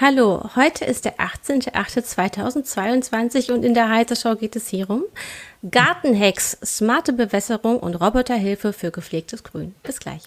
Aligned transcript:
Hallo, 0.00 0.48
heute 0.54 0.84
ist 0.84 1.06
der 1.06 1.16
18.08.2022 1.16 3.50
und 3.50 3.64
in 3.64 3.74
der 3.74 3.88
Heise 3.88 4.14
Show 4.14 4.36
geht 4.36 4.54
es 4.54 4.68
hier 4.68 4.88
um 4.88 5.02
Gartenhacks, 5.68 6.56
smarte 6.64 7.12
Bewässerung 7.12 7.80
und 7.80 7.96
Roboterhilfe 7.96 8.72
für 8.72 8.92
gepflegtes 8.92 9.42
Grün. 9.42 9.74
Bis 9.82 9.98
gleich. 9.98 10.22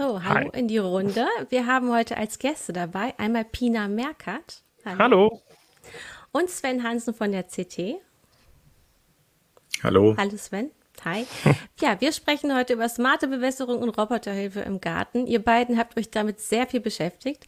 So, 0.00 0.24
hallo 0.24 0.50
Hi. 0.54 0.58
in 0.58 0.66
die 0.66 0.78
Runde. 0.78 1.26
Wir 1.50 1.66
haben 1.66 1.92
heute 1.92 2.16
als 2.16 2.38
Gäste 2.38 2.72
dabei 2.72 3.12
einmal 3.18 3.44
Pina 3.44 3.86
Merkert. 3.86 4.62
Hallo. 4.82 4.98
hallo. 4.98 5.42
Und 6.32 6.48
Sven 6.48 6.82
Hansen 6.82 7.12
von 7.12 7.32
der 7.32 7.42
CT. 7.42 7.96
Hallo. 9.82 10.14
Hallo 10.16 10.38
Sven. 10.38 10.70
Hi. 11.04 11.26
Ja, 11.80 11.98
wir 11.98 12.12
sprechen 12.12 12.54
heute 12.54 12.74
über 12.74 12.86
smarte 12.90 13.26
Bewässerung 13.26 13.78
und 13.78 13.88
Roboterhilfe 13.88 14.60
im 14.60 14.82
Garten. 14.82 15.26
Ihr 15.26 15.42
beiden 15.42 15.78
habt 15.78 15.96
euch 15.96 16.10
damit 16.10 16.38
sehr 16.38 16.66
viel 16.66 16.80
beschäftigt. 16.80 17.46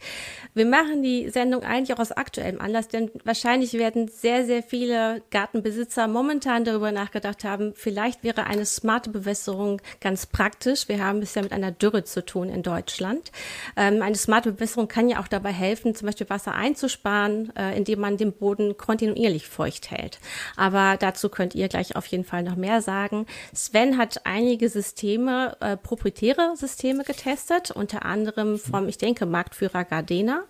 Wir 0.55 0.65
machen 0.65 1.03
die 1.03 1.29
Sendung 1.29 1.61
eigentlich 1.61 1.93
auch 1.93 1.99
aus 1.99 2.11
aktuellem 2.11 2.59
Anlass, 2.59 2.87
denn 2.87 3.11
wahrscheinlich 3.23 3.73
werden 3.73 4.07
sehr, 4.07 4.43
sehr 4.47 4.63
viele 4.63 5.21
Gartenbesitzer 5.29 6.07
momentan 6.07 6.65
darüber 6.65 6.91
nachgedacht 6.91 7.43
haben, 7.43 7.73
vielleicht 7.75 8.23
wäre 8.23 8.45
eine 8.45 8.65
smarte 8.65 9.11
Bewässerung 9.11 9.83
ganz 10.01 10.25
praktisch. 10.25 10.87
Wir 10.87 11.03
haben 11.05 11.19
bisher 11.19 11.43
mit 11.43 11.51
einer 11.51 11.71
Dürre 11.71 12.03
zu 12.03 12.25
tun 12.25 12.49
in 12.49 12.63
Deutschland. 12.63 13.31
Ähm, 13.77 14.01
eine 14.01 14.15
smarte 14.15 14.53
Bewässerung 14.53 14.87
kann 14.87 15.09
ja 15.09 15.19
auch 15.19 15.27
dabei 15.27 15.51
helfen, 15.51 15.93
zum 15.93 16.07
Beispiel 16.07 16.27
Wasser 16.31 16.55
einzusparen, 16.55 17.55
äh, 17.55 17.77
indem 17.77 17.99
man 17.99 18.17
den 18.17 18.33
Boden 18.33 18.77
kontinuierlich 18.77 19.47
feucht 19.47 19.91
hält. 19.91 20.17
Aber 20.55 20.97
dazu 20.97 21.29
könnt 21.29 21.53
ihr 21.53 21.67
gleich 21.67 21.95
auf 21.95 22.07
jeden 22.07 22.25
Fall 22.25 22.41
noch 22.41 22.55
mehr 22.55 22.81
sagen. 22.81 23.27
Sven 23.53 23.97
hat 23.97 24.21
einige 24.25 24.69
Systeme, 24.69 25.57
äh, 25.59 25.77
proprietäre 25.77 26.55
Systeme 26.55 27.03
getestet, 27.03 27.71
unter 27.71 28.05
anderem 28.05 28.57
vom, 28.57 28.87
ich 28.87 28.97
denke, 28.97 29.25
Marktführer 29.25 29.83
Gardena. 29.83 30.43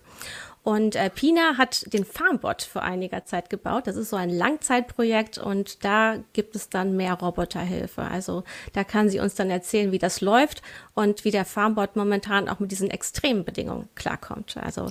Und 0.63 0.95
äh, 0.95 1.09
Pina 1.09 1.57
hat 1.57 1.91
den 1.91 2.05
Farmbot 2.05 2.61
vor 2.61 2.83
einiger 2.83 3.25
Zeit 3.25 3.49
gebaut. 3.49 3.85
Das 3.85 3.97
ist 3.97 4.09
so 4.09 4.15
ein 4.15 4.29
Langzeitprojekt 4.29 5.37
und 5.37 5.83
da 5.83 6.19
gibt 6.31 6.55
es 6.55 6.69
dann 6.69 6.95
mehr 6.95 7.15
Roboterhilfe. 7.15 8.01
Also 8.01 8.45
da 8.71 8.85
kann 8.85 9.09
sie 9.09 9.19
uns 9.19 9.35
dann 9.35 9.49
erzählen, 9.49 9.91
wie 9.91 9.99
das 9.99 10.21
läuft 10.21 10.61
und 10.93 11.25
wie 11.25 11.31
der 11.31 11.43
Farmbot 11.43 11.97
momentan 11.97 12.47
auch 12.47 12.59
mit 12.59 12.71
diesen 12.71 12.89
extremen 12.89 13.43
Bedingungen 13.43 13.89
klarkommt. 13.95 14.55
Also 14.55 14.87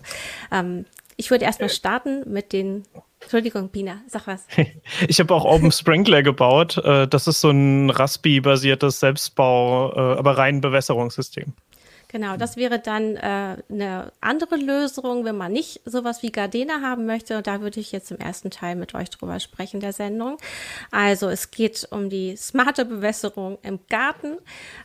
ähm, 0.51 0.85
ich 1.17 1.31
würde 1.31 1.47
erstmal 1.47 1.71
starten 1.71 2.31
mit 2.31 2.53
den 2.53 2.85
Entschuldigung, 3.23 3.69
Pina, 3.71 4.03
sag 4.07 4.27
was. 4.27 4.47
Ich 5.09 5.21
habe 5.21 5.35
auch 5.35 5.45
Open 5.45 5.73
Sprinkler 5.73 6.23
gebaut. 6.23 6.79
Äh, 6.79 7.09
das 7.09 7.27
ist 7.27 7.41
so 7.41 7.51
ein 7.51 7.91
Raspi-basiertes 7.91 9.01
Selbstbau, 9.01 9.93
äh, 9.93 10.19
aber 10.19 10.39
rein 10.39 10.61
Bewässerungssystem. 10.61 11.55
Genau, 12.13 12.37
das 12.37 12.59
wäre 12.59 12.79
dann 12.79 13.17
äh, 13.17 13.57
eine 13.71 14.13
andere 14.21 14.57
Lösung, 14.57 15.25
wenn 15.25 15.37
man 15.39 15.51
nicht 15.51 15.81
sowas 15.87 16.23
wie 16.23 16.31
Gardena 16.31 16.83
haben 16.83 17.07
möchte. 17.07 17.39
Und 17.39 17.47
da 17.47 17.63
würde 17.63 17.81
ich 17.81 17.91
jetzt 17.91 18.11
im 18.11 18.19
ersten 18.19 18.51
Teil 18.51 18.77
mit 18.77 18.95
euch 18.95 19.09
drüber 19.09 19.41
sprechen 19.41 19.81
der 19.81 19.95
Sendung. 19.95 20.37
Also 20.91 21.31
es 21.31 21.51
geht 21.51 21.89
um 21.91 22.11
die 22.11 22.37
smarte 22.37 22.85
Bewässerung 22.85 23.57
im 23.63 23.81
Garten. 23.89 24.37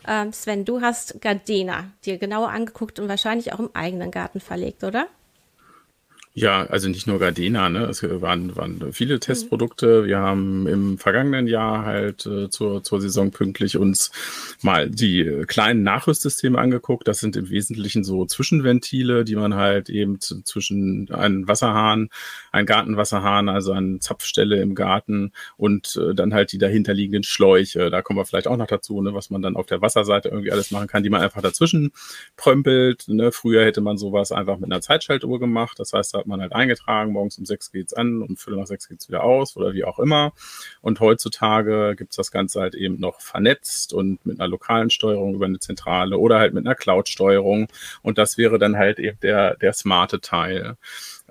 Ähm, 0.07 0.31
Sven, 0.31 0.63
du 0.63 0.79
hast 0.79 1.19
Gardena 1.19 1.91
dir 2.05 2.17
genauer 2.17 2.49
angeguckt 2.49 2.97
und 2.97 3.09
wahrscheinlich 3.09 3.51
auch 3.51 3.59
im 3.59 3.71
eigenen 3.73 4.09
Garten 4.09 4.39
verlegt, 4.39 4.85
oder? 4.85 5.07
Ja, 6.39 6.67
also 6.67 6.87
nicht 6.87 7.07
nur 7.07 7.17
Gardena, 7.17 7.67
ne? 7.67 7.85
Es 7.85 8.03
waren, 8.03 8.55
waren 8.55 8.93
viele 8.93 9.15
mhm. 9.15 9.21
Testprodukte. 9.21 10.05
Wir 10.05 10.19
haben 10.19 10.67
im 10.67 10.99
vergangenen 10.99 11.47
Jahr 11.47 11.83
halt 11.83 12.27
äh, 12.27 12.47
zur, 12.51 12.83
zur 12.83 13.01
Saison 13.01 13.31
pünktlich 13.31 13.75
uns 13.75 14.11
mal 14.61 14.87
die 14.87 15.45
kleinen 15.47 15.81
Nachrüstsysteme 15.81 16.59
angeguckt. 16.59 17.07
Das 17.07 17.21
sind 17.21 17.35
im 17.37 17.49
Wesentlichen 17.49 18.03
so 18.03 18.23
Zwischenventile, 18.27 19.25
die 19.25 19.35
man 19.35 19.55
halt 19.55 19.89
eben 19.89 20.19
zwischen 20.21 21.09
einem 21.11 21.47
Wasserhahn, 21.47 22.09
ein 22.51 22.67
Gartenwasserhahn, 22.67 23.49
also 23.49 23.71
eine 23.71 23.97
Zapfstelle 23.97 24.61
im 24.61 24.75
Garten 24.75 25.31
und 25.57 25.99
äh, 25.99 26.13
dann 26.13 26.35
halt 26.35 26.51
die 26.51 26.59
dahinterliegenden 26.59 27.23
Schläuche. 27.23 27.89
Da 27.89 28.03
kommen 28.03 28.19
wir 28.19 28.25
vielleicht 28.25 28.47
auch 28.47 28.57
noch 28.57 28.67
dazu, 28.67 29.01
ne, 29.01 29.15
was 29.15 29.31
man 29.31 29.41
dann 29.41 29.55
auf 29.55 29.65
der 29.65 29.81
Wasserseite 29.81 30.29
irgendwie 30.29 30.51
alles 30.51 30.69
machen 30.69 30.87
kann, 30.87 31.01
die 31.01 31.09
man 31.09 31.21
einfach 31.21 31.41
dazwischen 31.41 31.93
prömpelt. 32.35 33.05
Ne? 33.07 33.31
Früher 33.31 33.65
hätte 33.65 33.81
man 33.81 33.97
sowas 33.97 34.31
einfach 34.31 34.59
mit 34.59 34.71
einer 34.71 34.81
Zeitschaltuhr 34.81 35.39
gemacht. 35.39 35.79
Das 35.79 35.93
heißt, 35.93 36.13
da 36.13 36.26
man 36.27 36.41
halt 36.41 36.53
eingetragen, 36.53 37.11
morgens 37.11 37.37
um 37.37 37.45
sechs 37.45 37.71
geht's 37.71 37.93
an, 37.93 38.21
um 38.21 38.37
Viertel 38.37 38.59
nach 38.59 38.67
sechs 38.67 38.87
geht's 38.87 39.07
wieder 39.07 39.23
aus 39.23 39.55
oder 39.57 39.73
wie 39.73 39.83
auch 39.83 39.99
immer. 39.99 40.33
Und 40.81 40.99
heutzutage 40.99 41.95
gibt's 41.97 42.15
das 42.15 42.31
Ganze 42.31 42.61
halt 42.61 42.75
eben 42.75 42.99
noch 42.99 43.21
vernetzt 43.21 43.93
und 43.93 44.25
mit 44.25 44.39
einer 44.39 44.47
lokalen 44.49 44.89
Steuerung 44.89 45.35
über 45.35 45.45
eine 45.45 45.59
Zentrale 45.59 46.17
oder 46.17 46.39
halt 46.39 46.53
mit 46.53 46.65
einer 46.65 46.75
Cloud-Steuerung. 46.75 47.67
Und 48.01 48.17
das 48.17 48.37
wäre 48.37 48.59
dann 48.59 48.77
halt 48.77 48.99
eben 48.99 49.19
der, 49.21 49.55
der 49.55 49.73
smarte 49.73 50.21
Teil. 50.21 50.77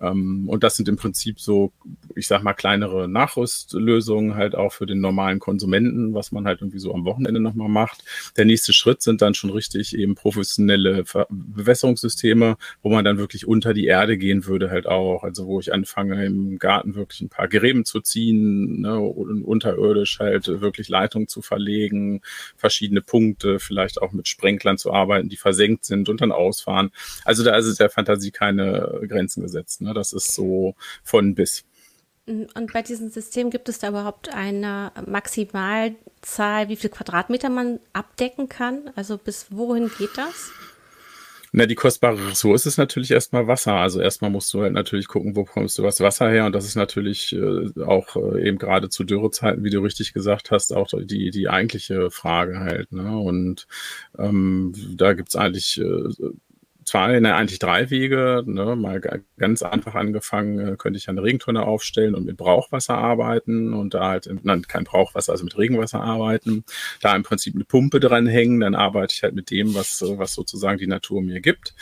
Ähm, 0.01 0.49
und 0.49 0.63
das 0.63 0.77
sind 0.77 0.89
im 0.89 0.97
Prinzip 0.97 1.41
so, 1.41 1.73
ich 2.15 2.27
sag 2.27 2.43
mal, 2.43 2.55
kleinere 2.55 3.09
Nachrüstlösungen 3.09 4.35
halt 4.35 4.55
auch 4.55 4.73
für 4.73 4.87
den 4.87 5.01
normalen 5.01 5.39
Konsumenten, 5.39 6.15
was 6.15 6.33
man 6.33 6.47
halt 6.47 6.61
irgendwie 6.61 6.79
so 6.79 6.95
am 6.95 7.05
Wochenende 7.05 7.41
nochmal 7.41 7.69
macht. 7.69 8.05
Der 8.37 8.45
nächste 8.45 8.73
Schritt 8.73 9.03
sind 9.03 9.23
dann 9.23 9.35
schon 9.35 9.51
richtig 9.51 9.97
eben 9.97 10.15
professionelle 10.15 11.05
Bewässerungssysteme, 11.29 12.57
wo 12.83 12.91
man 12.91 13.05
dann 13.05 13.19
wirklich 13.19 13.47
unter 13.47 13.75
die 13.75 13.87
Erde 13.87 14.19
gehen 14.19 14.47
würde 14.47 14.71
halt 14.71 14.87
auch. 14.87 15.23
Also 15.23 15.47
wo 15.47 15.61
ich 15.61 15.73
anfange 15.73 16.25
im 16.25 16.59
Garten 16.59 16.95
wirklich 16.95 17.21
ein 17.21 17.29
paar 17.29 17.49
Gräben 17.49 17.85
zu 17.85 18.01
ziehen, 18.01 18.81
ne, 18.81 18.99
und 18.99 19.43
unterirdisch 19.43 20.19
halt 20.19 20.49
wirklich 20.61 20.89
Leitungen 20.89 21.29
zu 21.29 21.43
verlegen, 21.43 22.21
verschiedene 22.57 23.01
Punkte, 23.01 23.59
vielleicht 23.59 24.01
auch 24.03 24.13
mit 24.13 24.29
Sprenklern 24.29 24.79
zu 24.79 24.93
arbeiten, 24.93 25.29
die 25.29 25.37
versenkt 25.37 25.85
sind 25.85 26.09
und 26.09 26.21
dann 26.21 26.33
ausfahren. 26.33 26.91
Also 27.25 27.45
da 27.45 27.57
ist 27.57 27.67
es 27.67 27.79
der 27.79 27.91
Fantasie 27.91 28.31
keine 28.31 29.01
Grenzen 29.09 29.43
gesetzt. 29.43 29.81
Ne? 29.81 29.86
Ne? 29.87 29.95
Das 29.95 30.13
ist 30.13 30.35
so 30.35 30.75
von 31.03 31.35
bis. 31.35 31.65
Und 32.27 32.73
bei 32.73 32.83
diesem 32.83 33.09
System 33.09 33.51
gibt 33.51 33.69
es 33.69 33.79
da 33.79 33.89
überhaupt 33.89 34.35
eine 34.35 34.91
Maximalzahl, 35.07 36.69
wie 36.69 36.75
viel 36.75 36.91
Quadratmeter 36.91 37.49
man 37.49 37.79
abdecken 37.93 38.49
kann? 38.49 38.91
Also 38.97 39.17
bis 39.17 39.47
wohin 39.51 39.91
geht 39.97 40.17
das? 40.17 40.51
Na, 41.53 41.67
die 41.67 41.77
kostbare 41.77 42.29
Ressource 42.29 42.67
ist 42.67 42.77
natürlich 42.77 43.13
erstmal 43.13 43.47
Wasser. 43.47 43.75
Also 43.75 44.01
erstmal 44.01 44.31
musst 44.31 44.53
du 44.53 44.61
halt 44.61 44.73
natürlich 44.73 45.07
gucken, 45.07 45.37
wo 45.37 45.45
bekommst 45.45 45.79
du 45.79 45.83
das 45.83 46.01
Wasser 46.01 46.29
her. 46.29 46.47
Und 46.47 46.53
das 46.53 46.67
ist 46.67 46.75
natürlich 46.75 47.33
äh, 47.33 47.83
auch 47.83 48.17
äh, 48.17 48.47
eben 48.47 48.59
gerade 48.59 48.89
zu 48.89 49.05
Dürrezeiten, 49.05 49.63
wie 49.63 49.71
du 49.71 49.81
richtig 49.81 50.13
gesagt 50.13 50.51
hast, 50.51 50.75
auch 50.75 50.89
die, 50.93 51.31
die 51.31 51.49
eigentliche 51.49 52.11
Frage 52.11 52.59
halt. 52.59 52.93
Ne? 52.93 53.17
Und 53.17 53.69
ähm, 54.19 54.75
da 54.97 55.13
gibt's 55.13 55.37
eigentlich 55.37 55.81
äh, 55.81 56.09
zwei, 56.87 57.19
ne, 57.21 57.35
eigentlich 57.35 57.59
drei 57.59 57.91
Wege. 57.91 58.43
Ne? 58.47 58.77
Mal 58.77 59.01
ganz 59.37 59.63
einfach 59.63 59.95
angefangen, 59.95 60.59
äh, 60.61 60.77
könnte 60.77 60.99
ich 60.99 61.09
eine 61.09 61.23
Regentonne 61.23 61.67
aufstellen 61.67 62.15
und 62.15 62.25
mit 62.25 62.37
Brauchwasser 62.37 62.97
arbeiten 62.97 63.75
und 63.75 63.93
da 63.93 64.09
halt, 64.09 64.31
nein, 64.45 64.63
kein 64.63 64.85
Brauchwasser, 64.85 65.33
also 65.33 65.45
mit 65.45 65.59
Regenwasser 65.59 66.01
arbeiten. 66.01 66.65
Da 67.03 67.15
im 67.15 67.25
Prinzip 67.25 67.55
eine 67.55 67.65
Pumpe 67.65 68.01
dran 68.01 68.27
hängen, 68.27 68.61
dann 68.61 68.75
arbeite 68.75 69.15
ich 69.15 69.23
halt 69.23 69.35
mit 69.35 69.51
dem, 69.51 69.75
was, 69.75 70.03
was 70.07 70.33
sozusagen 70.33 70.79
die 70.79 70.87
Natur 70.87 71.21
mir 71.23 71.41
gibt. 71.41 71.75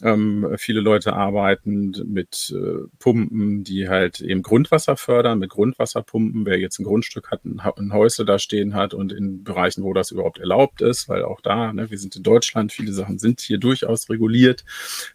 Ähm, 0.00 0.54
viele 0.58 0.80
Leute 0.80 1.14
arbeiten 1.14 1.92
mit 2.06 2.54
äh, 2.56 2.86
Pumpen, 3.00 3.64
die 3.64 3.88
halt 3.88 4.20
eben 4.20 4.42
Grundwasser 4.42 4.96
fördern, 4.96 5.40
mit 5.40 5.50
Grundwasserpumpen. 5.50 6.46
Wer 6.46 6.58
jetzt 6.60 6.78
ein 6.78 6.84
Grundstück 6.84 7.32
hat, 7.32 7.44
ein, 7.44 7.60
ein 7.60 7.92
Häusle 7.92 8.24
da 8.24 8.38
stehen 8.38 8.74
hat 8.74 8.94
und 8.94 9.12
in 9.12 9.42
Bereichen, 9.42 9.82
wo 9.82 9.92
das 9.92 10.12
überhaupt 10.12 10.38
erlaubt 10.38 10.82
ist, 10.82 11.08
weil 11.08 11.24
auch 11.24 11.40
da, 11.40 11.72
ne, 11.72 11.90
wir 11.90 11.98
sind 11.98 12.14
in 12.14 12.22
Deutschland, 12.22 12.72
viele 12.72 12.92
Sachen 12.92 13.18
sind 13.18 13.40
hier 13.40 13.58
durchaus 13.58 14.08
reguliert. 14.08 14.64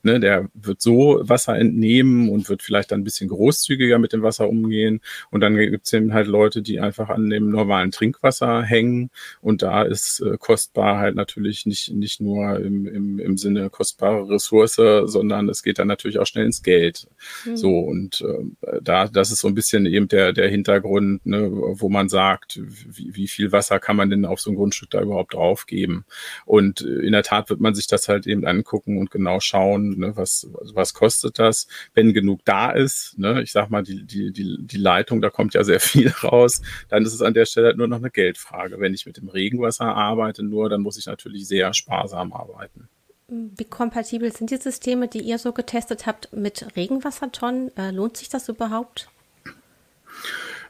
Ne, 0.04 0.20
der 0.20 0.50
wird 0.54 0.82
so 0.82 1.22
Wasser 1.24 1.58
entnehmen 1.58 2.30
und 2.30 2.50
wird 2.50 2.62
vielleicht 2.62 2.92
dann 2.92 3.02
ein 3.02 3.06
bisschen 3.06 3.30
großzügiger 3.30 4.00
mit 4.00 4.12
dem 4.12 4.22
Wasser 4.22 4.50
umgehen. 4.50 5.00
Und 5.32 5.40
dann 5.40 5.56
gibt 5.56 5.86
es 5.86 5.94
eben 5.94 6.14
halt 6.14 6.28
Leute, 6.28 6.62
die 6.62 6.82
einfach 6.82 7.08
an 7.08 7.30
dem 7.30 7.50
normalen 7.50 7.92
Trinkwasser 7.92 8.64
hängen. 8.64 9.12
Und 9.40 9.62
da 9.62 9.84
ist 9.84 10.20
äh, 10.20 10.38
kostbar 10.38 10.98
halt 10.98 11.16
natürlich 11.16 11.66
nicht, 11.66 11.94
nicht 11.94 12.20
nur 12.20 12.60
im, 12.60 12.86
im, 12.86 13.20
im 13.20 13.38
Sinne 13.38 13.70
kostbare 13.70 14.30
Ressourcen, 14.30 14.73
Größe, 14.74 15.08
sondern 15.08 15.50
es 15.50 15.64
geht 15.64 15.80
dann 15.80 15.88
natürlich 15.88 16.20
auch 16.20 16.26
schnell 16.26 16.46
ins 16.46 16.64
Geld. 16.64 17.08
Mhm. 17.46 17.58
So 17.58 17.80
und 17.80 18.22
äh, 18.22 18.80
da, 18.82 19.08
das 19.08 19.32
ist 19.32 19.40
so 19.40 19.48
ein 19.48 19.56
bisschen 19.56 19.86
eben 19.86 20.08
der 20.08 20.34
der 20.34 20.50
Hintergrund, 20.50 21.26
ne, 21.26 21.50
wo 21.52 21.90
man 21.90 22.10
sagt, 22.10 22.60
wie, 22.62 23.16
wie 23.16 23.28
viel 23.28 23.52
Wasser 23.52 23.80
kann 23.80 23.96
man 23.96 24.10
denn 24.10 24.26
auf 24.26 24.40
so 24.40 24.52
ein 24.52 24.56
Grundstück 24.56 24.90
da 24.90 25.02
überhaupt 25.02 25.34
draufgeben? 25.34 26.06
Und 26.46 26.82
in 26.82 27.12
der 27.12 27.24
Tat 27.24 27.50
wird 27.50 27.60
man 27.60 27.76
sich 27.76 27.88
das 27.88 28.08
halt 28.08 28.28
eben 28.28 28.46
angucken 28.46 28.98
und 28.98 29.12
genau 29.12 29.40
schauen, 29.40 29.98
ne, 30.00 30.16
was 30.16 30.48
was 30.74 30.94
kostet 30.94 31.40
das, 31.40 31.68
wenn 31.94 32.14
genug 32.14 32.42
da 32.46 32.72
ist. 32.72 33.18
Ne, 33.18 33.42
ich 33.42 33.52
sag 33.52 33.70
mal, 33.70 33.84
die 33.84 34.04
die 34.06 34.32
die 34.32 34.58
die 34.62 34.78
Leitung, 34.78 35.22
da 35.22 35.30
kommt 35.30 35.54
ja 35.54 35.64
sehr 35.64 35.80
viel 35.80 36.10
raus. 36.24 36.62
Dann 36.90 37.04
ist 37.04 37.14
es 37.14 37.22
an 37.22 37.34
der 37.34 37.46
Stelle 37.46 37.68
halt 37.68 37.78
nur 37.78 37.88
noch 37.88 37.98
eine 37.98 38.12
Geldfrage. 38.12 38.80
Wenn 38.80 38.94
ich 38.94 39.06
mit 39.06 39.18
dem 39.18 39.30
Regenwasser 39.30 39.86
arbeite, 39.86 40.44
nur 40.44 40.70
dann 40.70 40.82
muss 40.82 40.98
ich 40.98 41.06
natürlich 41.06 41.48
sehr 41.48 41.74
sparsam 41.74 42.34
arbeiten. 42.34 42.90
Wie 43.34 43.66
kompatibel 43.66 44.32
sind 44.32 44.52
die 44.52 44.58
Systeme, 44.58 45.08
die 45.08 45.22
ihr 45.22 45.40
so 45.40 45.54
getestet 45.54 46.06
habt 46.06 46.32
mit 46.34 46.76
Regenwassertonnen? 46.76 47.76
Äh, 47.76 47.90
lohnt 47.90 48.18
sich 48.18 48.30
das 48.30 48.48
überhaupt? 48.48 49.10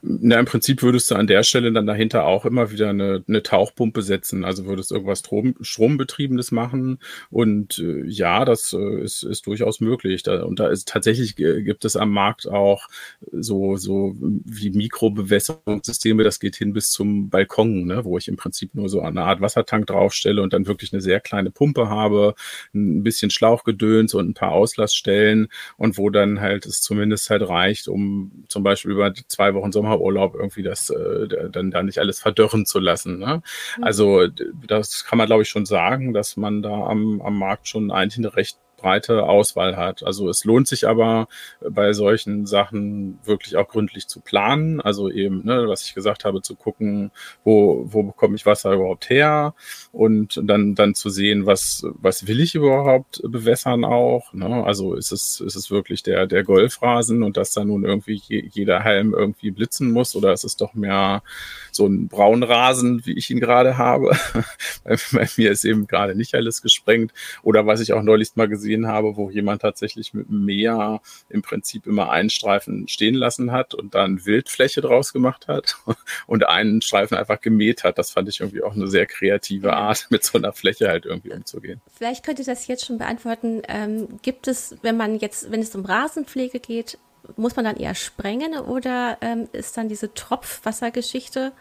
Na, 0.06 0.38
im 0.38 0.46
Prinzip 0.46 0.84
würdest 0.84 1.10
du 1.10 1.16
an 1.16 1.28
der 1.28 1.44
Stelle 1.44 1.72
dann 1.72 1.86
dahinter 1.86 2.26
auch 2.26 2.46
immer 2.46 2.72
wieder 2.72 2.90
eine, 2.90 3.24
eine 3.26 3.42
Tauchpumpe 3.42 4.02
setzen. 4.02 4.44
Also 4.44 4.66
würdest 4.66 4.92
irgendwas 4.92 5.20
Strom, 5.20 5.56
Strombetriebenes 5.62 6.52
machen. 6.52 7.00
Und 7.30 7.80
äh, 7.80 8.04
ja, 8.06 8.44
das 8.44 8.74
äh, 8.74 9.02
ist, 9.02 9.24
ist 9.24 9.48
durchaus 9.48 9.80
möglich. 9.80 10.22
Da, 10.22 10.44
und 10.44 10.60
da 10.60 10.68
ist 10.68 10.90
tatsächlich 10.90 11.40
äh, 11.40 11.62
gibt 11.64 11.86
es 11.86 11.96
am 11.96 12.12
Markt 12.12 12.50
auch 12.50 12.90
so, 13.32 13.78
so 13.78 14.14
wie 14.20 14.72
Mikrobewässerungssysteme. 14.72 16.24
Das 16.26 16.42
geht 16.42 16.58
hin 16.58 16.74
bis 16.74 16.92
zum 16.92 17.30
Balkon, 17.30 17.86
ne, 17.86 18.04
wo 18.04 18.18
ich 18.18 18.28
im 18.28 18.36
Prinzip 18.36 18.76
nur 18.76 18.90
so 18.90 19.00
eine 19.00 19.24
Art 19.24 19.40
Wassertank 19.40 19.88
draufstelle 19.88 20.42
und 20.42 20.52
dann 20.52 20.68
wirklich 20.68 20.92
eine 20.92 21.02
sehr 21.02 21.22
kleine 21.22 21.50
Pumpe 21.50 21.88
habe, 21.88 22.36
ein 22.74 23.04
bisschen 23.04 23.32
Schlauchgedöns 23.32 24.14
und 24.16 24.32
ein 24.32 24.34
paar 24.34 24.52
Auslassstellen 24.52 25.48
und 25.78 25.98
wo 25.98 26.10
dann 26.10 26.42
halt 26.42 26.66
es 26.66 26.82
zumindest 26.82 27.30
halt 27.30 27.48
reicht, 27.48 27.88
um 27.88 28.44
zum 28.50 28.64
Beispiel 28.64 28.92
über 28.92 29.14
zwei 29.30 29.54
Wochen 29.54 29.72
Sommer 29.72 29.93
Sommerurlaub 29.94 30.36
irgendwie 30.36 30.64
das 30.64 30.90
äh, 30.90 31.50
dann 31.50 31.72
da 31.72 31.84
nicht 31.84 32.00
alles 32.00 32.20
verdörren 32.20 32.66
zu 32.66 32.80
lassen. 32.80 33.20
Ne? 33.20 33.42
Mhm. 33.78 33.84
Also 33.84 34.28
das 34.28 35.06
kann 35.06 35.18
man 35.18 35.28
glaube 35.28 35.44
ich 35.44 35.50
schon 35.50 35.66
sagen, 35.66 36.14
dass 36.14 36.38
man 36.38 36.62
da 36.62 36.88
am, 36.88 37.22
am 37.22 37.38
Markt 37.38 37.68
schon 37.68 37.92
eigentlich 37.92 38.18
eine 38.18 38.36
recht 38.36 38.58
breite 38.84 39.24
Auswahl 39.24 39.78
hat. 39.78 40.04
Also 40.04 40.30
es 40.30 40.44
lohnt 40.44 40.68
sich 40.68 40.88
aber 40.88 41.28
bei 41.62 41.94
solchen 41.94 42.46
Sachen 42.46 43.18
wirklich 43.24 43.56
auch 43.56 43.68
gründlich 43.68 44.08
zu 44.08 44.20
planen. 44.20 44.82
Also 44.82 45.10
eben, 45.10 45.46
ne, 45.46 45.68
was 45.68 45.86
ich 45.86 45.96
gesagt 45.96 46.26
habe, 46.26 46.42
zu 46.42 46.56
gucken, 46.56 47.12
wo, 47.46 47.86
wo 47.86 48.04
bekomme 48.04 48.36
ich 48.36 48.46
Wasser 48.46 48.74
überhaupt 48.74 49.10
her 49.10 49.56
und 49.94 50.42
dann, 50.44 50.76
dann 50.76 50.96
zu 50.96 51.10
sehen, 51.10 51.46
was, 51.46 51.86
was 51.94 52.28
will 52.28 52.42
ich 52.42 52.56
überhaupt 52.56 53.22
bewässern 53.24 53.86
auch. 53.86 54.34
Ne? 54.34 54.64
Also 54.66 54.96
ist 54.96 55.14
es, 55.14 55.40
ist 55.40 55.56
es 55.56 55.72
wirklich 55.72 56.04
der, 56.04 56.28
der 56.28 56.44
Golfrasen 56.44 57.24
und 57.24 57.38
dass 57.38 57.54
da 57.54 57.64
nun 57.64 57.86
irgendwie 57.86 58.22
jeder 58.28 58.82
Helm 58.82 59.14
irgendwie 59.14 59.52
blitzen 59.52 59.92
muss 59.92 60.14
oder 60.14 60.34
ist 60.34 60.44
es 60.44 60.58
doch 60.58 60.74
mehr 60.74 61.24
so 61.72 61.88
ein 61.88 62.10
Braunrasen, 62.10 63.06
wie 63.06 63.14
ich 63.14 63.30
ihn 63.30 63.40
gerade 63.40 63.78
habe? 63.78 64.12
bei, 64.84 64.98
bei 65.14 65.30
mir 65.38 65.52
ist 65.52 65.64
eben 65.64 65.88
gerade 65.88 66.16
nicht 66.16 66.36
alles 66.36 66.62
gesprengt. 66.62 67.14
Oder 67.44 67.66
was 67.66 67.80
ich 67.80 67.94
auch 67.94 68.04
neulich 68.04 68.36
mal 68.36 68.50
gesehen 68.50 68.73
gesehen 68.74 68.88
habe, 68.88 69.16
wo 69.16 69.30
jemand 69.30 69.62
tatsächlich 69.62 70.14
mit 70.14 70.30
dem 70.30 70.46
Meer 70.46 71.02
im 71.30 71.42
Prinzip 71.42 71.86
immer 71.86 72.10
einen 72.10 72.30
Streifen 72.30 72.88
stehen 72.88 73.16
lassen 73.16 73.52
hat 73.52 73.74
und 73.74 73.94
dann 73.94 74.26
Wildfläche 74.26 74.82
draus 74.82 75.14
gemacht 75.14 75.48
hat 75.48 75.78
und 76.28 76.48
einen 76.48 76.82
Streifen 76.82 77.18
einfach 77.18 77.40
gemäht 77.40 77.84
hat. 77.84 77.98
Das 77.98 78.12
fand 78.12 78.30
ich 78.30 78.40
irgendwie 78.40 78.64
auch 78.64 78.74
eine 78.74 78.88
sehr 78.88 79.06
kreative 79.06 79.74
Art, 79.74 80.08
mit 80.10 80.24
so 80.24 80.38
einer 80.38 80.54
Fläche 80.54 80.88
halt 80.88 81.06
irgendwie 81.06 81.32
umzugehen. 81.32 81.82
Vielleicht 81.94 82.26
könnt 82.26 82.40
ihr 82.40 82.46
das 82.46 82.68
jetzt 82.68 82.86
schon 82.86 82.98
beantworten. 82.98 83.62
Ähm, 83.68 84.20
gibt 84.22 84.48
es, 84.48 84.76
wenn 84.82 84.98
man 84.98 85.18
jetzt, 85.18 85.52
wenn 85.52 85.62
es 85.62 85.76
um 85.76 85.86
Rasenpflege 85.86 86.60
geht, 86.60 86.98
muss 87.38 87.56
man 87.56 87.66
dann 87.66 87.78
eher 87.78 87.96
sprengen 87.96 88.60
oder 88.60 89.18
ähm, 89.22 89.48
ist 89.54 89.78
dann 89.78 89.88
diese 89.88 90.14
Tropfwassergeschichte 90.14 91.54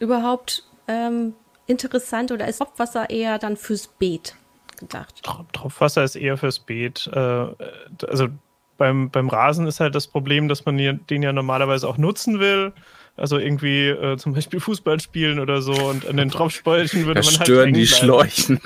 überhaupt 0.00 0.64
ähm, 0.88 1.34
interessant 1.66 2.32
oder 2.32 2.48
ist 2.48 2.58
Tropfwasser 2.58 3.10
eher 3.10 3.38
dann 3.38 3.56
fürs 3.56 3.86
Beet? 3.86 4.34
Gedacht. 4.88 5.22
Tropfwasser 5.52 6.04
ist 6.04 6.16
eher 6.16 6.36
fürs 6.36 6.60
Beet. 6.60 7.10
Äh, 7.12 7.46
also 8.06 8.28
beim, 8.76 9.10
beim 9.10 9.28
Rasen 9.28 9.66
ist 9.66 9.80
halt 9.80 9.94
das 9.94 10.06
Problem, 10.06 10.48
dass 10.48 10.64
man 10.64 10.76
den 10.76 11.22
ja 11.22 11.32
normalerweise 11.32 11.88
auch 11.88 11.98
nutzen 11.98 12.40
will. 12.40 12.72
Also 13.16 13.38
irgendwie 13.38 13.86
äh, 13.88 14.16
zum 14.16 14.34
Beispiel 14.34 14.58
Fußball 14.58 14.98
spielen 14.98 15.38
oder 15.38 15.62
so 15.62 15.72
und 15.72 16.04
an 16.04 16.16
den 16.16 16.30
Tropfspeichen 16.30 17.06
würde 17.06 17.20
da 17.20 17.26
man 17.26 17.38
halt. 17.38 17.46
Stören 17.46 17.72
die 17.72 17.86
Schläuchen. 17.86 18.60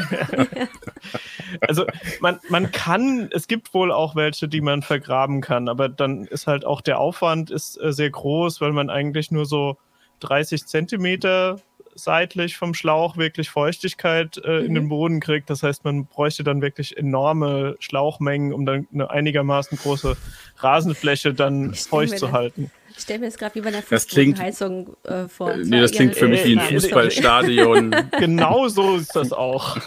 also 1.60 1.84
man, 2.20 2.38
man 2.48 2.72
kann, 2.72 3.28
es 3.30 3.46
gibt 3.46 3.74
wohl 3.74 3.92
auch 3.92 4.16
welche, 4.16 4.48
die 4.48 4.62
man 4.62 4.80
vergraben 4.80 5.42
kann, 5.42 5.68
aber 5.68 5.90
dann 5.90 6.24
ist 6.24 6.46
halt 6.46 6.64
auch 6.64 6.80
der 6.80 6.98
Aufwand 6.98 7.50
ist 7.50 7.78
äh, 7.78 7.92
sehr 7.92 8.08
groß, 8.08 8.62
weil 8.62 8.72
man 8.72 8.88
eigentlich 8.88 9.30
nur 9.30 9.44
so 9.44 9.76
30 10.20 10.64
Zentimeter 10.64 11.60
seitlich 11.98 12.56
vom 12.56 12.74
Schlauch 12.74 13.16
wirklich 13.16 13.50
Feuchtigkeit 13.50 14.40
äh, 14.44 14.60
mhm. 14.60 14.66
in 14.66 14.74
den 14.74 14.84
mhm. 14.84 14.88
Boden 14.88 15.20
kriegt. 15.20 15.50
Das 15.50 15.62
heißt, 15.62 15.84
man 15.84 16.06
bräuchte 16.06 16.44
dann 16.44 16.62
wirklich 16.62 16.96
enorme 16.96 17.76
Schlauchmengen, 17.80 18.52
um 18.52 18.64
dann 18.66 18.86
eine 18.92 19.10
einigermaßen 19.10 19.78
große 19.78 20.16
Rasenfläche 20.58 21.34
dann 21.34 21.74
feucht 21.74 22.18
zu 22.18 22.32
halten. 22.32 22.70
Ich 22.96 23.04
stelle 23.04 23.20
mir 23.20 23.26
jetzt 23.26 23.38
gerade 23.38 23.54
wie 23.54 23.60
bei 23.60 23.68
einer 23.68 23.82
Fußbodenheizung 23.82 24.96
äh, 25.04 25.28
vor. 25.28 25.52
Äh, 25.52 25.58
nee, 25.58 25.80
das 25.80 25.92
klingt 25.92 26.16
für 26.16 26.26
mich 26.26 26.44
wie 26.44 26.58
ein 26.58 26.66
Fußballstadion. 26.66 27.94
genau 28.18 28.66
so 28.66 28.96
ist 28.96 29.14
das 29.14 29.32
auch. 29.32 29.78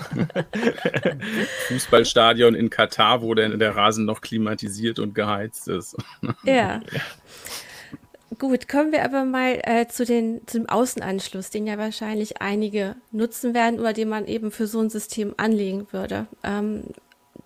Fußballstadion 1.68 2.56
in 2.56 2.70
Katar, 2.70 3.22
wo 3.22 3.34
denn 3.34 3.60
der 3.60 3.76
Rasen 3.76 4.06
noch 4.06 4.22
klimatisiert 4.22 4.98
und 5.00 5.14
geheizt 5.14 5.68
ist. 5.68 5.98
Ja. 6.44 6.80
Gut, 8.40 8.70
kommen 8.70 8.94
wir 8.94 9.04
aber 9.04 9.26
mal 9.26 9.60
äh, 9.64 9.88
zu, 9.88 10.06
den, 10.06 10.48
zu 10.48 10.60
dem 10.60 10.70
Außenanschluss, 10.70 11.50
den 11.50 11.68
ja 11.68 11.78
wahrscheinlich 11.78 12.42
einige 12.42 12.96
nutzen 13.12 13.54
werden 13.54 13.80
oder 13.80 13.92
den 13.92 14.08
man 14.08 14.26
eben 14.26 14.52
für 14.52 14.68
so 14.68 14.80
ein 14.80 14.90
System 14.90 15.34
anlegen 15.36 15.88
würde. 15.92 16.28
Ähm, 16.44 16.86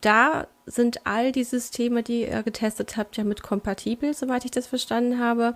da 0.01 0.47
sind 0.67 1.05
all 1.07 1.31
die 1.31 1.43
Systeme, 1.43 2.03
die 2.03 2.27
ihr 2.27 2.43
getestet 2.43 2.97
habt, 2.97 3.17
ja 3.17 3.23
mit 3.23 3.41
kompatibel, 3.41 4.13
soweit 4.13 4.45
ich 4.45 4.51
das 4.51 4.67
verstanden 4.67 5.19
habe. 5.19 5.55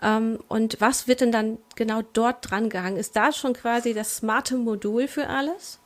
Ähm, 0.00 0.38
und 0.46 0.80
was 0.80 1.08
wird 1.08 1.22
denn 1.22 1.32
dann 1.32 1.58
genau 1.74 2.02
dort 2.12 2.48
dran 2.48 2.68
gehangen? 2.68 2.96
Ist 2.96 3.16
da 3.16 3.32
schon 3.32 3.54
quasi 3.54 3.94
das 3.94 4.16
smarte 4.16 4.56
Modul 4.56 5.08
für 5.08 5.28
alles? 5.28 5.80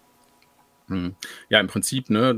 Hm. 0.93 1.15
Ja, 1.49 1.61
im 1.61 1.67
Prinzip, 1.67 2.11
ne, 2.11 2.37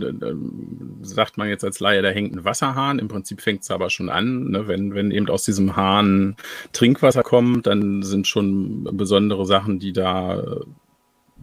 sagt 1.02 1.38
man 1.38 1.48
jetzt 1.48 1.64
als 1.64 1.80
Laie, 1.80 2.02
da 2.02 2.08
hängt 2.08 2.34
ein 2.34 2.44
Wasserhahn. 2.44 2.98
Im 2.98 3.08
Prinzip 3.08 3.40
fängt 3.40 3.62
es 3.62 3.70
aber 3.70 3.90
schon 3.90 4.08
an. 4.08 4.50
Ne, 4.50 4.68
wenn, 4.68 4.94
wenn 4.94 5.10
eben 5.10 5.28
aus 5.28 5.44
diesem 5.44 5.76
Hahn 5.76 6.36
Trinkwasser 6.72 7.22
kommt, 7.22 7.66
dann 7.66 8.02
sind 8.02 8.26
schon 8.26 8.84
besondere 8.96 9.46
Sachen, 9.46 9.78
die 9.78 9.92
da 9.92 10.42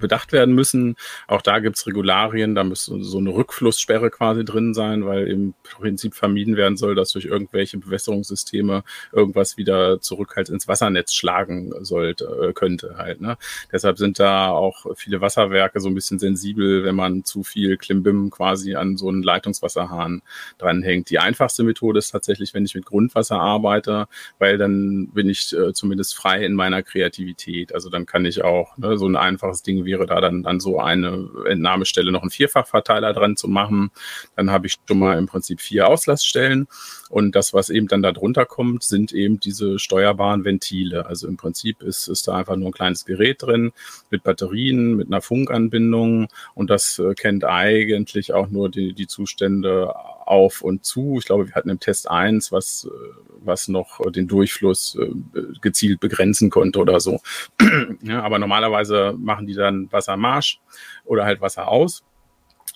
bedacht 0.02 0.34
werden 0.34 0.54
müssen. 0.54 0.96
Auch 1.28 1.42
da 1.42 1.60
gibt's 1.60 1.88
Regularien, 1.88 2.56
da 2.56 2.64
müsste 2.64 3.02
so 3.04 3.18
eine 3.20 3.30
Rückflusssperre 3.34 4.10
quasi 4.10 4.44
drin 4.44 4.74
sein, 4.74 5.06
weil 5.06 5.28
im 5.28 5.54
Prinzip 5.64 6.16
vermieden 6.16 6.58
werden 6.58 6.78
soll, 6.78 6.96
dass 6.96 7.12
durch 7.12 7.26
irgendwelche 7.26 7.78
Bewässerungssysteme 7.78 8.84
irgendwas 9.14 9.58
wieder 9.58 10.02
zurück 10.02 10.34
halt 10.36 10.50
ins 10.50 10.68
Wassernetz 10.68 11.14
schlagen 11.14 11.72
sollte, 11.82 12.26
äh, 12.50 12.54
könnte 12.54 12.98
halt. 12.98 13.22
Ne? 13.22 13.38
Deshalb 13.72 13.98
sind 13.98 14.20
da 14.20 14.50
auch 14.50 14.86
viele 14.96 15.22
Wasserwerke 15.22 15.80
so 15.80 15.88
ein 15.88 15.96
bisschen 15.96 16.20
sensibel, 16.20 16.84
wenn 16.84 16.96
man 16.96 17.24
zu 17.24 17.44
viel 17.44 17.78
Klimbim 17.78 18.30
quasi 18.30 18.76
an 18.76 18.98
so 18.98 19.10
einen 19.10 19.24
Leitungswasserhahn 19.24 20.22
dranhängt. 20.58 21.10
Die 21.10 21.20
einfachste 21.20 21.64
Methode 21.64 22.00
ist 22.00 22.12
tatsächlich, 22.12 22.54
wenn 22.54 22.66
ich 22.66 22.76
mit 22.76 22.86
Grundwasser 22.86 23.40
arbeite, 23.40 24.08
weil 24.40 24.58
dann 24.58 25.10
bin 25.14 25.30
ich 25.30 25.54
äh, 25.54 25.74
zumindest 25.74 26.16
frei 26.16 26.44
in 26.46 26.54
meiner 26.54 26.84
Kreativität. 26.84 27.74
Also 27.74 27.90
dann 27.90 28.06
kann 28.06 28.26
ich 28.26 28.44
auch 28.44 28.78
ne, 28.78 28.98
so 28.98 29.08
ein 29.08 29.16
einfaches 29.16 29.62
Ding 29.64 29.86
wie 29.86 29.91
wäre 29.92 30.06
da 30.08 30.22
dann 30.22 30.46
an 30.46 30.60
so 30.60 30.80
eine 30.80 31.30
Entnahmestelle 31.48 32.12
noch 32.12 32.22
einen 32.22 32.32
Vierfachverteiler 32.32 33.14
dran 33.14 33.36
zu 33.36 33.48
machen. 33.48 33.92
Dann 34.36 34.50
habe 34.50 34.68
ich 34.68 34.78
schon 34.88 35.00
mal 35.00 35.18
im 35.18 35.28
Prinzip 35.28 35.60
vier 35.60 35.88
Auslassstellen. 35.88 36.68
Und 37.10 37.36
das, 37.36 37.54
was 37.54 37.70
eben 37.70 37.88
dann 37.88 38.02
da 38.02 38.14
drunter 38.14 38.46
kommt, 38.46 38.84
sind 38.84 39.12
eben 39.12 39.40
diese 39.40 39.80
steuerbaren 39.80 40.46
Ventile. 40.46 41.06
Also 41.06 41.28
im 41.28 41.36
Prinzip 41.36 41.84
ist, 41.84 42.08
ist 42.08 42.28
da 42.28 42.36
einfach 42.36 42.56
nur 42.56 42.70
ein 42.70 42.74
kleines 42.74 43.04
Gerät 43.06 43.42
drin 43.42 43.74
mit 44.10 44.24
Batterien, 44.24 44.96
mit 44.96 45.08
einer 45.08 45.22
Funkanbindung. 45.22 46.30
Und 46.56 46.70
das 46.70 47.00
äh, 47.00 47.14
kennt 47.14 47.44
eigentlich 47.44 48.34
auch 48.34 48.50
nur 48.50 48.70
die, 48.70 48.94
die 48.94 49.08
Zustände 49.08 49.94
auf 50.32 50.62
und 50.62 50.86
zu. 50.86 51.18
Ich 51.20 51.26
glaube, 51.26 51.48
wir 51.48 51.56
hatten 51.56 51.70
im 51.70 51.80
Test 51.80 52.10
eins, 52.10 52.52
was, 52.54 52.88
äh, 52.90 53.14
was 53.44 53.68
noch 53.68 54.00
den 54.12 54.28
Durchfluss 54.28 54.98
äh, 55.00 55.12
gezielt 55.60 56.00
begrenzen 56.00 56.50
konnte 56.50 56.80
oder 56.80 57.02
so. 57.02 57.20
ja, 58.02 58.24
aber 58.24 58.40
normalerweise 58.40 59.14
machen 59.18 59.46
die 59.46 59.54
dann 59.54 59.92
Wassermarsch 59.92 60.60
oder 61.04 61.26
halt 61.26 61.42
Wasser 61.42 61.68
aus. 61.68 62.04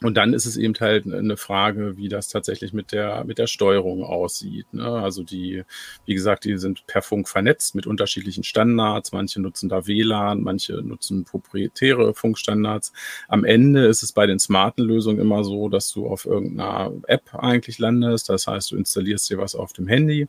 Und 0.01 0.17
dann 0.17 0.33
ist 0.33 0.45
es 0.45 0.57
eben 0.57 0.73
halt 0.81 1.11
eine 1.11 1.37
Frage, 1.37 1.95
wie 1.95 2.09
das 2.09 2.27
tatsächlich 2.27 2.73
mit 2.73 2.91
der, 2.91 3.23
mit 3.23 3.37
der 3.37 3.47
Steuerung 3.47 4.03
aussieht. 4.03 4.73
Ne? 4.73 4.83
Also 4.83 5.23
die, 5.23 5.63
wie 6.05 6.13
gesagt, 6.13 6.43
die 6.43 6.57
sind 6.57 6.85
per 6.85 7.01
Funk 7.01 7.29
vernetzt 7.29 7.75
mit 7.75 7.87
unterschiedlichen 7.87 8.43
Standards. 8.43 9.13
Manche 9.13 9.39
nutzen 9.39 9.69
da 9.69 9.87
WLAN, 9.87 10.41
manche 10.41 10.73
nutzen 10.81 11.23
proprietäre 11.23 12.13
Funkstandards. 12.13 12.91
Am 13.29 13.45
Ende 13.45 13.85
ist 13.85 14.03
es 14.03 14.11
bei 14.11 14.27
den 14.27 14.37
smarten 14.37 14.83
Lösungen 14.83 15.19
immer 15.19 15.45
so, 15.45 15.69
dass 15.69 15.93
du 15.93 16.07
auf 16.07 16.25
irgendeiner 16.25 16.91
App 17.07 17.33
eigentlich 17.33 17.79
landest. 17.79 18.27
Das 18.27 18.47
heißt, 18.47 18.71
du 18.71 18.75
installierst 18.75 19.29
dir 19.29 19.37
was 19.37 19.55
auf 19.55 19.71
dem 19.71 19.87
Handy. 19.87 20.27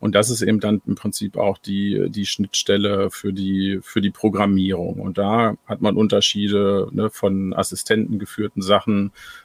Und 0.00 0.16
das 0.16 0.28
ist 0.28 0.42
eben 0.42 0.58
dann 0.58 0.82
im 0.86 0.96
Prinzip 0.96 1.36
auch 1.36 1.58
die, 1.58 2.10
die 2.10 2.26
Schnittstelle 2.26 3.10
für 3.12 3.32
die, 3.32 3.78
für 3.80 4.00
die 4.00 4.10
Programmierung. 4.10 4.98
Und 4.98 5.18
da 5.18 5.54
hat 5.66 5.82
man 5.82 5.96
Unterschiede 5.96 6.88
ne, 6.90 7.10
von 7.10 7.54
Assistenten 7.54 8.18
geführten 8.18 8.60
Sachen 8.60 9.03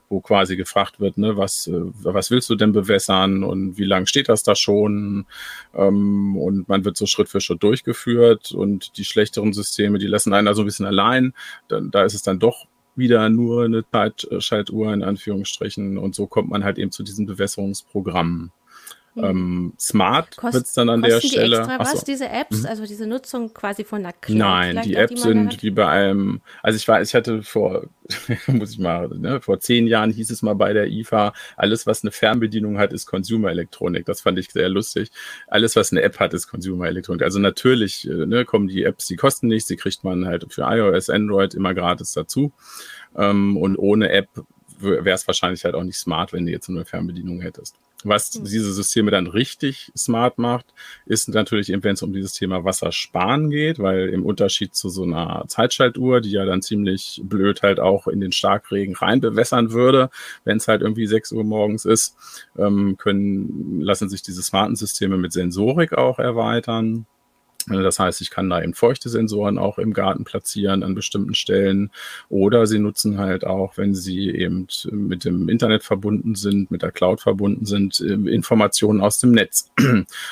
wo 0.09 0.21
quasi 0.21 0.55
gefragt 0.55 0.99
wird, 0.99 1.17
ne, 1.17 1.37
was, 1.37 1.67
äh, 1.67 1.81
was 2.03 2.31
willst 2.31 2.49
du 2.49 2.55
denn 2.55 2.71
bewässern 2.71 3.43
und 3.43 3.77
wie 3.77 3.85
lange 3.85 4.07
steht 4.07 4.29
das 4.29 4.43
da 4.43 4.55
schon? 4.55 5.25
Ähm, 5.73 6.37
und 6.37 6.67
man 6.67 6.85
wird 6.85 6.97
so 6.97 7.05
Schritt 7.05 7.29
für 7.29 7.41
Schritt 7.41 7.63
durchgeführt 7.63 8.51
und 8.51 8.97
die 8.97 9.05
schlechteren 9.05 9.53
Systeme, 9.53 9.99
die 9.99 10.07
lassen 10.07 10.33
einen 10.33 10.47
da 10.47 10.53
so 10.53 10.63
ein 10.63 10.65
bisschen 10.65 10.85
allein. 10.85 11.33
Da, 11.67 11.79
da 11.81 12.03
ist 12.03 12.13
es 12.13 12.23
dann 12.23 12.39
doch 12.39 12.65
wieder 12.95 13.29
nur 13.29 13.63
eine 13.63 13.83
Zeitschaltuhr 13.89 14.93
in 14.93 15.03
Anführungsstrichen. 15.03 15.97
Und 15.97 16.13
so 16.13 16.27
kommt 16.27 16.49
man 16.49 16.63
halt 16.63 16.77
eben 16.77 16.91
zu 16.91 17.03
diesen 17.03 17.25
Bewässerungsprogrammen. 17.25 18.51
Hm. 19.19 19.25
Ähm, 19.25 19.73
smart 19.79 20.37
wird 20.41 20.65
es 20.65 20.73
dann 20.73 20.89
an 20.89 21.01
der 21.01 21.19
Stelle. 21.19 21.57
Die 21.57 21.61
extra 21.61 21.79
was, 21.79 22.03
diese 22.03 22.29
Apps, 22.29 22.61
mhm. 22.61 22.65
also 22.65 22.85
diese 22.85 23.05
Nutzung 23.07 23.53
quasi 23.53 23.83
von 23.83 24.03
der 24.03 24.13
Cloud? 24.13 24.37
Nein, 24.37 24.81
die 24.83 24.95
Apps 24.95 25.21
sind 25.21 25.61
wie 25.61 25.71
bei 25.71 25.87
einem, 25.87 26.41
also 26.63 26.77
ich 26.77 26.87
weiß, 26.87 27.09
ich 27.09 27.15
hatte 27.15 27.43
vor, 27.43 27.87
muss 28.47 28.71
ich 28.71 28.79
mal, 28.79 29.09
ne, 29.09 29.41
vor 29.41 29.59
zehn 29.59 29.87
Jahren 29.87 30.11
hieß 30.11 30.31
es 30.31 30.41
mal 30.41 30.55
bei 30.55 30.73
der 30.73 30.87
IFA, 30.87 31.33
alles 31.57 31.85
was 31.85 32.03
eine 32.03 32.11
Fernbedienung 32.11 32.77
hat, 32.77 32.93
ist 32.93 33.05
Consumer 33.05 33.49
Elektronik. 33.49 34.05
Das 34.05 34.21
fand 34.21 34.39
ich 34.39 34.51
sehr 34.51 34.69
lustig. 34.69 35.11
Alles 35.47 35.75
was 35.75 35.91
eine 35.91 36.01
App 36.01 36.19
hat, 36.19 36.33
ist 36.33 36.47
Consumer 36.47 36.87
Elektronik. 36.87 37.23
Also 37.23 37.39
natürlich 37.39 38.09
äh, 38.09 38.25
ne, 38.25 38.45
kommen 38.45 38.67
die 38.67 38.83
Apps, 38.83 39.07
die 39.07 39.15
kosten 39.15 39.47
nichts, 39.47 39.67
die 39.67 39.75
kriegt 39.75 40.03
man 40.03 40.25
halt 40.25 40.45
für 40.49 40.61
iOS, 40.61 41.09
Android 41.09 41.53
immer 41.53 41.73
gratis 41.73 42.13
dazu. 42.13 42.53
Ähm, 43.15 43.57
und 43.57 43.77
ohne 43.77 44.09
App 44.11 44.29
wäre 44.79 45.09
es 45.11 45.27
wahrscheinlich 45.27 45.65
halt 45.65 45.75
auch 45.75 45.83
nicht 45.83 45.97
smart, 45.97 46.33
wenn 46.33 46.45
du 46.45 46.51
jetzt 46.51 46.69
nur 46.69 46.79
eine 46.79 46.85
Fernbedienung 46.85 47.41
hättest. 47.41 47.75
Was 48.03 48.33
hm. 48.33 48.45
diese 48.45 48.71
Systeme 48.73 49.11
dann 49.11 49.27
richtig 49.27 49.91
smart 49.97 50.37
macht, 50.37 50.65
ist 51.05 51.27
natürlich 51.29 51.69
eben, 51.69 51.83
wenn 51.83 51.95
es 51.95 52.03
um 52.03 52.13
dieses 52.13 52.33
Thema 52.33 52.63
Wassersparen 52.63 53.49
geht, 53.49 53.79
weil 53.79 54.09
im 54.09 54.25
Unterschied 54.25 54.73
zu 54.73 54.89
so 54.89 55.03
einer 55.03 55.43
Zeitschaltuhr, 55.47 56.21
die 56.21 56.31
ja 56.31 56.45
dann 56.45 56.61
ziemlich 56.61 57.21
blöd 57.23 57.61
halt 57.61 57.79
auch 57.79 58.07
in 58.07 58.21
den 58.21 58.31
Starkregen 58.31 58.95
rein 58.95 59.19
bewässern 59.19 59.71
würde, 59.71 60.09
wenn 60.45 60.57
es 60.57 60.67
halt 60.67 60.81
irgendwie 60.81 61.07
6 61.07 61.33
Uhr 61.33 61.43
morgens 61.43 61.85
ist, 61.85 62.15
ähm, 62.57 62.95
können, 62.97 63.81
lassen 63.81 64.09
sich 64.09 64.21
diese 64.21 64.43
smarten 64.43 64.75
Systeme 64.75 65.17
mit 65.17 65.33
Sensorik 65.33 65.93
auch 65.93 66.19
erweitern. 66.19 67.05
Das 67.67 67.99
heißt, 67.99 68.21
ich 68.21 68.29
kann 68.29 68.49
da 68.49 68.61
eben 68.61 68.73
feuchte 68.73 69.09
Sensoren 69.09 69.57
auch 69.57 69.77
im 69.77 69.93
Garten 69.93 70.23
platzieren 70.23 70.83
an 70.83 70.95
bestimmten 70.95 71.35
Stellen. 71.35 71.91
Oder 72.29 72.65
sie 72.65 72.79
nutzen 72.79 73.17
halt 73.17 73.45
auch, 73.45 73.77
wenn 73.77 73.93
sie 73.93 74.29
eben 74.31 74.67
mit 74.91 75.25
dem 75.25 75.49
Internet 75.49 75.83
verbunden 75.83 76.35
sind, 76.35 76.71
mit 76.71 76.81
der 76.81 76.91
Cloud 76.91 77.21
verbunden 77.21 77.65
sind, 77.65 78.01
ähm, 78.01 78.27
Informationen 78.27 79.01
aus 79.01 79.19
dem 79.19 79.31
Netz. 79.31 79.69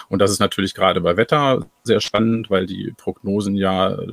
Und 0.10 0.20
das 0.20 0.32
ist 0.32 0.40
natürlich 0.40 0.74
gerade 0.74 1.02
bei 1.02 1.18
Wetter 1.18 1.68
sehr 1.84 2.02
spannend, 2.02 2.50
weil 2.50 2.66
die 2.66 2.94
Prognosen 2.98 3.56
ja 3.56 3.94
äh, 3.94 4.08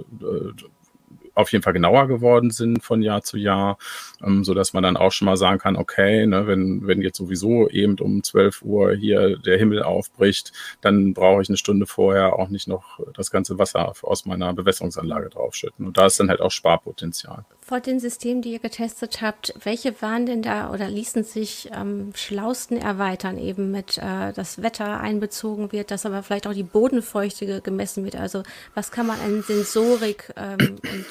auf 1.34 1.52
jeden 1.52 1.62
Fall 1.62 1.72
genauer 1.72 2.08
geworden 2.08 2.50
sind 2.50 2.82
von 2.82 3.02
Jahr 3.02 3.22
zu 3.22 3.36
Jahr, 3.36 3.78
ähm, 4.22 4.44
so 4.44 4.54
dass 4.54 4.72
man 4.72 4.82
dann 4.82 4.96
auch 4.96 5.12
schon 5.12 5.26
mal 5.26 5.36
sagen 5.36 5.58
kann, 5.58 5.76
okay, 5.76 6.26
ne, 6.26 6.46
wenn, 6.46 6.86
wenn 6.86 7.02
jetzt 7.02 7.18
sowieso 7.18 7.68
eben 7.68 7.98
um 7.98 8.22
12 8.22 8.62
Uhr 8.62 8.94
hier 8.94 9.38
der 9.38 9.58
Himmel 9.58 9.82
aufbricht, 9.82 10.52
dann 10.80 11.14
brauche 11.14 11.42
ich 11.42 11.48
eine 11.48 11.56
Stunde 11.56 11.86
vorher 11.86 12.38
auch 12.38 12.48
nicht 12.48 12.68
noch 12.68 13.00
das 13.14 13.30
ganze 13.30 13.58
Wasser 13.58 13.92
aus 14.02 14.26
meiner 14.26 14.52
Bewässerungsanlage 14.54 15.30
draufschütten. 15.30 15.86
Und 15.86 15.98
da 15.98 16.06
ist 16.06 16.20
dann 16.20 16.28
halt 16.28 16.40
auch 16.40 16.50
Sparpotenzial. 16.50 17.44
Vor 17.66 17.80
den 17.80 17.98
Systemen, 17.98 18.42
die 18.42 18.52
ihr 18.52 18.58
getestet 18.58 19.22
habt, 19.22 19.54
welche 19.64 20.02
waren 20.02 20.26
denn 20.26 20.42
da 20.42 20.70
oder 20.70 20.86
ließen 20.86 21.24
sich 21.24 21.72
am 21.72 22.12
schlausten 22.14 22.76
erweitern, 22.76 23.38
eben 23.38 23.70
mit 23.70 23.96
äh, 23.96 24.34
das 24.34 24.60
Wetter 24.60 25.00
einbezogen 25.00 25.72
wird, 25.72 25.90
dass 25.90 26.04
aber 26.04 26.22
vielleicht 26.22 26.46
auch 26.46 26.52
die 26.52 26.62
Bodenfeuchte 26.62 27.62
gemessen 27.62 28.04
wird? 28.04 28.16
Also 28.16 28.42
was 28.74 28.90
kann 28.90 29.06
man 29.06 29.18
an 29.18 29.42
Sensorik 29.42 30.34
ähm, 30.36 30.76
und 30.82 31.06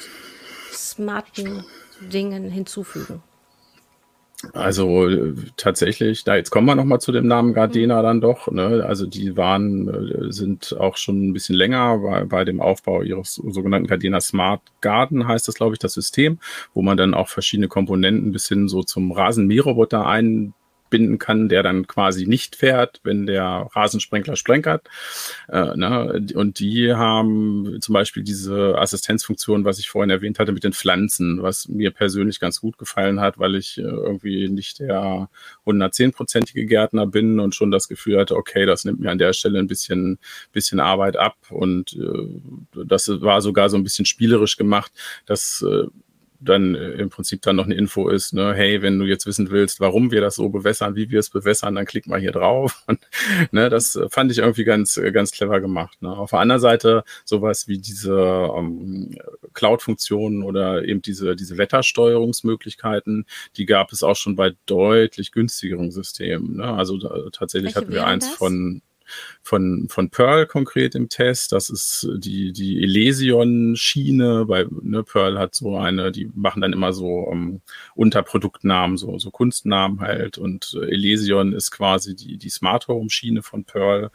smarten 0.72 1.64
Dingen 2.00 2.48
hinzufügen? 2.48 3.20
Also 4.52 5.08
äh, 5.08 5.34
tatsächlich, 5.56 6.24
da 6.24 6.36
jetzt 6.36 6.50
kommen 6.50 6.66
wir 6.66 6.74
nochmal 6.74 7.00
zu 7.00 7.12
dem 7.12 7.26
Namen 7.26 7.54
Gardena 7.54 8.02
dann 8.02 8.20
doch. 8.20 8.50
Ne? 8.50 8.84
Also 8.86 9.06
die 9.06 9.36
waren, 9.36 9.88
äh, 9.88 10.32
sind 10.32 10.76
auch 10.78 10.96
schon 10.96 11.28
ein 11.28 11.32
bisschen 11.32 11.56
länger 11.56 11.98
bei, 11.98 12.24
bei 12.24 12.44
dem 12.44 12.60
Aufbau 12.60 13.02
ihres 13.02 13.34
sogenannten 13.34 13.88
Gardena 13.88 14.20
Smart 14.20 14.60
Garden, 14.80 15.26
heißt 15.26 15.48
das, 15.48 15.54
glaube 15.54 15.74
ich, 15.74 15.78
das 15.78 15.94
System, 15.94 16.38
wo 16.72 16.82
man 16.82 16.96
dann 16.96 17.14
auch 17.14 17.28
verschiedene 17.28 17.68
Komponenten 17.68 18.32
bis 18.32 18.48
hin 18.48 18.68
so 18.68 18.82
zum 18.82 19.12
Rasenmäherroboter 19.12 20.06
ein 20.06 20.54
binden 20.94 21.18
kann, 21.18 21.48
der 21.48 21.64
dann 21.64 21.88
quasi 21.88 22.24
nicht 22.24 22.54
fährt, 22.54 23.00
wenn 23.02 23.26
der 23.26 23.68
Rasensprenkler 23.72 24.36
sprenkert. 24.36 24.86
Äh, 25.48 25.76
ne? 25.76 26.24
Und 26.36 26.60
die 26.60 26.94
haben 26.94 27.78
zum 27.80 27.94
Beispiel 27.94 28.22
diese 28.22 28.78
Assistenzfunktion, 28.78 29.64
was 29.64 29.80
ich 29.80 29.90
vorhin 29.90 30.10
erwähnt 30.10 30.38
hatte, 30.38 30.52
mit 30.52 30.62
den 30.62 30.72
Pflanzen, 30.72 31.42
was 31.42 31.66
mir 31.66 31.90
persönlich 31.90 32.38
ganz 32.38 32.60
gut 32.60 32.78
gefallen 32.78 33.18
hat, 33.20 33.40
weil 33.40 33.56
ich 33.56 33.76
äh, 33.78 33.82
irgendwie 33.82 34.48
nicht 34.48 34.78
der 34.78 35.28
110-prozentige 35.66 36.64
Gärtner 36.64 37.08
bin 37.08 37.40
und 37.40 37.56
schon 37.56 37.72
das 37.72 37.88
Gefühl 37.88 38.20
hatte, 38.20 38.36
okay, 38.36 38.64
das 38.64 38.84
nimmt 38.84 39.00
mir 39.00 39.10
an 39.10 39.18
der 39.18 39.32
Stelle 39.32 39.58
ein 39.58 39.66
bisschen, 39.66 40.20
bisschen 40.52 40.78
Arbeit 40.78 41.16
ab. 41.16 41.34
Und 41.50 41.94
äh, 41.94 42.84
das 42.86 43.08
war 43.20 43.40
sogar 43.40 43.68
so 43.68 43.76
ein 43.76 43.82
bisschen 43.82 44.06
spielerisch 44.06 44.56
gemacht, 44.56 44.92
dass 45.26 45.60
äh, 45.68 45.88
dann 46.44 46.74
äh, 46.74 46.92
im 46.92 47.10
Prinzip 47.10 47.42
dann 47.42 47.56
noch 47.56 47.64
eine 47.64 47.74
Info 47.74 48.08
ist, 48.08 48.32
ne, 48.32 48.54
hey, 48.54 48.82
wenn 48.82 48.98
du 48.98 49.06
jetzt 49.06 49.26
wissen 49.26 49.50
willst, 49.50 49.80
warum 49.80 50.10
wir 50.10 50.20
das 50.20 50.36
so 50.36 50.48
bewässern, 50.48 50.96
wie 50.96 51.10
wir 51.10 51.20
es 51.20 51.30
bewässern, 51.30 51.74
dann 51.74 51.86
klick 51.86 52.06
mal 52.06 52.20
hier 52.20 52.32
drauf. 52.32 52.82
Und, 52.86 53.00
ne, 53.50 53.68
das 53.70 53.98
fand 54.10 54.30
ich 54.30 54.38
irgendwie 54.38 54.64
ganz, 54.64 55.00
ganz 55.12 55.32
clever 55.32 55.60
gemacht. 55.60 56.00
Ne. 56.02 56.10
Auf 56.10 56.30
der 56.30 56.40
anderen 56.40 56.60
Seite 56.60 57.04
sowas 57.24 57.68
wie 57.68 57.78
diese 57.78 58.50
ähm, 58.56 59.16
Cloud-Funktionen 59.54 60.42
oder 60.42 60.84
eben 60.84 61.02
diese, 61.02 61.36
diese 61.36 61.58
Wettersteuerungsmöglichkeiten, 61.58 63.26
die 63.56 63.66
gab 63.66 63.92
es 63.92 64.02
auch 64.02 64.16
schon 64.16 64.36
bei 64.36 64.52
deutlich 64.66 65.32
günstigeren 65.32 65.90
Systemen. 65.90 66.56
Ne. 66.56 66.64
Also 66.64 66.98
da, 66.98 67.30
tatsächlich 67.32 67.74
Welche 67.74 67.86
hatten 67.86 67.92
wir 67.92 68.06
eins 68.06 68.28
das? 68.28 68.36
von 68.36 68.82
von, 69.42 69.86
von 69.88 70.10
Pearl 70.10 70.46
konkret 70.46 70.94
im 70.94 71.08
Test. 71.08 71.52
Das 71.52 71.70
ist 71.70 72.08
die, 72.16 72.52
die 72.52 72.82
Elysion-Schiene. 72.82 74.46
Bei 74.46 74.66
ne, 74.82 75.02
Pearl 75.02 75.38
hat 75.38 75.54
so 75.54 75.76
eine, 75.76 76.12
die 76.12 76.30
machen 76.34 76.62
dann 76.62 76.72
immer 76.72 76.92
so 76.92 77.06
um, 77.06 77.42
ähm, 77.42 77.60
Unterproduktnamen, 77.94 78.96
so, 78.96 79.18
so 79.18 79.30
Kunstnamen 79.30 80.00
halt. 80.00 80.38
Und 80.38 80.76
äh, 80.80 80.86
Elysion 80.90 81.52
ist 81.52 81.70
quasi 81.70 82.16
die, 82.16 82.38
die 82.38 82.48
Smart 82.48 82.88
Home-Schiene 82.88 83.42
von 83.42 83.64
Pearl. 83.64 84.10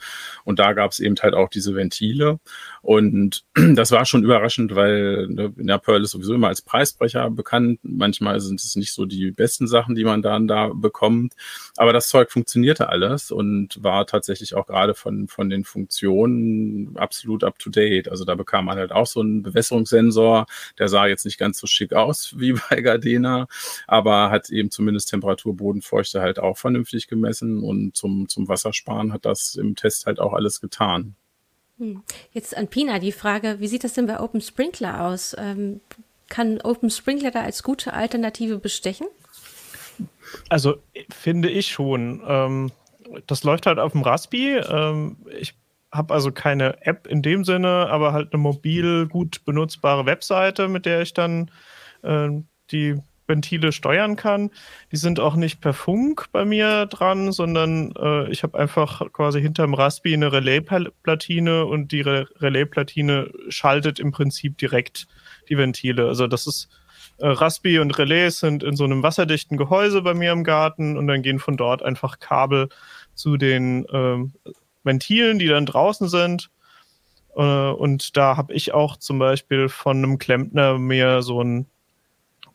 Und 0.46 0.60
da 0.60 0.74
gab 0.74 0.92
es 0.92 1.00
eben 1.00 1.16
halt 1.22 1.34
auch 1.34 1.50
diese 1.50 1.76
Ventile. 1.76 2.40
Und 2.82 3.46
das 3.76 3.92
war 3.92 4.06
schon 4.06 4.24
überraschend, 4.24 4.76
weil 4.76 5.28
ne, 5.28 5.54
ja, 5.58 5.78
Pearl 5.78 6.04
ist 6.04 6.12
sowieso 6.12 6.34
immer 6.34 6.48
als 6.48 6.62
Preisbrecher 6.62 7.30
bekannt. 7.30 7.80
Manchmal 7.84 8.40
sind 8.40 8.60
es 8.60 8.76
nicht 8.76 8.94
so 8.94 9.06
die 9.06 9.32
besten 9.32 9.68
Sachen, 9.68 9.96
die 9.96 10.04
man 10.04 10.22
dann 10.22 10.48
da 10.48 10.70
bekommt. 10.74 11.34
Aber 11.78 11.94
das 11.94 12.08
Zeug 12.08 12.32
funktionierte 12.32 12.90
alles 12.90 13.32
und 13.32 13.84
war 13.84 14.08
tatsächlich 14.08 14.56
auch 14.56 14.66
gerade 14.66 14.79
von, 14.96 15.28
von 15.28 15.50
den 15.50 15.64
Funktionen 15.64 16.98
absolut 16.98 17.44
up 17.44 17.60
to 17.60 17.70
date. 17.70 18.10
Also 18.10 18.26
da 18.26 18.36
bekam 18.36 18.66
man 18.66 18.78
halt 18.78 18.92
auch 18.92 19.08
so 19.08 19.22
einen 19.22 19.42
Bewässerungssensor. 19.42 20.46
Der 20.78 20.90
sah 20.90 21.08
jetzt 21.08 21.26
nicht 21.26 21.38
ganz 21.38 21.60
so 21.60 21.68
schick 21.68 21.94
aus 21.94 22.36
wie 22.40 22.54
bei 22.54 22.82
Gardena, 22.82 23.48
aber 23.88 24.32
hat 24.32 24.50
eben 24.50 24.72
zumindest 24.72 25.10
Temperatur, 25.10 25.56
Bodenfeuchte 25.56 26.22
halt 26.22 26.40
auch 26.40 26.58
vernünftig 26.58 27.08
gemessen 27.08 27.64
und 27.64 27.96
zum, 27.96 28.28
zum 28.30 28.48
Wassersparen 28.48 29.14
hat 29.14 29.26
das 29.26 29.56
im 29.56 29.76
Test 29.76 30.06
halt 30.06 30.20
auch 30.20 30.34
alles 30.34 30.62
getan. 30.62 31.16
Hm. 31.78 32.04
Jetzt 32.32 32.56
an 32.56 32.68
Pina 32.68 33.00
die 33.00 33.12
Frage, 33.12 33.58
wie 33.60 33.68
sieht 33.68 33.84
das 33.84 33.94
denn 33.94 34.06
bei 34.06 34.20
Open 34.20 34.42
Sprinkler 34.42 35.08
aus? 35.08 35.36
Ähm, 35.38 35.82
kann 36.28 36.62
Open 36.62 36.90
Sprinkler 36.90 37.32
da 37.32 37.42
als 37.42 37.64
gute 37.64 37.94
Alternative 37.94 38.60
bestechen? 38.60 39.08
Also 40.48 40.78
finde 41.10 41.50
ich 41.50 41.68
schon. 41.68 42.22
Ähm, 42.28 42.72
das 43.28 43.44
läuft 43.44 43.66
halt 43.66 43.80
auf 43.80 43.94
dem 43.94 44.02
Raspi. 44.02 44.58
Ähm, 44.58 45.18
ich 45.40 45.56
habe 45.92 46.14
also 46.14 46.32
keine 46.32 46.86
App 46.86 47.08
in 47.08 47.22
dem 47.22 47.44
Sinne, 47.44 47.88
aber 47.90 48.14
halt 48.14 48.34
eine 48.34 48.42
mobil 48.42 49.08
gut 49.08 49.44
benutzbare 49.46 50.06
Webseite, 50.06 50.68
mit 50.68 50.86
der 50.86 51.02
ich 51.02 51.14
dann 51.14 51.52
äh, 52.04 52.30
die 52.72 53.02
Ventile 53.30 53.72
steuern 53.72 54.16
kann. 54.16 54.50
Die 54.92 54.98
sind 54.98 55.20
auch 55.20 55.36
nicht 55.36 55.62
per 55.62 55.74
Funk 55.74 56.26
bei 56.32 56.44
mir 56.44 56.88
dran, 56.88 57.32
sondern 57.32 57.94
äh, 57.98 58.30
ich 58.30 58.44
habe 58.44 58.60
einfach 58.60 59.14
quasi 59.14 59.42
hinterm 59.42 59.74
Raspi 59.74 60.14
eine 60.14 60.32
Relais-Platine 60.34 61.66
und 61.66 61.92
die 61.92 62.02
Re 62.02 62.28
Relais-Platine 62.38 63.32
schaltet 63.50 64.00
im 64.00 64.12
Prinzip 64.12 64.58
direkt 64.58 65.08
die 65.48 65.58
Ventile. 65.58 66.08
Also 66.08 66.28
das 66.28 66.48
ist 66.48 66.70
äh, 67.20 67.28
Raspi 67.28 67.80
und 67.80 67.98
Relais 67.98 68.40
sind 68.40 68.64
in 68.64 68.76
so 68.76 68.84
einem 68.84 69.04
wasserdichten 69.04 69.58
Gehäuse 69.58 70.02
bei 70.02 70.14
mir 70.14 70.32
im 70.32 70.44
Garten 70.44 70.98
und 70.98 71.08
dann 71.08 71.22
gehen 71.22 71.40
von 71.40 71.56
dort 71.56 71.84
einfach 71.84 72.20
Kabel 72.20 72.70
zu 73.20 73.36
den 73.36 73.86
ähm, 73.92 74.32
Ventilen, 74.84 75.40
die 75.40 75.48
dann 75.48 75.66
draußen 75.66 76.08
sind. 76.08 76.50
Äh, 77.36 77.42
und 77.42 78.16
da 78.16 78.38
habe 78.38 78.54
ich 78.54 78.74
auch 78.74 78.96
zum 78.96 79.20
Beispiel 79.20 79.68
von 79.68 79.98
einem 79.98 80.18
Klempner 80.18 80.78
mir 80.78 81.22
so 81.22 81.44
ein 81.44 81.66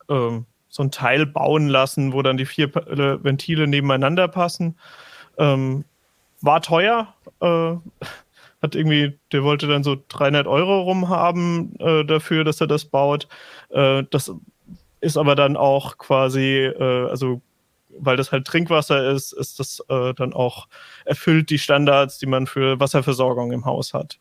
ähm, 0.08 0.46
so 0.68 0.82
ein 0.82 0.90
Teil 0.90 1.26
bauen 1.26 1.68
lassen, 1.68 2.12
wo 2.12 2.22
dann 2.22 2.36
die 2.36 2.46
vier 2.46 2.74
äh, 2.74 3.22
Ventile 3.22 3.68
nebeneinander 3.68 4.26
passen. 4.26 4.76
Ähm, 5.38 5.84
war 6.40 6.62
teuer. 6.62 7.14
Äh, 7.40 7.74
hat 8.62 8.74
irgendwie, 8.74 9.18
der 9.30 9.44
wollte 9.44 9.66
dann 9.66 9.84
so 9.84 9.96
300 10.08 10.46
Euro 10.46 10.80
rumhaben 10.80 11.78
äh, 11.78 12.04
dafür, 12.06 12.44
dass 12.44 12.62
er 12.62 12.66
das 12.66 12.86
baut. 12.86 13.28
Äh, 13.68 14.04
das 14.10 14.32
ist 15.02 15.18
aber 15.18 15.34
dann 15.34 15.58
auch 15.58 15.98
quasi, 15.98 16.64
äh, 16.64 17.08
also 17.10 17.42
weil 17.98 18.16
das 18.16 18.32
halt 18.32 18.46
Trinkwasser 18.46 19.10
ist, 19.10 19.32
ist 19.32 19.60
das 19.60 19.82
äh, 19.88 20.14
dann 20.14 20.32
auch 20.32 20.68
erfüllt 21.04 21.50
die 21.50 21.58
Standards, 21.58 22.18
die 22.18 22.26
man 22.26 22.46
für 22.46 22.80
Wasserversorgung 22.80 23.52
im 23.52 23.64
Haus 23.64 23.94
hat. 23.94 24.18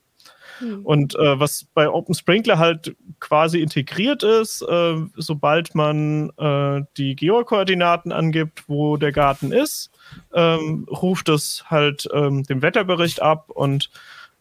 Mhm. 0.60 0.84
Und 0.84 1.14
äh, 1.16 1.38
was 1.38 1.64
bei 1.74 1.88
Open 1.88 2.14
Sprinkler 2.14 2.58
halt 2.58 2.96
quasi 3.20 3.60
integriert 3.60 4.22
ist, 4.22 4.62
äh, 4.62 4.96
sobald 5.16 5.74
man 5.74 6.30
äh, 6.38 6.82
die 6.96 7.16
Geokoordinaten 7.16 8.12
angibt, 8.12 8.68
wo 8.68 8.96
der 8.96 9.12
Garten 9.12 9.52
ist, 9.52 9.90
ähm, 10.32 10.86
ruft 10.90 11.28
es 11.28 11.64
halt 11.68 12.08
ähm, 12.12 12.44
den 12.44 12.62
Wetterbericht 12.62 13.22
ab 13.22 13.50
und 13.50 13.90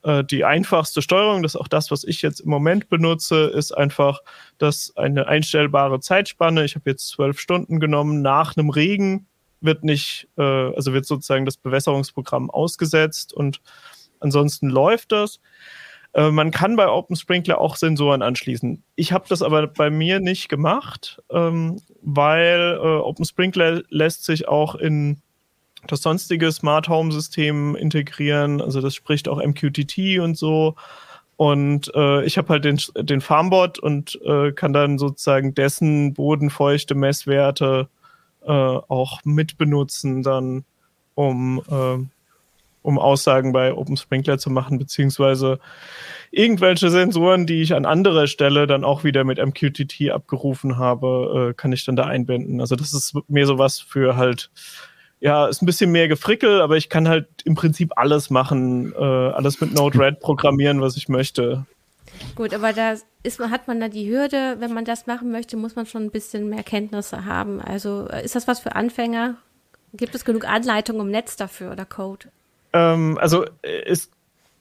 äh, 0.04 0.24
die 0.24 0.46
einfachste 0.46 1.02
Steuerung, 1.02 1.44
das 1.44 1.56
ist 1.56 1.62
auch 1.62 1.68
das, 1.68 1.92
was 1.92 2.04
ich 2.04 2.22
jetzt 2.22 2.42
im 2.42 2.50
Moment 2.50 2.90
benutze, 2.90 3.46
ist 3.46 3.72
einfach, 3.72 4.20
dass 4.58 4.94
eine 4.96 5.28
einstellbare 5.28 6.00
Zeitspanne, 6.00 6.66
ich 6.66 6.76
habe 6.76 6.90
jetzt 6.90 7.08
zwölf 7.10 7.40
Stunden 7.40 7.80
genommen, 7.80 8.22
nach 8.22 8.56
einem 8.56 8.70
Regen 8.70 9.28
wird 9.62 9.84
nicht, 9.84 10.28
äh, 10.38 10.42
also 10.42 10.94
wird 10.94 11.06
sozusagen 11.06 11.46
das 11.46 11.58
Bewässerungsprogramm 11.58 12.52
ausgesetzt 12.52 13.34
und 13.34 13.62
ansonsten 14.20 14.70
läuft 14.70 15.12
das. 15.12 15.40
Äh, 16.14 16.32
man 16.32 16.52
kann 16.52 16.76
bei 16.76 16.88
Open 16.88 17.16
Sprinkler 17.16 17.60
auch 17.60 17.76
Sensoren 17.76 18.22
anschließen. 18.22 18.84
Ich 18.96 19.12
habe 19.12 19.26
das 19.28 19.42
aber 19.42 19.68
bei 19.68 19.90
mir 19.90 20.20
nicht 20.20 20.50
gemacht, 20.50 21.22
ähm, 21.30 21.80
weil 22.02 22.78
äh, 22.82 22.86
Open 22.86 23.26
Sprinkler 23.26 23.84
lässt 23.90 24.26
sich 24.26 24.48
auch 24.48 24.76
in 24.76 25.22
das 25.88 26.02
sonstige 26.02 26.52
Smart 26.52 26.88
Home 26.90 27.12
System 27.12 27.76
integrieren. 27.76 28.62
Also 28.62 28.82
das 28.82 28.96
spricht 28.96 29.28
auch 29.28 29.44
MQTT 29.44 30.20
und 30.20 30.38
so. 30.38 30.76
Und 31.36 31.92
äh, 31.96 32.24
ich 32.26 32.38
habe 32.38 32.50
halt 32.50 32.66
den, 32.66 32.80
den 32.96 33.22
Farmbot 33.22 33.80
und 33.80 34.20
äh, 34.24 34.52
kann 34.52 34.72
dann 34.72 34.98
sozusagen 34.98 35.56
dessen 35.56 36.14
bodenfeuchte 36.14 36.96
Messwerte 36.96 37.88
äh, 38.46 38.52
auch 38.52 39.22
mitbenutzen, 39.26 40.22
dann 40.24 40.64
um, 41.16 41.62
äh, 41.70 42.06
um 42.82 43.00
Aussagen 43.00 43.52
bei 43.52 43.74
Open 43.74 43.98
Sprinkler 43.98 44.38
zu 44.38 44.52
machen, 44.52 44.78
beziehungsweise 44.78 45.60
irgendwelche 46.32 46.90
Sensoren, 46.90 47.46
die 47.46 47.62
ich 47.62 47.74
an 47.74 47.86
anderer 47.86 48.28
Stelle 48.28 48.68
dann 48.68 48.84
auch 48.84 49.04
wieder 49.04 49.24
mit 49.24 49.44
MQTT 49.44 50.12
abgerufen 50.12 50.78
habe, 50.78 51.50
äh, 51.50 51.54
kann 51.54 51.72
ich 51.72 51.86
dann 51.86 51.96
da 51.96 52.06
einbinden. 52.06 52.62
Also 52.62 52.76
das 52.76 52.94
ist 52.94 53.16
mir 53.28 53.46
sowas 53.48 53.80
für 53.80 54.18
halt 54.18 54.50
ja, 55.24 55.48
ist 55.48 55.62
ein 55.62 55.66
bisschen 55.66 55.90
mehr 55.94 56.10
Gefrickel, 56.10 56.60
aber 56.60 56.76
ich 56.76 56.90
kann 56.90 57.08
halt 57.08 57.28
im 57.46 57.56
Prinzip 57.56 57.94
alles 57.96 58.30
machen, 58.30 58.94
äh, 58.94 59.00
alles 59.00 59.62
mit 59.62 59.74
Node-RED 59.74 60.20
programmieren, 60.20 60.82
was 60.82 60.98
ich 60.98 61.08
möchte. 61.08 61.66
Gut, 62.36 62.54
aber 62.54 62.74
da 62.74 62.96
ist, 63.24 63.40
hat 63.40 63.70
man 63.70 63.80
da 63.80 63.88
die 63.88 64.12
Hürde, 64.12 64.58
wenn 64.60 64.74
man 64.74 64.84
das 64.84 65.08
machen 65.08 65.32
möchte, 65.32 65.56
muss 65.56 65.78
man 65.78 65.86
schon 65.86 66.04
ein 66.04 66.12
bisschen 66.12 66.50
mehr 66.50 66.64
Kenntnisse 66.64 67.24
haben. 67.24 67.62
Also 67.62 68.06
äh, 68.10 68.26
ist 68.26 68.36
das 68.36 68.50
was 68.50 68.60
für 68.60 68.76
Anfänger? 68.76 69.38
Gibt 69.94 70.14
es 70.14 70.26
genug 70.26 70.46
Anleitungen 70.46 71.04
im 71.04 71.12
Netz 71.12 71.38
dafür 71.38 71.72
oder 71.72 71.86
Code? 71.86 72.28
Ähm, 72.74 73.18
also 73.18 73.46
es 73.62 74.10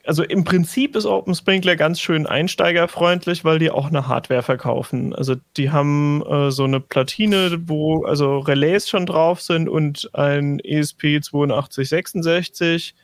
also 0.04 0.25
im 0.25 0.44
Prinzip 0.44 0.97
ist 0.97 1.06
Open 1.06 1.35
Sprinkler 1.35 1.76
ganz 1.76 2.00
schön 2.00 2.26
einsteigerfreundlich, 2.26 3.44
weil 3.44 3.59
die 3.59 3.71
auch 3.71 3.87
eine 3.87 4.09
Hardware 4.09 4.42
verkaufen. 4.42 5.14
Also 5.14 5.37
die 5.56 5.71
haben 5.71 6.23
äh, 6.26 6.50
so 6.50 6.64
eine 6.64 6.80
Platine, 6.80 7.62
wo 7.66 8.04
also 8.04 8.38
Relais 8.38 8.88
schon 8.88 9.06
drauf 9.06 9.40
sind 9.40 9.68
und 9.68 10.11
ein 10.14 10.61
ESP8266. 10.61 12.94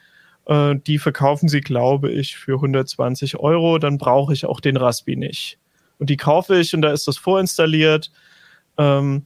Äh, 0.47 0.76
die 0.87 0.99
verkaufen 0.99 1.49
sie, 1.49 1.61
glaube 1.61 2.11
ich, 2.11 2.37
für 2.37 2.55
120 2.55 3.38
Euro. 3.38 3.78
Dann 3.78 3.99
brauche 3.99 4.33
ich 4.33 4.47
auch 4.47 4.61
den 4.61 4.76
Raspi 4.76 5.14
nicht. 5.14 5.59
Und 5.99 6.11
die 6.11 6.17
kaufe 6.17 6.59
ich 6.59 6.75
und 6.75 6.83
da 6.83 6.93
ist 6.93 7.07
das 7.07 7.17
vorinstalliert. 7.17 8.11
Ähm, 8.76 9.23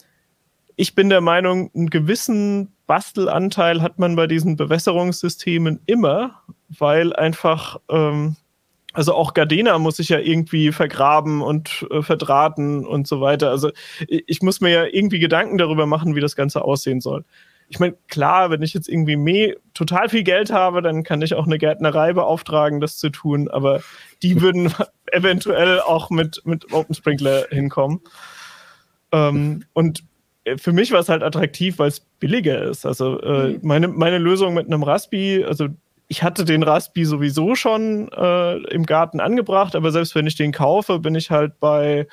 ich 0.77 0.95
bin 0.95 1.09
der 1.09 1.21
Meinung, 1.21 1.71
einen 1.75 1.91
gewissen 1.91 2.73
Bastelanteil 2.87 3.83
hat 3.83 3.99
man 3.99 4.17
bei 4.17 4.27
diesen 4.27 4.57
Bewässerungssystemen 4.57 5.81
immer, 5.87 6.43
weil 6.79 7.15
einfach, 7.15 7.79
ähm, 7.89 8.37
also 8.93 9.15
auch 9.15 9.35
Gardena 9.35 9.79
muss 9.79 9.99
ich 9.99 10.11
ja 10.11 10.19
irgendwie 10.19 10.73
vergraben 10.73 11.43
und 11.43 11.87
äh, 11.91 12.03
verdrahten 12.03 12.87
und 12.87 13.07
so 13.07 13.21
weiter. 13.21 13.51
Also 13.51 13.71
ich, 14.07 14.25
ich 14.27 14.43
muss 14.43 14.61
mir 14.61 14.71
ja 14.71 14.85
irgendwie 14.85 15.19
Gedanken 15.19 15.59
darüber 15.59 15.87
machen, 15.87 16.15
wie 16.15 16.21
das 16.21 16.37
Ganze 16.37 16.63
aussehen 16.63 17.01
soll. 17.01 17.25
Ich 17.69 17.81
meine, 17.81 17.97
klar, 18.09 18.51
wenn 18.51 18.61
ich 18.61 18.75
jetzt 18.75 18.89
irgendwie 18.89 19.17
mehr, 19.17 19.57
total 19.73 20.11
viel 20.11 20.25
Geld 20.25 20.53
habe, 20.53 20.83
dann 20.83 21.05
kann 21.05 21.23
ich 21.23 21.35
auch 21.35 21.47
eine 21.47 21.57
Gärtnerei 21.57 22.13
beauftragen, 22.13 22.81
das 22.81 22.99
zu 22.99 23.09
tun, 23.09 23.49
aber 23.49 23.81
die 24.23 24.41
würden 24.43 24.75
eventuell 25.11 25.81
auch 25.81 26.11
mit, 26.11 26.43
mit 26.45 26.73
Open 26.73 26.95
Sprinkler 26.95 27.47
hinkommen. 27.51 28.01
Ähm, 29.11 29.65
und 29.73 30.05
äh, 30.45 30.59
für 30.59 30.73
mich 30.73 30.93
war 30.93 31.01
es 31.01 31.09
halt 31.09 31.23
attraktiv, 31.23 31.79
weil 31.79 31.89
es 31.89 32.01
billiger 32.01 32.63
ist. 32.63 32.87
Also 32.87 33.21
äh, 33.21 33.49
mhm. 33.49 33.59
meine, 33.63 33.89
meine 33.89 34.19
Lösung 34.19 34.55
mit 34.55 34.67
einem 34.67 34.83
Raspi, 34.83 35.45
also 35.47 35.69
ich 36.09 36.23
hatte 36.23 36.45
den 36.45 36.63
Raspi 36.63 37.05
sowieso 37.05 37.55
schon 37.55 38.11
äh, 38.13 38.57
im 38.69 38.85
Garten 38.85 39.21
angebracht, 39.21 39.75
aber 39.75 39.93
selbst 39.93 40.15
wenn 40.15 40.27
ich 40.27 40.37
den 40.37 40.53
kaufe, 40.53 40.99
bin 40.99 41.15
ich 41.15 41.31
halt 41.31 41.59
bei, 41.59 42.07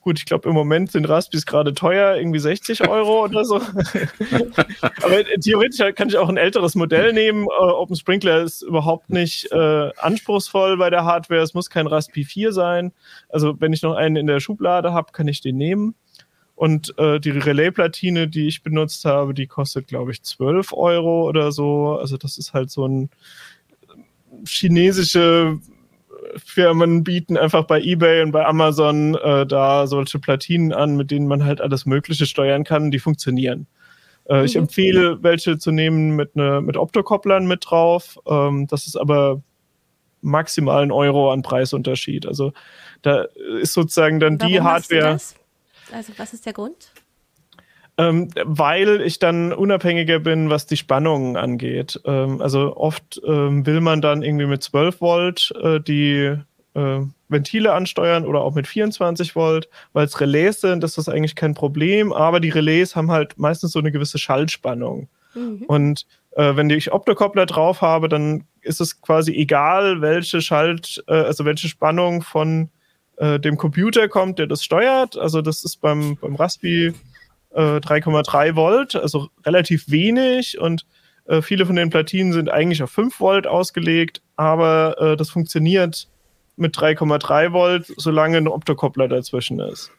gut, 0.00 0.18
ich 0.18 0.24
glaube 0.24 0.48
im 0.48 0.54
Moment 0.54 0.90
sind 0.90 1.08
Raspis 1.08 1.46
gerade 1.46 1.74
teuer, 1.74 2.16
irgendwie 2.16 2.38
60 2.38 2.88
Euro 2.88 3.24
oder 3.24 3.44
so. 3.44 3.56
aber 3.56 5.24
theoretisch 5.40 5.94
kann 5.94 6.08
ich 6.08 6.16
auch 6.16 6.28
ein 6.28 6.36
älteres 6.36 6.74
Modell 6.74 7.12
nehmen. 7.12 7.44
Äh, 7.44 7.62
Open 7.62 7.96
Sprinkler 7.96 8.42
ist 8.42 8.62
überhaupt 8.62 9.10
nicht 9.10 9.50
äh, 9.52 9.90
anspruchsvoll 9.98 10.76
bei 10.76 10.90
der 10.90 11.04
Hardware. 11.04 11.42
Es 11.42 11.54
muss 11.54 11.70
kein 11.70 11.86
Raspi 11.86 12.24
4 12.24 12.52
sein. 12.52 12.92
Also 13.28 13.60
wenn 13.60 13.72
ich 13.72 13.82
noch 13.82 13.94
einen 13.94 14.16
in 14.16 14.26
der 14.26 14.40
Schublade 14.40 14.92
habe, 14.92 15.12
kann 15.12 15.28
ich 15.28 15.40
den 15.40 15.56
nehmen. 15.56 15.94
Und 16.56 16.98
äh, 16.98 17.20
die 17.20 17.30
Relay-Platine, 17.30 18.28
die 18.28 18.48
ich 18.48 18.62
benutzt 18.62 19.04
habe, 19.04 19.34
die 19.34 19.46
kostet, 19.46 19.86
glaube 19.86 20.10
ich, 20.10 20.22
12 20.22 20.72
Euro 20.72 21.28
oder 21.28 21.52
so. 21.52 21.98
Also 22.00 22.16
das 22.16 22.38
ist 22.38 22.54
halt 22.54 22.70
so 22.70 22.88
ein 22.88 23.10
chinesische 24.46 25.60
Firmen 26.36 27.04
bieten 27.04 27.36
einfach 27.36 27.64
bei 27.64 27.80
eBay 27.80 28.22
und 28.22 28.32
bei 28.32 28.44
Amazon 28.44 29.14
äh, 29.16 29.46
da 29.46 29.86
solche 29.86 30.18
Platinen 30.18 30.72
an, 30.72 30.96
mit 30.96 31.10
denen 31.10 31.26
man 31.26 31.44
halt 31.44 31.60
alles 31.60 31.86
Mögliche 31.86 32.26
steuern 32.26 32.64
kann. 32.64 32.90
Die 32.90 32.98
funktionieren. 32.98 33.66
Äh, 34.24 34.38
mhm. 34.38 34.44
Ich 34.44 34.56
empfehle, 34.56 35.22
welche 35.22 35.58
zu 35.58 35.70
nehmen 35.72 36.16
mit, 36.16 36.36
ne, 36.36 36.60
mit 36.62 36.78
Optokopplern 36.78 37.46
mit 37.46 37.66
drauf. 37.68 38.18
Ähm, 38.26 38.66
das 38.66 38.86
ist 38.86 38.96
aber 38.96 39.42
maximal 40.22 40.82
ein 40.82 40.90
Euro 40.90 41.32
an 41.32 41.42
Preisunterschied. 41.42 42.26
Also 42.26 42.52
da 43.02 43.26
ist 43.60 43.74
sozusagen 43.74 44.20
dann 44.20 44.40
Warum 44.40 44.52
die 44.52 44.60
Hardware. 44.60 45.18
Also 45.92 46.12
was 46.16 46.32
ist 46.32 46.46
der 46.46 46.52
Grund? 46.52 46.92
Ähm, 47.98 48.28
weil 48.44 49.00
ich 49.00 49.18
dann 49.18 49.52
unabhängiger 49.52 50.18
bin, 50.18 50.50
was 50.50 50.66
die 50.66 50.76
Spannungen 50.76 51.36
angeht. 51.36 52.00
Ähm, 52.04 52.42
also 52.42 52.76
oft 52.76 53.20
ähm, 53.26 53.64
will 53.64 53.80
man 53.80 54.02
dann 54.02 54.22
irgendwie 54.22 54.46
mit 54.46 54.62
12 54.62 55.00
Volt 55.00 55.52
äh, 55.62 55.80
die 55.80 56.36
äh, 56.74 57.00
Ventile 57.28 57.72
ansteuern 57.72 58.26
oder 58.26 58.42
auch 58.42 58.54
mit 58.54 58.66
24 58.66 59.34
Volt, 59.34 59.68
weil 59.94 60.04
es 60.04 60.20
Relais 60.20 60.60
sind, 60.60 60.84
ist 60.84 60.98
das 60.98 61.08
eigentlich 61.08 61.34
kein 61.36 61.54
Problem, 61.54 62.12
aber 62.12 62.38
die 62.38 62.50
Relais 62.50 62.94
haben 62.94 63.10
halt 63.10 63.38
meistens 63.38 63.72
so 63.72 63.78
eine 63.78 63.90
gewisse 63.90 64.18
Schallspannung. 64.18 65.08
Mhm. 65.34 65.64
Und 65.66 66.06
äh, 66.32 66.54
wenn 66.54 66.68
ich 66.68 66.92
Optokoppler 66.92 67.46
drauf 67.46 67.80
habe, 67.80 68.08
dann 68.08 68.44
ist 68.60 68.80
es 68.80 69.00
quasi 69.00 69.32
egal, 69.32 70.02
welche 70.02 70.42
Schalt, 70.42 71.02
äh, 71.08 71.14
also 71.14 71.46
welche 71.46 71.68
Spannung 71.68 72.22
von 72.22 72.68
äh, 73.16 73.38
dem 73.38 73.56
Computer 73.56 74.08
kommt, 74.08 74.38
der 74.38 74.46
das 74.46 74.64
steuert. 74.64 75.16
Also 75.16 75.42
das 75.42 75.64
ist 75.64 75.80
beim, 75.80 76.16
beim 76.16 76.36
Raspi 76.36 76.92
äh, 77.54 77.60
3,3 77.60 78.54
Volt, 78.56 78.96
also 78.96 79.28
relativ 79.44 79.90
wenig 79.90 80.58
und 80.58 80.86
äh, 81.26 81.42
viele 81.42 81.66
von 81.66 81.76
den 81.76 81.90
Platinen 81.90 82.32
sind 82.32 82.50
eigentlich 82.50 82.82
auf 82.82 82.90
5 82.90 83.18
Volt 83.20 83.46
ausgelegt, 83.46 84.22
aber 84.36 84.96
äh, 85.00 85.16
das 85.16 85.30
funktioniert 85.30 86.08
mit 86.56 86.76
3,3 86.76 87.52
Volt, 87.52 87.92
solange 87.96 88.38
ein 88.38 88.48
Optokoppler 88.48 89.08
dazwischen 89.08 89.60
ist. 89.60 89.90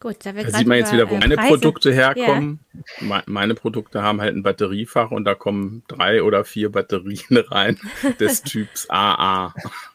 Gut, 0.00 0.16
da, 0.24 0.32
da 0.32 0.50
sieht 0.50 0.66
man 0.66 0.78
jetzt 0.78 0.92
wieder, 0.92 1.08
wo 1.08 1.14
äh, 1.14 1.18
meine 1.18 1.36
Preise. 1.36 1.48
Produkte 1.48 1.92
herkommen. 1.92 2.60
Ja. 3.00 3.22
Meine 3.26 3.54
Produkte 3.54 4.02
haben 4.02 4.20
halt 4.20 4.34
ein 4.34 4.42
Batteriefach 4.42 5.10
und 5.10 5.24
da 5.24 5.34
kommen 5.34 5.82
drei 5.88 6.22
oder 6.22 6.44
vier 6.44 6.72
Batterien 6.72 7.36
rein 7.50 7.78
des 8.18 8.42
Typs 8.42 8.88
AA. 8.90 9.54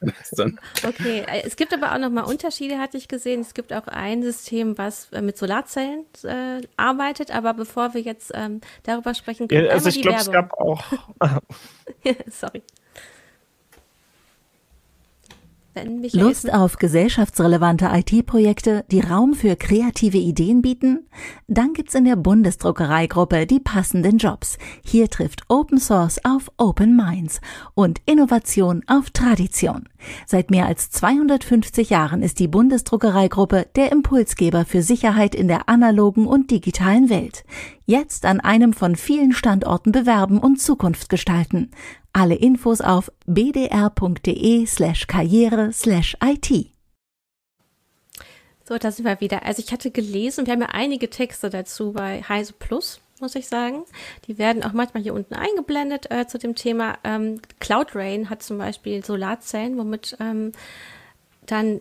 okay, 0.86 1.24
äh, 1.26 1.42
es 1.44 1.56
gibt 1.56 1.74
aber 1.74 1.92
auch 1.94 1.98
noch 1.98 2.10
mal 2.10 2.22
Unterschiede, 2.22 2.78
hatte 2.78 2.96
ich 2.96 3.08
gesehen. 3.08 3.40
Es 3.40 3.54
gibt 3.54 3.72
auch 3.72 3.86
ein 3.86 4.22
System, 4.22 4.78
was 4.78 5.10
äh, 5.12 5.22
mit 5.22 5.36
Solarzellen 5.36 6.04
äh, 6.24 6.60
arbeitet. 6.76 7.34
Aber 7.34 7.54
bevor 7.54 7.94
wir 7.94 8.00
jetzt 8.00 8.32
ähm, 8.34 8.60
darüber 8.84 9.14
sprechen, 9.14 9.48
kommt 9.48 9.52
ja, 9.52 9.70
also 9.70 9.88
ich 9.88 10.02
glaube, 10.02 10.18
es 10.18 10.30
gab 10.30 10.52
auch. 10.54 10.82
Sorry. 12.30 12.62
Lust 16.12 16.52
auf 16.52 16.76
gesellschaftsrelevante 16.76 17.88
IT-Projekte, 17.92 18.84
die 18.90 19.00
Raum 19.00 19.34
für 19.34 19.54
kreative 19.54 20.18
Ideen 20.18 20.62
bieten? 20.62 21.06
Dann 21.46 21.72
gibt's 21.72 21.94
in 21.94 22.04
der 22.04 22.16
Bundesdruckereigruppe 22.16 23.46
die 23.46 23.60
passenden 23.60 24.18
Jobs. 24.18 24.58
Hier 24.84 25.08
trifft 25.08 25.42
Open 25.48 25.78
Source 25.78 26.18
auf 26.24 26.50
Open 26.56 26.96
Minds 26.96 27.40
und 27.74 28.00
Innovation 28.06 28.82
auf 28.86 29.10
Tradition. 29.10 29.88
Seit 30.26 30.50
mehr 30.50 30.66
als 30.66 30.90
250 30.90 31.90
Jahren 31.90 32.22
ist 32.22 32.38
die 32.38 32.48
Bundesdruckereigruppe 32.48 33.66
der 33.76 33.92
Impulsgeber 33.92 34.64
für 34.64 34.82
Sicherheit 34.82 35.34
in 35.34 35.48
der 35.48 35.68
analogen 35.68 36.26
und 36.26 36.50
digitalen 36.50 37.10
Welt. 37.10 37.44
Jetzt 37.86 38.26
an 38.26 38.40
einem 38.40 38.72
von 38.72 38.96
vielen 38.96 39.32
Standorten 39.32 39.92
bewerben 39.92 40.38
und 40.38 40.60
Zukunft 40.60 41.08
gestalten. 41.08 41.70
Alle 42.12 42.34
Infos 42.34 42.80
auf 42.80 43.12
bdr.de 43.26 44.66
slash 44.66 45.06
karriere 45.06 45.72
slash 45.72 46.16
IT. 46.22 46.72
So, 48.68 48.76
da 48.76 48.90
sind 48.90 49.06
wir 49.06 49.20
wieder. 49.20 49.46
Also 49.46 49.62
ich 49.64 49.72
hatte 49.72 49.90
gelesen, 49.90 50.46
wir 50.46 50.52
haben 50.52 50.60
ja 50.60 50.68
einige 50.72 51.08
Texte 51.08 51.48
dazu 51.48 51.92
bei 51.92 52.22
Heise 52.28 52.52
Plus, 52.52 53.00
muss 53.18 53.34
ich 53.34 53.48
sagen. 53.48 53.84
Die 54.26 54.36
werden 54.36 54.62
auch 54.62 54.74
manchmal 54.74 55.02
hier 55.02 55.14
unten 55.14 55.34
eingeblendet 55.34 56.10
äh, 56.10 56.26
zu 56.26 56.38
dem 56.38 56.54
Thema. 56.54 56.98
Ähm, 57.02 57.40
Cloud 57.60 57.94
Rain 57.94 58.28
hat 58.28 58.42
zum 58.42 58.58
Beispiel 58.58 59.02
Solarzellen, 59.02 59.78
womit 59.78 60.18
ähm, 60.20 60.52
dann 61.46 61.80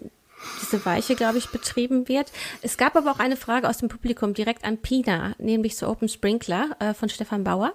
diese 0.61 0.85
Weiche, 0.85 1.15
glaube 1.15 1.37
ich, 1.37 1.49
betrieben 1.49 2.07
wird. 2.07 2.31
Es 2.61 2.77
gab 2.77 2.95
aber 2.95 3.11
auch 3.11 3.19
eine 3.19 3.37
Frage 3.37 3.69
aus 3.69 3.77
dem 3.77 3.89
Publikum 3.89 4.33
direkt 4.33 4.63
an 4.63 4.77
Pina, 4.77 5.33
nämlich 5.37 5.75
zu 5.75 5.87
Open 5.87 6.09
Sprinkler 6.09 6.75
äh, 6.79 6.93
von 6.93 7.09
Stefan 7.09 7.43
Bauer. 7.43 7.73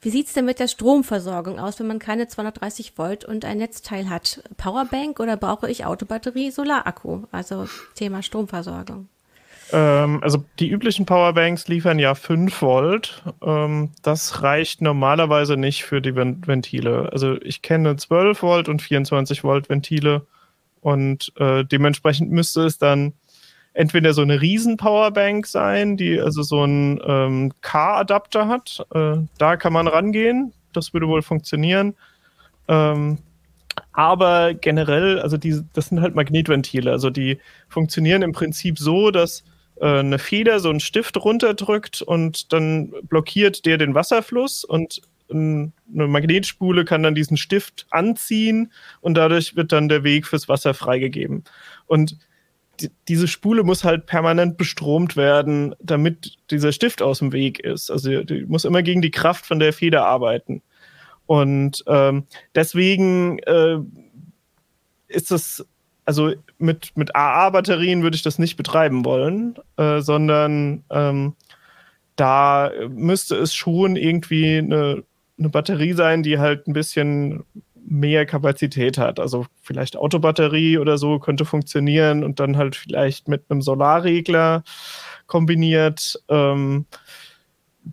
Wie 0.00 0.10
sieht's 0.10 0.32
denn 0.32 0.44
mit 0.44 0.58
der 0.58 0.68
Stromversorgung 0.68 1.58
aus, 1.58 1.78
wenn 1.80 1.86
man 1.86 1.98
keine 1.98 2.28
230 2.28 2.96
Volt 2.96 3.24
und 3.24 3.44
ein 3.44 3.58
Netzteil 3.58 4.08
hat? 4.08 4.42
Powerbank 4.56 5.20
oder 5.20 5.36
brauche 5.36 5.70
ich 5.70 5.84
Autobatterie, 5.84 6.50
Solarakku? 6.50 7.24
Also 7.32 7.68
Thema 7.94 8.22
Stromversorgung. 8.22 9.08
Ähm, 9.72 10.20
also 10.22 10.44
die 10.60 10.68
üblichen 10.68 11.06
Powerbanks 11.06 11.68
liefern 11.68 11.98
ja 11.98 12.14
5 12.14 12.62
Volt. 12.62 13.22
Ähm, 13.42 13.90
das 14.02 14.42
reicht 14.42 14.82
normalerweise 14.82 15.56
nicht 15.56 15.84
für 15.84 16.00
die 16.00 16.14
Ventile. 16.14 17.10
Also 17.12 17.40
ich 17.40 17.62
kenne 17.62 17.96
12 17.96 18.42
Volt 18.42 18.68
und 18.68 18.82
24 18.82 19.42
Volt 19.42 19.68
Ventile 19.68 20.26
und 20.84 21.32
äh, 21.38 21.64
dementsprechend 21.64 22.30
müsste 22.30 22.66
es 22.66 22.76
dann 22.76 23.14
entweder 23.72 24.12
so 24.12 24.20
eine 24.20 24.42
riesen 24.42 24.76
Powerbank 24.76 25.46
sein, 25.46 25.96
die 25.96 26.20
also 26.20 26.42
so 26.42 26.60
einen 26.60 27.00
ähm, 27.06 27.52
K-Adapter 27.62 28.48
hat. 28.48 28.84
Äh, 28.94 29.16
da 29.38 29.56
kann 29.56 29.72
man 29.72 29.88
rangehen. 29.88 30.52
Das 30.74 30.92
würde 30.92 31.08
wohl 31.08 31.22
funktionieren. 31.22 31.94
Ähm, 32.68 33.16
aber 33.92 34.52
generell, 34.52 35.20
also 35.20 35.38
die, 35.38 35.62
das 35.72 35.86
sind 35.86 36.02
halt 36.02 36.14
Magnetventile. 36.14 36.90
Also 36.90 37.08
die 37.08 37.38
funktionieren 37.70 38.20
im 38.20 38.32
Prinzip 38.32 38.78
so, 38.78 39.10
dass 39.10 39.42
äh, 39.80 39.86
eine 39.86 40.18
Feder 40.18 40.60
so 40.60 40.68
einen 40.68 40.80
Stift 40.80 41.16
runterdrückt 41.16 42.02
und 42.02 42.52
dann 42.52 42.92
blockiert 43.04 43.64
der 43.64 43.78
den 43.78 43.94
Wasserfluss 43.94 44.64
und 44.64 45.00
eine 45.30 45.72
Magnetspule 45.88 46.84
kann 46.84 47.02
dann 47.02 47.14
diesen 47.14 47.36
Stift 47.36 47.86
anziehen 47.90 48.72
und 49.00 49.14
dadurch 49.14 49.56
wird 49.56 49.72
dann 49.72 49.88
der 49.88 50.04
Weg 50.04 50.26
fürs 50.26 50.48
Wasser 50.48 50.74
freigegeben. 50.74 51.44
Und 51.86 52.18
die, 52.80 52.90
diese 53.08 53.28
Spule 53.28 53.62
muss 53.62 53.84
halt 53.84 54.06
permanent 54.06 54.56
bestromt 54.56 55.16
werden, 55.16 55.74
damit 55.80 56.36
dieser 56.50 56.72
Stift 56.72 57.02
aus 57.02 57.20
dem 57.20 57.32
Weg 57.32 57.60
ist. 57.60 57.90
Also 57.90 58.22
die 58.22 58.44
muss 58.46 58.64
immer 58.64 58.82
gegen 58.82 59.02
die 59.02 59.10
Kraft 59.10 59.46
von 59.46 59.58
der 59.58 59.72
Feder 59.72 60.06
arbeiten. 60.06 60.62
Und 61.26 61.84
ähm, 61.86 62.24
deswegen 62.54 63.38
äh, 63.40 63.78
ist 65.08 65.30
das, 65.30 65.66
also 66.04 66.32
mit, 66.58 66.92
mit 66.96 67.14
AA-Batterien 67.16 68.02
würde 68.02 68.16
ich 68.16 68.22
das 68.22 68.38
nicht 68.38 68.56
betreiben 68.56 69.04
wollen, 69.04 69.56
äh, 69.76 70.00
sondern 70.00 70.84
ähm, 70.90 71.34
da 72.16 72.70
müsste 72.88 73.36
es 73.36 73.54
schon 73.54 73.96
irgendwie 73.96 74.58
eine 74.58 75.02
eine 75.38 75.48
Batterie 75.48 75.92
sein, 75.92 76.22
die 76.22 76.38
halt 76.38 76.66
ein 76.66 76.72
bisschen 76.72 77.44
mehr 77.86 78.26
Kapazität 78.26 78.98
hat. 78.98 79.20
Also 79.20 79.46
vielleicht 79.62 79.96
Autobatterie 79.96 80.78
oder 80.78 80.98
so 80.98 81.18
könnte 81.18 81.44
funktionieren 81.44 82.24
und 82.24 82.40
dann 82.40 82.56
halt 82.56 82.76
vielleicht 82.76 83.28
mit 83.28 83.44
einem 83.48 83.62
Solarregler 83.62 84.64
kombiniert. 85.26 86.22
Ähm, 86.28 86.86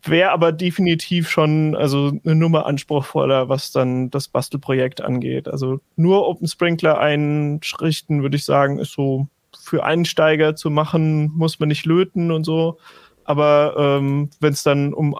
Wäre 0.03 0.31
aber 0.31 0.53
definitiv 0.53 1.29
schon 1.29 1.75
also 1.75 2.13
eine 2.23 2.35
Nummer 2.35 2.65
anspruchsvoller, 2.65 3.49
was 3.49 3.73
dann 3.73 4.09
das 4.09 4.29
Bastelprojekt 4.29 5.01
angeht. 5.01 5.49
Also 5.49 5.81
nur 5.97 6.25
Open 6.29 6.47
Sprinkler 6.47 6.97
einrichten, 6.97 8.21
würde 8.21 8.37
ich 8.37 8.45
sagen, 8.45 8.79
ist 8.79 8.93
so 8.93 9.27
für 9.59 9.83
Einsteiger 9.83 10.55
zu 10.55 10.69
machen, 10.69 11.33
muss 11.35 11.59
man 11.59 11.67
nicht 11.67 11.85
löten 11.85 12.31
und 12.31 12.45
so. 12.45 12.77
Aber 13.25 13.75
ähm, 13.77 14.29
wenn 14.39 14.53
es 14.53 14.63
dann 14.63 14.93
um 14.93 15.17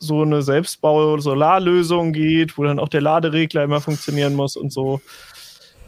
so 0.00 0.22
eine 0.22 0.42
Selbstbau-Solarlösung 0.42 2.12
geht, 2.12 2.58
wo 2.58 2.64
dann 2.64 2.78
auch 2.78 2.88
der 2.88 3.02
Laderegler 3.02 3.62
immer 3.62 3.80
funktionieren 3.80 4.34
muss 4.34 4.56
und 4.56 4.72
so, 4.72 5.00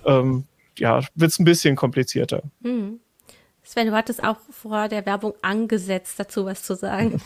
ähm, 0.07 0.45
ja, 0.79 1.01
wird 1.15 1.31
es 1.31 1.39
ein 1.39 1.45
bisschen 1.45 1.77
komplizierter. 1.77 2.43
Mhm. 2.61 3.01
Sven, 3.65 3.87
du 3.87 3.93
hattest 3.93 4.23
auch 4.23 4.37
vor 4.51 4.89
der 4.89 5.07
Werbung 5.07 5.35
angesetzt, 5.41 6.19
dazu 6.19 6.45
was 6.45 6.63
zu 6.63 6.75
sagen. 6.75 7.21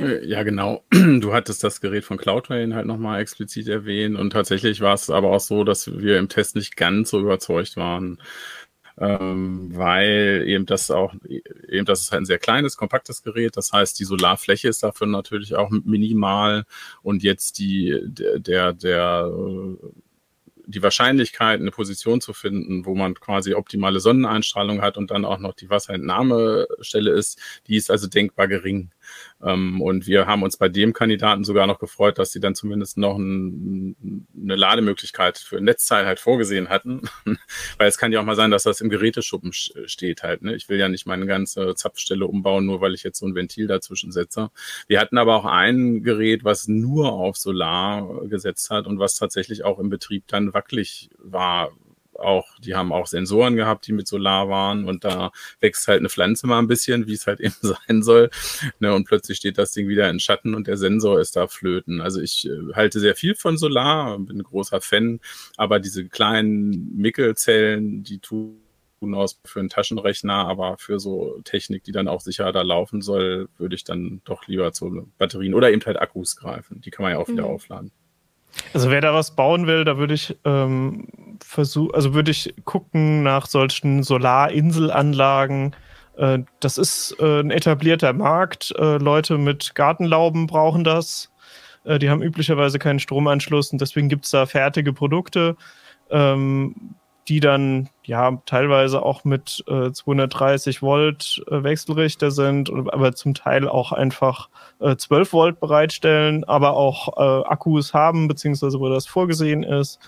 Äh, 0.00 0.26
ja, 0.26 0.42
genau. 0.42 0.84
Du 0.92 1.32
hattest 1.32 1.64
das 1.64 1.80
Gerät 1.80 2.04
von 2.04 2.16
Cloudtrain 2.16 2.74
halt 2.74 2.86
nochmal 2.86 3.20
explizit 3.20 3.68
erwähnt 3.68 4.16
und 4.16 4.30
tatsächlich 4.30 4.80
war 4.80 4.94
es 4.94 5.10
aber 5.10 5.30
auch 5.30 5.40
so, 5.40 5.64
dass 5.64 5.98
wir 5.98 6.18
im 6.18 6.28
Test 6.28 6.54
nicht 6.54 6.76
ganz 6.76 7.10
so 7.10 7.20
überzeugt 7.20 7.76
waren 7.76 8.18
ähm, 8.98 9.76
weil 9.76 10.44
eben 10.46 10.66
das 10.66 10.90
auch, 10.90 11.14
eben 11.68 11.84
das 11.84 12.02
ist 12.02 12.12
halt 12.12 12.22
ein 12.22 12.26
sehr 12.26 12.38
kleines, 12.38 12.76
kompaktes 12.76 13.22
Gerät. 13.22 13.56
Das 13.56 13.72
heißt, 13.72 13.98
die 13.98 14.04
Solarfläche 14.04 14.68
ist 14.68 14.82
dafür 14.82 15.06
natürlich 15.06 15.54
auch 15.54 15.70
minimal 15.70 16.64
und 17.02 17.22
jetzt 17.22 17.58
die, 17.58 17.98
der, 18.04 18.38
der, 18.38 18.72
der 18.72 19.30
die 20.66 20.82
Wahrscheinlichkeit, 20.82 21.60
eine 21.60 21.70
Position 21.70 22.20
zu 22.20 22.32
finden, 22.32 22.84
wo 22.86 22.94
man 22.94 23.14
quasi 23.14 23.54
optimale 23.54 24.00
Sonneneinstrahlung 24.00 24.82
hat 24.82 24.96
und 24.96 25.10
dann 25.10 25.24
auch 25.24 25.38
noch 25.38 25.54
die 25.54 25.70
Wasserentnahmestelle 25.70 27.12
ist, 27.12 27.40
die 27.68 27.76
ist 27.76 27.90
also 27.90 28.08
denkbar 28.08 28.48
gering. 28.48 28.90
Ähm, 29.42 29.80
und 29.80 30.06
wir 30.06 30.26
haben 30.26 30.42
uns 30.42 30.56
bei 30.56 30.68
dem 30.68 30.92
Kandidaten 30.92 31.44
sogar 31.44 31.66
noch 31.66 31.78
gefreut, 31.78 32.18
dass 32.18 32.32
sie 32.32 32.40
dann 32.40 32.54
zumindest 32.54 32.98
noch 32.98 33.16
ein, 33.16 34.26
eine 34.40 34.56
Lademöglichkeit 34.56 35.38
für 35.38 35.58
ein 35.58 35.64
Netzteil 35.64 36.06
halt 36.06 36.20
vorgesehen 36.20 36.68
hatten. 36.68 37.02
weil 37.78 37.88
es 37.88 37.98
kann 37.98 38.12
ja 38.12 38.20
auch 38.20 38.24
mal 38.24 38.36
sein, 38.36 38.50
dass 38.50 38.64
das 38.64 38.80
im 38.80 38.90
Geräteschuppen 38.90 39.52
steht 39.52 40.22
halt. 40.22 40.42
Ne? 40.42 40.54
Ich 40.54 40.68
will 40.68 40.78
ja 40.78 40.88
nicht 40.88 41.06
meine 41.06 41.26
ganze 41.26 41.74
Zapfstelle 41.74 42.26
umbauen, 42.26 42.66
nur 42.66 42.80
weil 42.80 42.94
ich 42.94 43.02
jetzt 43.02 43.18
so 43.18 43.26
ein 43.26 43.34
Ventil 43.34 43.66
dazwischen 43.66 44.12
setze. 44.12 44.50
Wir 44.86 45.00
hatten 45.00 45.18
aber 45.18 45.36
auch 45.36 45.44
ein 45.44 46.02
Gerät, 46.02 46.44
was 46.44 46.68
nur 46.68 47.12
auf 47.12 47.36
Solar 47.36 48.26
gesetzt 48.26 48.70
hat 48.70 48.86
und 48.86 48.98
was 48.98 49.14
tatsächlich 49.14 49.64
auch 49.64 49.78
im 49.78 49.90
Betrieb 49.90 50.24
dann 50.28 50.54
wackelig 50.54 51.10
war, 51.18 51.72
auch, 52.18 52.58
die 52.58 52.74
haben 52.74 52.92
auch 52.92 53.06
Sensoren 53.06 53.56
gehabt, 53.56 53.86
die 53.86 53.92
mit 53.92 54.06
Solar 54.06 54.48
waren 54.48 54.84
und 54.84 55.04
da 55.04 55.30
wächst 55.60 55.88
halt 55.88 56.00
eine 56.00 56.08
Pflanze 56.08 56.46
mal 56.46 56.58
ein 56.58 56.68
bisschen, 56.68 57.06
wie 57.06 57.14
es 57.14 57.26
halt 57.26 57.40
eben 57.40 57.54
sein 57.60 58.02
soll. 58.02 58.30
Ne, 58.78 58.94
und 58.94 59.04
plötzlich 59.06 59.38
steht 59.38 59.58
das 59.58 59.72
Ding 59.72 59.88
wieder 59.88 60.08
in 60.10 60.20
Schatten 60.20 60.54
und 60.54 60.66
der 60.66 60.76
Sensor 60.76 61.20
ist 61.20 61.36
da 61.36 61.46
flöten. 61.46 62.00
Also 62.00 62.20
ich 62.20 62.46
äh, 62.46 62.74
halte 62.74 63.00
sehr 63.00 63.14
viel 63.14 63.34
von 63.34 63.56
Solar, 63.56 64.18
bin 64.18 64.38
ein 64.38 64.42
großer 64.42 64.80
Fan, 64.80 65.20
aber 65.56 65.80
diese 65.80 66.08
kleinen 66.08 66.96
Mickelzellen, 66.96 68.02
die 68.02 68.18
tun 68.18 68.60
aus 69.12 69.40
für 69.44 69.60
einen 69.60 69.68
Taschenrechner, 69.68 70.46
aber 70.46 70.78
für 70.78 70.98
so 70.98 71.40
Technik, 71.44 71.84
die 71.84 71.92
dann 71.92 72.08
auch 72.08 72.20
sicher 72.20 72.50
da 72.52 72.62
laufen 72.62 73.02
soll, 73.02 73.48
würde 73.58 73.74
ich 73.74 73.84
dann 73.84 74.20
doch 74.24 74.46
lieber 74.46 74.72
zu 74.72 75.08
Batterien 75.18 75.54
oder 75.54 75.70
eben 75.70 75.84
halt 75.84 76.00
Akkus 76.00 76.36
greifen. 76.36 76.80
Die 76.80 76.90
kann 76.90 77.04
man 77.04 77.12
ja 77.12 77.18
auch 77.18 77.28
wieder 77.28 77.44
mhm. 77.44 77.50
aufladen. 77.50 77.92
Also 78.72 78.90
wer 78.90 79.00
da 79.00 79.14
was 79.14 79.34
bauen 79.34 79.66
will, 79.66 79.84
da 79.84 79.96
würde 79.98 80.14
ich 80.14 80.36
ähm, 80.44 81.08
versuchen, 81.42 81.94
also 81.94 82.14
würde 82.14 82.30
ich 82.30 82.54
gucken 82.64 83.22
nach 83.22 83.46
solchen 83.46 84.02
Solarinselanlagen. 84.02 85.74
Äh, 86.16 86.40
das 86.60 86.78
ist 86.78 87.16
äh, 87.18 87.40
ein 87.40 87.50
etablierter 87.50 88.12
Markt. 88.12 88.74
Äh, 88.78 88.98
Leute 88.98 89.38
mit 89.38 89.74
Gartenlauben 89.74 90.46
brauchen 90.46 90.84
das. 90.84 91.30
Äh, 91.84 91.98
die 91.98 92.10
haben 92.10 92.22
üblicherweise 92.22 92.78
keinen 92.78 92.98
Stromanschluss 92.98 93.72
und 93.72 93.80
deswegen 93.80 94.08
gibt 94.08 94.24
es 94.24 94.30
da 94.30 94.46
fertige 94.46 94.92
Produkte. 94.92 95.56
Ähm, 96.10 96.94
die 97.28 97.40
dann 97.40 97.88
ja 98.04 98.40
teilweise 98.46 99.02
auch 99.02 99.24
mit 99.24 99.64
äh, 99.68 99.90
230 99.90 100.80
Volt 100.80 101.42
äh, 101.50 101.62
Wechselrichter 101.62 102.30
sind, 102.30 102.70
aber 102.70 103.14
zum 103.14 103.34
Teil 103.34 103.68
auch 103.68 103.92
einfach 103.92 104.48
äh, 104.80 104.96
12 104.96 105.32
Volt 105.32 105.60
bereitstellen, 105.60 106.44
aber 106.44 106.74
auch 106.74 107.16
äh, 107.16 107.46
Akkus 107.46 107.94
haben, 107.94 108.28
beziehungsweise 108.28 108.78
wo 108.78 108.88
das 108.88 109.06
vorgesehen 109.06 109.64
ist. 109.64 109.98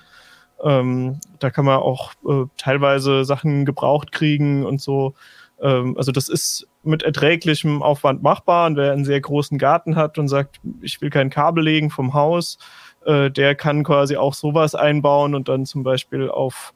Ähm, 0.62 1.20
da 1.38 1.50
kann 1.50 1.64
man 1.64 1.78
auch 1.78 2.12
äh, 2.28 2.44
teilweise 2.56 3.24
Sachen 3.24 3.64
gebraucht 3.64 4.12
kriegen 4.12 4.64
und 4.64 4.80
so. 4.80 5.14
Ähm, 5.60 5.96
also 5.96 6.12
das 6.12 6.28
ist 6.28 6.68
mit 6.82 7.02
erträglichem 7.02 7.82
Aufwand 7.82 8.22
machbar. 8.22 8.66
Und 8.66 8.76
wer 8.76 8.92
einen 8.92 9.04
sehr 9.04 9.20
großen 9.20 9.58
Garten 9.58 9.96
hat 9.96 10.18
und 10.18 10.28
sagt, 10.28 10.60
ich 10.80 11.00
will 11.00 11.10
kein 11.10 11.30
Kabel 11.30 11.64
legen 11.64 11.90
vom 11.90 12.14
Haus, 12.14 12.58
äh, 13.06 13.30
der 13.30 13.54
kann 13.54 13.84
quasi 13.84 14.16
auch 14.16 14.34
sowas 14.34 14.74
einbauen 14.74 15.34
und 15.34 15.48
dann 15.48 15.66
zum 15.66 15.82
Beispiel 15.82 16.28
auf 16.28 16.74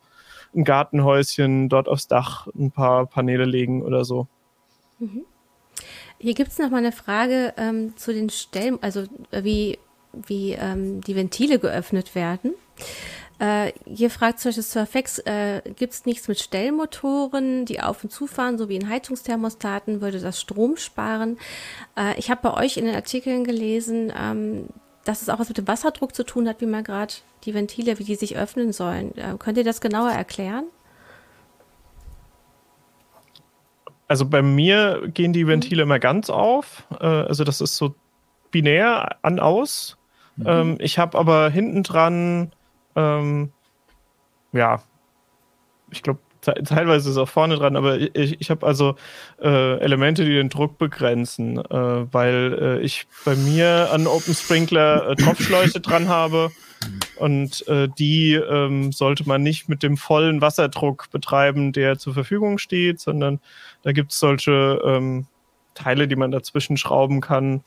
ein 0.55 0.65
Gartenhäuschen 0.65 1.69
dort 1.69 1.89
aufs 1.89 2.09
Dach 2.09 2.47
ein 2.55 2.71
paar 2.71 3.07
Paneele 3.07 3.45
legen 3.45 3.83
oder 3.83 4.05
so. 4.05 4.27
Hier 6.19 6.35
gibt 6.35 6.51
es 6.53 6.59
noch 6.59 6.71
mal 6.71 6.79
eine 6.79 6.93
Frage 6.93 7.55
ähm, 7.57 7.97
zu 7.97 8.13
den 8.13 8.31
Stellen, 8.31 8.79
also 8.81 9.03
äh, 9.33 9.43
wie, 9.43 9.79
wie 10.13 10.53
ähm, 10.53 11.01
die 11.01 11.17
Ventile 11.17 11.59
geöffnet 11.59 12.15
werden. 12.15 12.55
Äh, 13.41 13.73
hier 13.87 14.09
fragt 14.09 14.39
zum 14.39 14.51
Beispiel 14.51 14.63
Surfex, 14.63 15.19
äh, 15.21 15.63
gibt 15.75 15.95
es 15.95 16.07
nichts 16.07 16.29
mit 16.29 16.39
Stellmotoren, 16.39 17.65
die 17.65 17.81
auf 17.81 18.05
und 18.05 18.11
zufahren, 18.11 18.57
so 18.57 18.69
wie 18.69 18.77
in 18.77 18.89
Heizungsthermostaten, 18.89 20.01
würde 20.01 20.21
das 20.21 20.41
Strom 20.41 20.77
sparen? 20.77 21.39
Äh, 21.97 22.17
ich 22.19 22.31
habe 22.31 22.41
bei 22.41 22.55
euch 22.55 22.77
in 22.77 22.85
den 22.85 22.95
Artikeln 22.95 23.43
gelesen, 23.43 24.13
ähm, 24.17 24.69
dass 25.05 25.23
es 25.23 25.29
auch 25.29 25.39
was 25.39 25.49
mit 25.49 25.59
dem 25.59 25.69
Wasserdruck 25.69 26.15
zu 26.15 26.25
tun 26.25 26.49
hat, 26.49 26.61
wie 26.61 26.67
man 26.67 26.85
gerade 26.85 27.15
die 27.45 27.55
Ventile, 27.55 27.99
wie 27.99 28.05
die 28.05 28.15
sich 28.15 28.37
öffnen 28.37 28.73
sollen. 28.73 29.17
Äh, 29.17 29.37
könnt 29.39 29.59
ihr 29.59 29.65
das 29.65 29.81
genauer 29.81 30.11
erklären? 30.11 30.65
Also 34.09 34.27
bei 34.27 34.43
mir 34.43 35.09
gehen 35.09 35.33
die 35.33 35.47
Ventile 35.47 35.83
immer 35.83 35.99
ganz 35.99 36.31
auf. 36.31 36.87
Äh, 37.01 37.07
also 37.07 37.45
das 37.45 37.61
ist 37.61 37.77
so 37.77 37.95
binär 38.51 39.17
an 39.23 39.41
aus. 39.41 39.97
Mhm. 40.37 40.47
Ähm, 40.47 40.77
ich 40.81 40.99
habe 40.99 41.19
aber 41.19 41.51
hinten 41.51 41.83
dran, 41.83 42.53
ähm, 42.95 43.53
ja, 44.53 44.83
ich 45.91 46.03
glaube, 46.03 46.21
teilweise 46.43 47.11
ist 47.11 47.17
auch 47.17 47.29
vorne 47.29 47.57
dran, 47.57 47.77
aber 47.77 47.99
ich, 47.99 48.41
ich 48.41 48.51
habe 48.51 48.67
also 48.67 48.97
äh, 49.41 49.79
Elemente, 49.79 50.25
die 50.25 50.35
den 50.35 50.49
Druck 50.49 50.77
begrenzen, 50.79 51.59
äh, 51.59 52.13
weil 52.13 52.59
äh, 52.61 52.81
ich 52.81 53.07
bei 53.25 53.37
mir 53.37 53.89
an 53.93 54.07
Open 54.07 54.35
Sprinkler 54.35 55.11
äh, 55.11 55.17
Tropfschläuche 55.17 55.81
dran 55.81 56.09
habe 56.09 56.51
und 57.17 57.67
äh, 57.69 57.89
die 57.97 58.35
ähm, 58.35 58.93
sollte 58.93 59.27
man 59.27 59.43
nicht 59.43 59.69
mit 59.69 59.83
dem 59.83 59.97
vollen 59.97 60.41
Wasserdruck 60.41 61.11
betreiben, 61.11 61.73
der 61.73 61.99
zur 61.99 62.15
Verfügung 62.15 62.59
steht, 62.59 62.99
sondern 63.01 63.41
da 63.83 63.93
gibt 63.93 64.13
es 64.13 64.19
solche 64.19 64.81
ähm, 64.85 65.27
Teile, 65.75 66.09
die 66.09 66.17
man 66.17 66.33
dazwischen 66.33 66.77
schrauben 66.77 67.21
kann, 67.21 67.63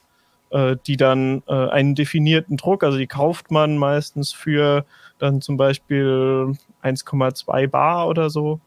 äh, 0.50 0.76
die 0.86 0.96
dann 0.96 1.42
äh, 1.48 1.54
einen 1.54 1.94
definierten 1.94 2.56
Druck, 2.56 2.84
also 2.84 2.98
die 2.98 3.06
kauft 3.06 3.50
man 3.50 3.78
meistens 3.78 4.32
für 4.32 4.84
dann 5.18 5.40
zum 5.40 5.56
Beispiel 5.56 6.56
1,2 6.86 7.68
Bar 7.68 8.08
oder 8.08 8.30
so. 8.30 8.60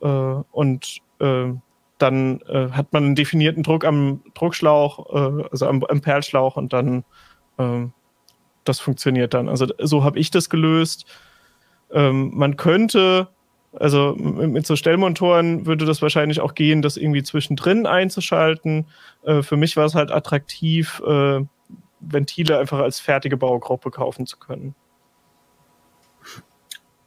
Äh, 0.00 0.06
und 0.06 0.98
äh, 1.20 1.52
dann 1.98 2.40
äh, 2.48 2.70
hat 2.70 2.92
man 2.92 3.04
einen 3.04 3.14
definierten 3.14 3.62
Druck 3.62 3.84
am 3.84 4.22
Druckschlauch, 4.34 5.14
äh, 5.14 5.48
also 5.50 5.66
am, 5.66 5.84
am 5.84 6.00
Perlschlauch 6.00 6.56
und 6.56 6.72
dann 6.72 7.04
äh, 7.58 7.86
das 8.64 8.80
funktioniert 8.80 9.34
dann. 9.34 9.48
Also 9.48 9.66
so 9.78 10.04
habe 10.04 10.18
ich 10.18 10.30
das 10.30 10.50
gelöst. 10.50 11.06
Ähm, 11.92 12.30
man 12.34 12.56
könnte, 12.56 13.28
also 13.72 14.14
mit, 14.14 14.66
so 14.66 14.76
Stellmotoren 14.76 15.66
würde 15.66 15.84
das 15.84 16.02
wahrscheinlich 16.02 16.40
auch 16.40 16.54
gehen, 16.54 16.82
das 16.82 16.96
irgendwie 16.96 17.22
zwischendrin 17.22 17.86
einzuschalten. 17.86 18.86
Äh, 19.24 19.42
für 19.42 19.56
mich 19.56 19.76
war 19.76 19.86
es 19.86 19.94
halt 19.94 20.10
attraktiv, 20.10 21.02
äh, 21.06 21.40
Ventile 22.00 22.58
einfach 22.58 22.78
als 22.78 22.98
fertige 22.98 23.36
Baugruppe 23.36 23.90
kaufen 23.90 24.26
zu 24.26 24.38
können. 24.38 24.74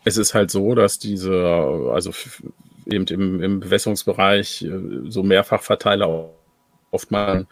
Es 0.03 0.17
ist 0.17 0.33
halt 0.33 0.51
so, 0.51 0.75
dass 0.75 0.99
diese, 0.99 1.91
also 1.93 2.11
eben 2.85 3.05
im, 3.07 3.41
im 3.41 3.59
Bewässerungsbereich 3.59 4.63
äh, 4.63 5.09
so 5.09 5.23
Mehrfachverteiler 5.23 6.29
oft 6.91 7.11
mal 7.11 7.47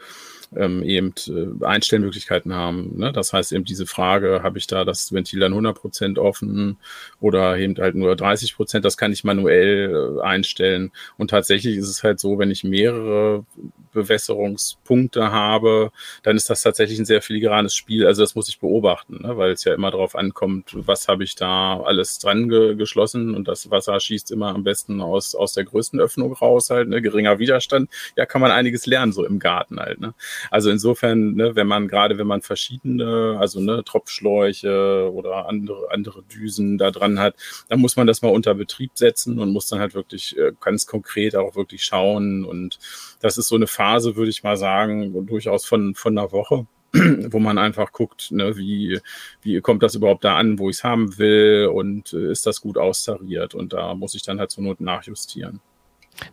ähm, 0.56 0.84
eben 0.84 1.14
äh, 1.28 1.66
Einstellmöglichkeiten 1.66 2.54
haben. 2.54 2.98
Ne? 2.98 3.12
Das 3.12 3.34
heißt 3.34 3.54
eben 3.54 3.64
diese 3.64 3.86
Frage, 3.86 4.42
habe 4.44 4.58
ich 4.58 4.68
da 4.68 4.84
das 4.84 5.14
Ventil 5.14 5.40
dann 5.40 5.54
100 5.54 5.78
Prozent 5.78 6.20
offen 6.20 6.78
oder 7.20 7.58
eben 7.58 7.76
halt 7.78 7.96
nur 7.96 8.16
30 8.16 8.56
Prozent, 8.56 8.86
das 8.86 8.98
kann 8.98 9.14
ich 9.14 9.24
manuell 9.24 10.18
äh, 10.20 10.22
einstellen. 10.22 10.92
Und 11.18 11.30
tatsächlich 11.30 11.78
ist 11.78 11.90
es 11.90 12.04
halt 12.04 12.20
so, 12.20 12.38
wenn 12.38 12.52
ich 12.52 12.64
mehrere 12.64 13.46
Bewässerungspunkte 13.94 15.32
habe, 15.32 15.92
dann 16.24 16.36
ist 16.36 16.50
das 16.50 16.64
tatsächlich 16.64 17.00
ein 17.00 17.06
sehr 17.06 17.22
filigranes 17.22 17.76
Spiel. 17.76 18.06
Also 18.06 18.22
das 18.22 18.36
muss 18.36 18.50
ich 18.50 18.60
beobachten, 18.60 19.22
ne? 19.22 19.38
weil 19.38 19.52
es 19.52 19.64
ja 19.64 19.74
immer 19.74 19.92
darauf 19.92 20.16
ankommt, 20.16 20.72
was 20.74 21.08
habe 21.08 21.24
ich 21.24 21.36
da 21.36 21.80
alles 21.82 22.20
dran 22.20 22.50
ge 22.50 22.76
geschlossen 22.76 23.36
und 23.36 23.48
das 23.48 23.70
Wasser 23.70 24.00
schießt 24.00 24.32
immer 24.32 24.54
am 24.56 24.64
besten 24.64 25.02
aus, 25.02 25.36
aus 25.36 25.54
der 25.54 25.66
größten 25.66 26.00
Öffnung 26.00 26.34
raus 26.34 26.70
halt, 26.70 26.90
ne? 26.90 27.02
geringer 27.02 27.40
Widerstand. 27.40 27.90
Ja, 28.16 28.26
kann 28.26 28.42
man 28.42 28.52
einiges 28.52 28.86
lernen 28.86 29.14
so 29.14 29.26
im 29.26 29.40
Garten 29.40 29.80
halt. 29.80 30.00
Ne? 30.00 30.14
Also 30.50 30.70
insofern, 30.70 31.34
ne, 31.34 31.56
wenn 31.56 31.68
man 31.68 31.88
gerade, 31.88 32.18
wenn 32.18 32.28
man 32.28 32.42
verschiedene, 32.42 33.38
also 33.40 33.60
ne, 33.60 33.84
Tropfschläuche 33.84 35.12
oder 35.14 35.48
andere, 35.48 35.92
andere 35.92 36.24
Düsen 36.24 36.78
da 36.78 36.92
dran 36.92 37.20
hat, 37.20 37.36
dann 37.70 37.80
muss 37.80 37.96
man 37.96 38.08
das 38.08 38.22
mal 38.22 38.30
unter 38.30 38.56
Betrieb 38.56 38.92
setzen 38.96 39.40
und 39.40 39.52
muss 39.52 39.68
dann 39.68 39.80
halt 39.80 39.94
wirklich 39.94 40.38
äh, 40.38 40.54
ganz 40.60 40.86
konkret 40.86 41.36
auch 41.36 41.56
wirklich 41.56 41.84
schauen. 41.84 42.46
Und 42.46 42.80
das 43.22 43.38
ist 43.38 43.48
so 43.48 43.56
eine 43.56 43.68
Phase, 43.68 44.16
würde 44.16 44.32
ich 44.32 44.44
mal 44.44 44.58
sagen, 44.58 45.26
durchaus 45.28 45.66
von, 45.66 45.96
von 45.96 46.18
einer 46.18 46.32
Woche 46.32 46.68
wo 46.94 47.40
man 47.40 47.58
einfach 47.58 47.92
guckt, 47.92 48.32
ne, 48.32 48.58
wie, 48.58 49.00
wie 49.42 49.62
kommt 49.62 49.82
das 49.82 49.96
überhaupt 49.96 50.24
da 50.24 50.38
an, 50.38 50.60
wo 50.60 50.70
ich 50.70 50.78
es 50.78 50.84
haben 50.84 51.18
will 51.18 51.70
und 51.74 52.12
äh, 52.14 52.32
ist 52.32 52.46
das 52.46 52.62
gut 52.62 52.78
austariert 52.78 53.56
und 53.56 53.74
da 53.74 53.94
muss 53.96 54.14
ich 54.14 54.24
dann 54.24 54.40
halt 54.40 54.52
zur 54.52 54.64
Not 54.64 54.82
nachjustieren. 54.82 55.62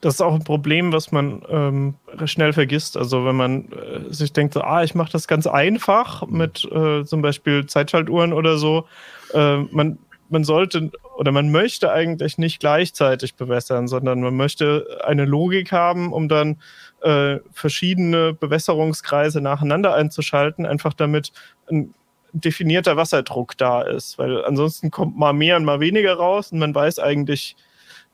Das 0.01 0.14
ist 0.14 0.21
auch 0.21 0.35
ein 0.35 0.45
Problem, 0.45 0.93
was 0.93 1.12
man 1.12 1.43
ähm, 1.49 1.95
schnell 2.25 2.53
vergisst. 2.53 2.97
Also 2.97 3.25
wenn 3.25 3.37
man 3.37 3.73
äh, 3.73 4.12
sich 4.12 4.33
denkt, 4.33 4.55
so, 4.55 4.61
ah, 4.61 4.83
ich 4.83 4.95
mache 4.95 5.12
das 5.12 5.27
ganz 5.29 5.47
einfach 5.47 6.27
mit 6.27 6.64
äh, 6.71 7.05
zum 7.05 7.23
Beispiel 7.23 7.67
Zeitschaltuhren 7.67 8.33
oder 8.33 8.59
so. 8.59 8.87
Äh, 9.33 9.59
man, 9.71 9.99
man 10.29 10.45
sollte 10.45 10.91
oder 11.17 11.33
man 11.33 11.51
möchte 11.51 11.91
eigentlich 11.91 12.38
nicht 12.38 12.61
gleichzeitig 12.61 13.35
bewässern, 13.35 13.88
sondern 13.88 14.21
man 14.21 14.37
möchte 14.37 15.01
eine 15.05 15.25
Logik 15.25 15.73
haben, 15.73 16.12
um 16.12 16.29
dann 16.29 16.61
äh, 17.03 17.38
verschiedene 17.53 18.35
Bewässerungskreise 18.35 19.41
nacheinander 19.41 19.95
einzuschalten, 19.95 20.67
einfach 20.67 20.93
damit 20.93 21.33
ein 21.71 21.95
definierter 22.33 22.97
Wasserdruck 22.97 23.57
da 23.57 23.83
ist. 23.83 24.19
Weil 24.19 24.45
ansonsten 24.45 24.91
kommt 24.91 25.17
mal 25.17 25.33
mehr 25.33 25.57
und 25.57 25.64
mal 25.64 25.81
weniger 25.81 26.14
raus 26.14 26.53
und 26.53 26.59
man 26.59 26.75
weiß 26.75 26.99
eigentlich, 26.99 27.57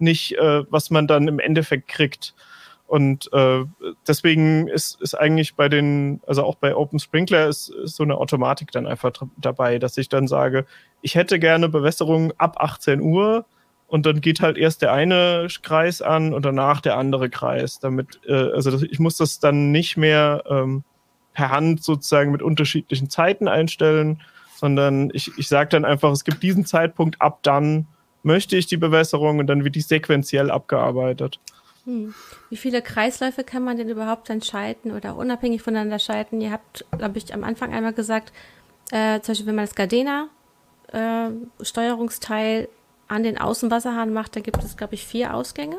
nicht, 0.00 0.36
äh, 0.38 0.64
was 0.70 0.90
man 0.90 1.06
dann 1.06 1.28
im 1.28 1.38
Endeffekt 1.38 1.88
kriegt. 1.88 2.34
Und 2.86 3.32
äh, 3.32 3.64
deswegen 4.06 4.68
ist, 4.68 5.00
ist 5.00 5.14
eigentlich 5.14 5.54
bei 5.54 5.68
den, 5.68 6.20
also 6.26 6.44
auch 6.44 6.56
bei 6.56 6.76
Open 6.76 6.98
Sprinkler 6.98 7.48
ist, 7.48 7.70
ist 7.70 7.96
so 7.96 8.02
eine 8.02 8.16
Automatik 8.16 8.72
dann 8.72 8.86
einfach 8.86 9.12
dabei, 9.36 9.78
dass 9.78 9.96
ich 9.96 10.08
dann 10.08 10.28
sage, 10.28 10.66
ich 11.00 11.14
hätte 11.14 11.38
gerne 11.38 11.68
Bewässerung 11.68 12.32
ab 12.36 12.56
18 12.58 13.00
Uhr 13.00 13.46
und 13.88 14.06
dann 14.06 14.20
geht 14.20 14.40
halt 14.40 14.58
erst 14.58 14.82
der 14.82 14.92
eine 14.92 15.48
Kreis 15.62 16.02
an 16.02 16.34
und 16.34 16.44
danach 16.44 16.80
der 16.80 16.96
andere 16.96 17.30
Kreis. 17.30 17.78
Damit, 17.80 18.20
äh, 18.26 18.52
also 18.52 18.82
ich 18.82 18.98
muss 18.98 19.16
das 19.16 19.40
dann 19.40 19.72
nicht 19.72 19.96
mehr 19.96 20.44
ähm, 20.48 20.84
per 21.32 21.50
Hand 21.50 21.82
sozusagen 21.82 22.32
mit 22.32 22.42
unterschiedlichen 22.42 23.08
Zeiten 23.10 23.48
einstellen, 23.48 24.22
sondern 24.56 25.10
ich, 25.12 25.32
ich 25.36 25.48
sage 25.48 25.70
dann 25.70 25.84
einfach, 25.84 26.12
es 26.12 26.24
gibt 26.24 26.42
diesen 26.42 26.64
Zeitpunkt, 26.64 27.20
ab 27.20 27.40
dann 27.42 27.86
möchte 28.24 28.56
ich 28.56 28.66
die 28.66 28.76
Bewässerung 28.76 29.38
und 29.38 29.46
dann 29.46 29.64
wird 29.64 29.74
die 29.74 29.80
sequenziell 29.80 30.50
abgearbeitet. 30.50 31.40
Hm. 31.84 32.14
Wie 32.50 32.56
viele 32.56 32.82
Kreisläufe 32.82 33.44
kann 33.44 33.62
man 33.62 33.76
denn 33.76 33.88
überhaupt 33.88 34.28
dann 34.30 34.42
schalten 34.42 34.90
oder 34.90 35.16
unabhängig 35.16 35.62
voneinander 35.62 35.98
schalten? 35.98 36.40
Ihr 36.40 36.50
habt, 36.50 36.86
glaube 36.96 37.18
ich, 37.18 37.34
am 37.34 37.44
Anfang 37.44 37.74
einmal 37.74 37.92
gesagt, 37.92 38.32
äh, 38.90 39.20
zum 39.20 39.32
Beispiel, 39.32 39.46
wenn 39.46 39.56
man 39.56 39.66
das 39.66 39.74
Gardena-Steuerungsteil 39.74 42.62
äh, 42.62 42.68
an 43.08 43.22
den 43.22 43.38
Außenwasserhahn 43.38 44.12
macht, 44.12 44.36
da 44.36 44.40
gibt 44.40 44.62
es, 44.64 44.76
glaube 44.76 44.94
ich, 44.94 45.06
vier 45.06 45.34
Ausgänge. 45.34 45.78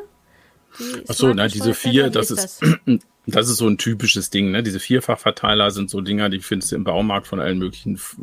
Achso, 1.08 1.34
nein, 1.34 1.49
diese 1.49 1.73
vier, 1.73 2.10
das 2.10 2.31
ist, 2.31 2.62
das? 2.62 2.79
Das 3.27 3.49
ist 3.49 3.57
so 3.57 3.67
ein 3.67 3.77
typisches 3.77 4.29
Ding, 4.29 4.51
ne? 4.51 4.61
Diese 4.61 4.79
Vierfachverteiler 4.79 5.71
sind 5.71 5.89
so 5.89 6.01
Dinger, 6.01 6.29
die 6.29 6.39
findest 6.39 6.71
du 6.71 6.75
im 6.75 6.83
Baumarkt 6.83 7.27
von 7.27 7.39
allen 7.39 7.57
möglichen 7.57 7.95
F 7.95 8.17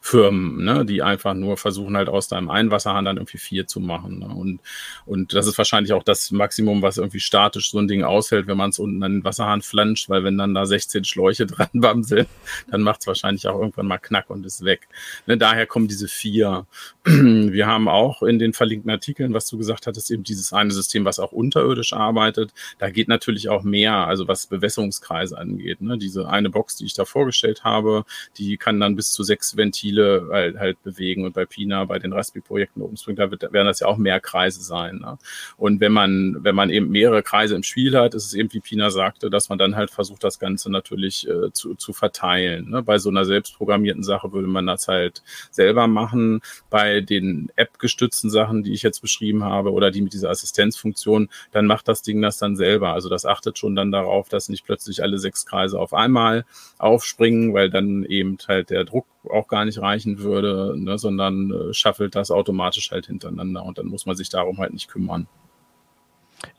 Firmen, 0.00 0.64
ne? 0.64 0.84
Die 0.86 1.02
einfach 1.02 1.34
nur 1.34 1.56
versuchen 1.56 1.96
halt 1.96 2.08
aus 2.08 2.28
deinem 2.28 2.48
einen 2.48 2.70
Wasserhahn 2.70 3.04
dann 3.04 3.16
irgendwie 3.16 3.38
vier 3.38 3.66
zu 3.66 3.80
machen. 3.80 4.20
Ne? 4.20 4.28
Und, 4.28 4.60
und 5.06 5.34
das 5.34 5.46
ist 5.46 5.58
wahrscheinlich 5.58 5.92
auch 5.92 6.02
das 6.02 6.30
Maximum, 6.30 6.82
was 6.82 6.98
irgendwie 6.98 7.20
statisch 7.20 7.70
so 7.70 7.78
ein 7.78 7.88
Ding 7.88 8.04
aushält, 8.04 8.46
wenn 8.46 8.56
man 8.56 8.70
es 8.70 8.78
unten 8.78 9.02
an 9.02 9.12
den 9.14 9.24
Wasserhahn 9.24 9.62
flanscht, 9.62 10.08
weil 10.08 10.22
wenn 10.22 10.38
dann 10.38 10.54
da 10.54 10.66
16 10.66 11.04
Schläuche 11.04 11.46
dran 11.46 11.68
bamseln, 11.72 12.26
dann 12.70 12.82
macht 12.82 13.00
es 13.00 13.06
wahrscheinlich 13.08 13.48
auch 13.48 13.58
irgendwann 13.58 13.86
mal 13.86 13.98
Knack 13.98 14.30
und 14.30 14.46
ist 14.46 14.64
weg. 14.64 14.88
Ne? 15.26 15.36
Daher 15.36 15.66
kommen 15.66 15.88
diese 15.88 16.06
vier. 16.06 16.66
Wir 17.04 17.66
haben 17.66 17.88
auch 17.88 18.22
in 18.22 18.38
den 18.38 18.52
verlinkten 18.52 18.90
Artikeln, 18.90 19.34
was 19.34 19.46
du 19.46 19.58
gesagt 19.58 19.86
hattest, 19.86 20.10
eben 20.10 20.22
dieses 20.22 20.52
eine 20.52 20.70
System, 20.70 21.04
was 21.04 21.18
auch 21.18 21.32
unterirdisch 21.32 21.92
arbeitet. 21.92 22.52
Da 22.78 22.90
geht 22.90 23.08
natürlich 23.08 23.48
auch 23.48 23.64
mehr. 23.64 24.06
Also 24.06 24.27
was 24.28 24.46
Bewässerungskreise 24.46 25.36
angeht. 25.36 25.80
Ne? 25.80 25.98
Diese 25.98 26.28
eine 26.28 26.50
Box, 26.50 26.76
die 26.76 26.84
ich 26.84 26.94
da 26.94 27.04
vorgestellt 27.04 27.64
habe, 27.64 28.04
die 28.36 28.56
kann 28.56 28.78
dann 28.80 28.96
bis 28.96 29.12
zu 29.12 29.22
sechs 29.22 29.56
Ventile 29.56 30.28
halt, 30.30 30.58
halt 30.58 30.82
bewegen. 30.82 31.24
Und 31.24 31.34
bei 31.34 31.46
Pina, 31.46 31.84
bei 31.84 31.98
den 31.98 32.12
Raspi-Projekten 32.12 32.82
OpenSpring, 32.82 33.16
da 33.16 33.30
wird, 33.30 33.42
werden 33.52 33.66
das 33.66 33.80
ja 33.80 33.86
auch 33.86 33.96
mehr 33.96 34.20
Kreise 34.20 34.62
sein. 34.62 34.98
Ne? 34.98 35.18
Und 35.56 35.80
wenn 35.80 35.92
man, 35.92 36.36
wenn 36.40 36.54
man 36.54 36.70
eben 36.70 36.90
mehrere 36.90 37.22
Kreise 37.22 37.54
im 37.54 37.62
Spiel 37.62 37.96
hat, 37.96 38.14
ist 38.14 38.26
es 38.26 38.34
eben, 38.34 38.52
wie 38.52 38.60
Pina 38.60 38.90
sagte, 38.90 39.30
dass 39.30 39.48
man 39.48 39.58
dann 39.58 39.76
halt 39.76 39.90
versucht, 39.90 40.22
das 40.22 40.38
Ganze 40.38 40.70
natürlich 40.70 41.28
äh, 41.28 41.52
zu, 41.52 41.74
zu 41.74 41.92
verteilen. 41.92 42.70
Ne? 42.70 42.82
Bei 42.82 42.98
so 42.98 43.08
einer 43.08 43.24
selbstprogrammierten 43.24 44.02
Sache 44.02 44.32
würde 44.32 44.48
man 44.48 44.66
das 44.66 44.88
halt 44.88 45.22
selber 45.50 45.86
machen. 45.86 46.40
Bei 46.70 47.00
den 47.00 47.50
App-gestützten 47.56 48.30
Sachen, 48.30 48.62
die 48.62 48.72
ich 48.72 48.82
jetzt 48.82 49.00
beschrieben 49.00 49.44
habe, 49.44 49.72
oder 49.72 49.90
die 49.90 50.02
mit 50.02 50.12
dieser 50.12 50.30
Assistenzfunktion, 50.30 51.28
dann 51.52 51.66
macht 51.66 51.88
das 51.88 52.02
Ding 52.02 52.20
das 52.20 52.38
dann 52.38 52.56
selber. 52.56 52.92
Also 52.92 53.08
das 53.08 53.24
achtet 53.24 53.58
schon 53.58 53.76
dann 53.76 53.92
darauf, 53.92 54.17
auf, 54.18 54.28
dass 54.28 54.48
nicht 54.48 54.64
plötzlich 54.64 55.02
alle 55.02 55.18
sechs 55.18 55.46
Kreise 55.46 55.78
auf 55.78 55.94
einmal 55.94 56.44
aufspringen, 56.78 57.54
weil 57.54 57.70
dann 57.70 58.04
eben 58.04 58.36
halt 58.46 58.70
der 58.70 58.84
Druck 58.84 59.06
auch 59.30 59.48
gar 59.48 59.64
nicht 59.64 59.80
reichen 59.80 60.18
würde, 60.18 60.74
ne, 60.76 60.98
sondern 60.98 61.50
äh, 61.50 61.74
schaffelt 61.74 62.14
das 62.14 62.30
automatisch 62.30 62.90
halt 62.90 63.06
hintereinander 63.06 63.64
und 63.64 63.78
dann 63.78 63.86
muss 63.86 64.06
man 64.06 64.16
sich 64.16 64.28
darum 64.28 64.58
halt 64.58 64.72
nicht 64.72 64.88
kümmern. 64.88 65.26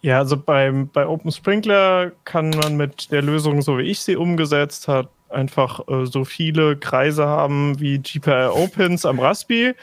Ja, 0.01 0.19
also 0.19 0.37
beim, 0.37 0.89
bei 0.89 1.07
Open 1.07 1.31
Sprinkler 1.31 2.11
kann 2.25 2.49
man 2.49 2.75
mit 2.75 3.11
der 3.11 3.21
Lösung, 3.21 3.61
so 3.61 3.77
wie 3.77 3.83
ich 3.83 3.99
sie 4.01 4.15
umgesetzt 4.15 4.87
habe, 4.87 5.09
einfach 5.29 5.87
äh, 5.87 6.05
so 6.05 6.25
viele 6.25 6.77
Kreise 6.77 7.25
haben 7.25 7.79
wie 7.79 7.99
GPIO-Pins 7.99 9.05
am 9.05 9.19
Raspi. 9.19 9.73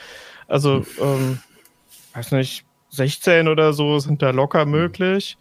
Also, 0.49 0.85
ähm, 1.01 1.41
weiß 2.15 2.33
nicht, 2.33 2.65
16 2.91 3.49
oder 3.49 3.73
so 3.73 3.99
sind 3.99 4.23
da 4.23 4.31
locker 4.31 4.65
mhm. 4.65 4.73
möglich. 4.73 5.37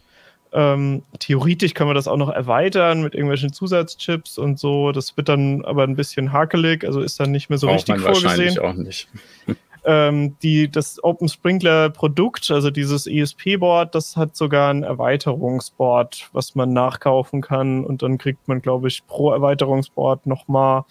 Ähm, 0.52 1.02
theoretisch 1.18 1.74
kann 1.74 1.86
man 1.86 1.96
das 1.96 2.08
auch 2.08 2.16
noch 2.16 2.30
erweitern 2.30 3.02
mit 3.02 3.14
irgendwelchen 3.14 3.52
Zusatzchips 3.52 4.38
und 4.38 4.58
so. 4.58 4.92
Das 4.92 5.16
wird 5.16 5.28
dann 5.28 5.64
aber 5.64 5.82
ein 5.82 5.96
bisschen 5.96 6.32
hakelig, 6.32 6.84
also 6.84 7.00
ist 7.00 7.20
dann 7.20 7.30
nicht 7.30 7.50
mehr 7.50 7.58
so 7.58 7.66
Braucht 7.66 7.88
richtig 7.88 7.96
man 7.96 8.14
vorgesehen. 8.14 8.56
Wahrscheinlich 8.56 8.60
auch 8.60 8.74
nicht. 8.74 9.08
ähm, 9.84 10.36
die, 10.42 10.68
das 10.70 11.02
Open 11.02 11.28
Sprinkler 11.28 11.90
Produkt, 11.90 12.50
also 12.50 12.70
dieses 12.70 13.06
ESP-Board, 13.06 13.94
das 13.94 14.16
hat 14.16 14.36
sogar 14.36 14.70
ein 14.72 14.82
Erweiterungsboard, 14.82 16.28
was 16.32 16.54
man 16.54 16.72
nachkaufen 16.72 17.40
kann 17.40 17.84
und 17.84 18.02
dann 18.02 18.18
kriegt 18.18 18.48
man, 18.48 18.60
glaube 18.60 18.88
ich, 18.88 19.06
pro 19.06 19.32
Erweiterungsboard 19.32 20.26
nochmal 20.26 20.84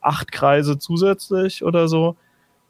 acht 0.00 0.30
Kreise 0.30 0.78
zusätzlich 0.78 1.64
oder 1.64 1.88
so. 1.88 2.16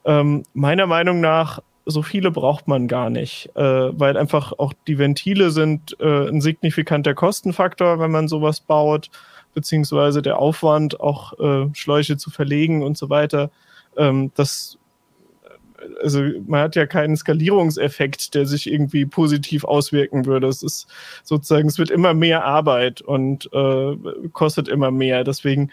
Ähm, 0.04 0.44
meiner 0.54 0.86
Meinung 0.86 1.20
nach 1.20 1.60
so 1.90 2.02
viele 2.02 2.30
braucht 2.30 2.68
man 2.68 2.86
gar 2.86 3.08
nicht, 3.08 3.50
äh, 3.56 3.62
weil 3.98 4.16
einfach 4.18 4.52
auch 4.52 4.74
die 4.86 4.98
Ventile 4.98 5.50
sind 5.50 5.96
äh, 6.00 6.28
ein 6.28 6.42
signifikanter 6.42 7.14
Kostenfaktor, 7.14 7.98
wenn 7.98 8.10
man 8.10 8.28
sowas 8.28 8.60
baut, 8.60 9.10
beziehungsweise 9.54 10.20
der 10.20 10.38
Aufwand, 10.38 11.00
auch 11.00 11.38
äh, 11.40 11.68
Schläuche 11.72 12.18
zu 12.18 12.30
verlegen 12.30 12.82
und 12.82 12.98
so 12.98 13.08
weiter. 13.08 13.50
Ähm, 13.96 14.30
das, 14.34 14.78
also 16.02 16.22
man 16.46 16.60
hat 16.60 16.76
ja 16.76 16.84
keinen 16.86 17.16
Skalierungseffekt, 17.16 18.34
der 18.34 18.44
sich 18.44 18.70
irgendwie 18.70 19.06
positiv 19.06 19.64
auswirken 19.64 20.26
würde. 20.26 20.46
Es 20.46 20.62
ist 20.62 20.88
sozusagen, 21.24 21.68
es 21.68 21.78
wird 21.78 21.90
immer 21.90 22.12
mehr 22.12 22.44
Arbeit 22.44 23.00
und 23.00 23.48
äh, 23.54 23.96
kostet 24.32 24.68
immer 24.68 24.90
mehr. 24.90 25.24
Deswegen 25.24 25.70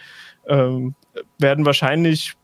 ähm, 0.47 0.95
werden 1.39 1.65
wahrscheinlich 1.65 2.35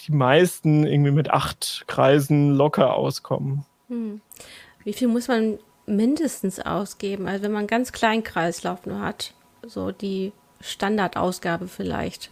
die 0.00 0.12
meisten 0.12 0.86
irgendwie 0.86 1.10
mit 1.10 1.30
acht 1.30 1.84
Kreisen 1.86 2.54
locker 2.54 2.94
auskommen. 2.94 3.64
Hm. 3.88 4.20
Wie 4.84 4.92
viel 4.92 5.08
muss 5.08 5.28
man 5.28 5.58
mindestens 5.86 6.60
ausgeben? 6.60 7.26
Also 7.26 7.44
wenn 7.44 7.52
man 7.52 7.60
einen 7.60 7.68
ganz 7.68 7.92
kleinen 7.92 8.22
Kreislauf 8.22 8.86
nur 8.86 9.00
hat, 9.00 9.34
so 9.66 9.90
die 9.90 10.32
Standardausgabe 10.60 11.68
vielleicht, 11.68 12.30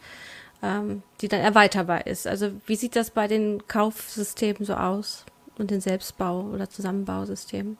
ähm, 0.63 1.03
die 1.21 1.29
dann 1.29 1.41
erweiterbar 1.41 2.07
ist. 2.07 2.27
Also 2.27 2.51
wie 2.67 2.77
sieht 2.77 2.97
das 2.97 3.11
bei 3.11 3.29
den 3.29 3.67
Kaufsystemen 3.67 4.65
so 4.65 4.75
aus 4.75 5.25
und 5.59 5.71
den 5.71 5.81
Selbstbau- 5.81 6.51
oder 6.53 6.69
Zusammenbausystemen? 6.69 7.79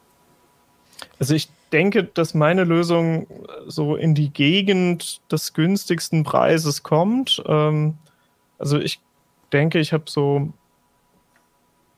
Also 1.19 1.35
ich 1.35 1.49
denke, 1.73 2.05
dass 2.05 2.35
meine 2.35 2.65
Lösung 2.65 3.27
so 3.67 3.97
in 3.97 4.15
die 4.15 4.31
Gegend 4.31 5.21
des 5.31 5.53
günstigsten 5.53 6.25
Preises 6.25 6.83
kommt. 6.83 7.43
Ähm, 7.47 7.99
also 8.59 8.79
ich 8.79 9.01
denke, 9.53 9.79
ich 9.79 9.93
habe 9.93 10.05
so 10.07 10.53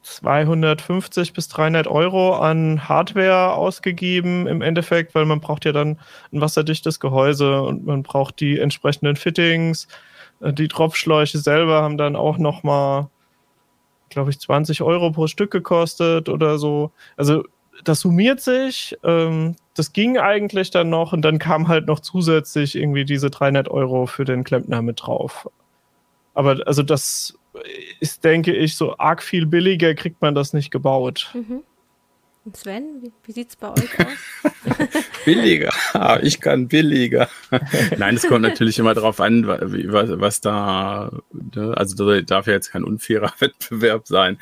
250 0.03 1.33
bis 1.33 1.49
300 1.49 1.87
Euro 1.87 2.37
an 2.37 2.89
Hardware 2.89 3.53
ausgegeben 3.53 4.47
im 4.47 4.63
Endeffekt, 4.63 5.15
weil 5.15 5.25
man 5.25 5.41
braucht 5.41 5.65
ja 5.65 5.73
dann 5.73 5.99
ein 6.33 6.41
wasserdichtes 6.41 7.01
Gehäuse 7.01 7.63
und 7.63 7.85
man 7.87 8.03
braucht 8.03 8.41
die 8.41 8.59
entsprechenden 8.59 9.17
Fittings. 9.17 9.89
Äh, 10.41 10.53
die 10.53 10.69
Tropfschläuche 10.69 11.39
selber 11.39 11.83
haben 11.83 11.99
dann 11.99 12.17
auch 12.17 12.39
noch 12.39 12.63
mal, 12.63 13.11
glaube 14.09 14.31
ich, 14.31 14.41
20 14.41 14.83
Euro 14.83 15.11
pro 15.11 15.27
Stück 15.27 15.51
gekostet 15.51 16.29
oder 16.29 16.59
so. 16.59 16.93
Also 17.17 17.45
das 17.85 18.01
summiert 18.01 18.41
sich. 18.41 18.97
Ähm, 19.05 19.57
das 19.75 19.93
ging 19.93 20.19
eigentlich 20.19 20.71
dann 20.71 20.91
noch 20.91 21.13
und 21.13 21.23
dann 21.23 21.39
kam 21.39 21.69
halt 21.69 21.87
noch 21.87 22.01
zusätzlich 22.01 22.77
irgendwie 22.77 23.05
diese 23.05 23.31
300 23.31 23.69
Euro 23.69 24.07
für 24.07 24.25
den 24.25 24.45
Klempner 24.45 24.83
mit 24.83 25.03
drauf. 25.03 25.49
Aber 26.39 26.65
also 26.69 26.85
das 26.85 27.37
ist, 27.99 28.23
denke 28.23 28.55
ich, 28.55 28.77
so 28.77 28.97
arg 28.97 29.25
viel 29.25 29.45
billiger 29.45 29.97
kriegt 29.97 30.23
man 30.23 30.37
das 30.37 30.53
nicht 30.53 30.71
gebaut. 30.71 31.33
Mhm. 31.35 31.65
Sven, 32.55 33.03
wie, 33.03 33.13
wie 33.25 33.33
sieht 33.33 33.51
es 33.51 33.57
bei 33.57 33.71
euch 33.71 33.99
aus? 34.01 34.65
billiger, 35.25 35.73
ah, 35.93 36.19
ich 36.23 36.41
kann 36.41 36.69
billiger. 36.69 37.29
Nein, 37.97 38.17
es 38.17 38.27
kommt 38.27 38.43
natürlich 38.43 38.79
immer 38.79 38.95
darauf 38.95 39.21
an, 39.21 39.47
was, 39.47 40.21
was 40.21 40.41
da, 40.41 41.11
ne, 41.33 41.75
also 41.77 41.97
da 41.97 42.21
darf 42.23 42.47
ja 42.47 42.55
jetzt 42.55 42.71
kein 42.71 42.85
unfairer 42.85 43.33
Wettbewerb 43.39 44.07
sein. 44.07 44.39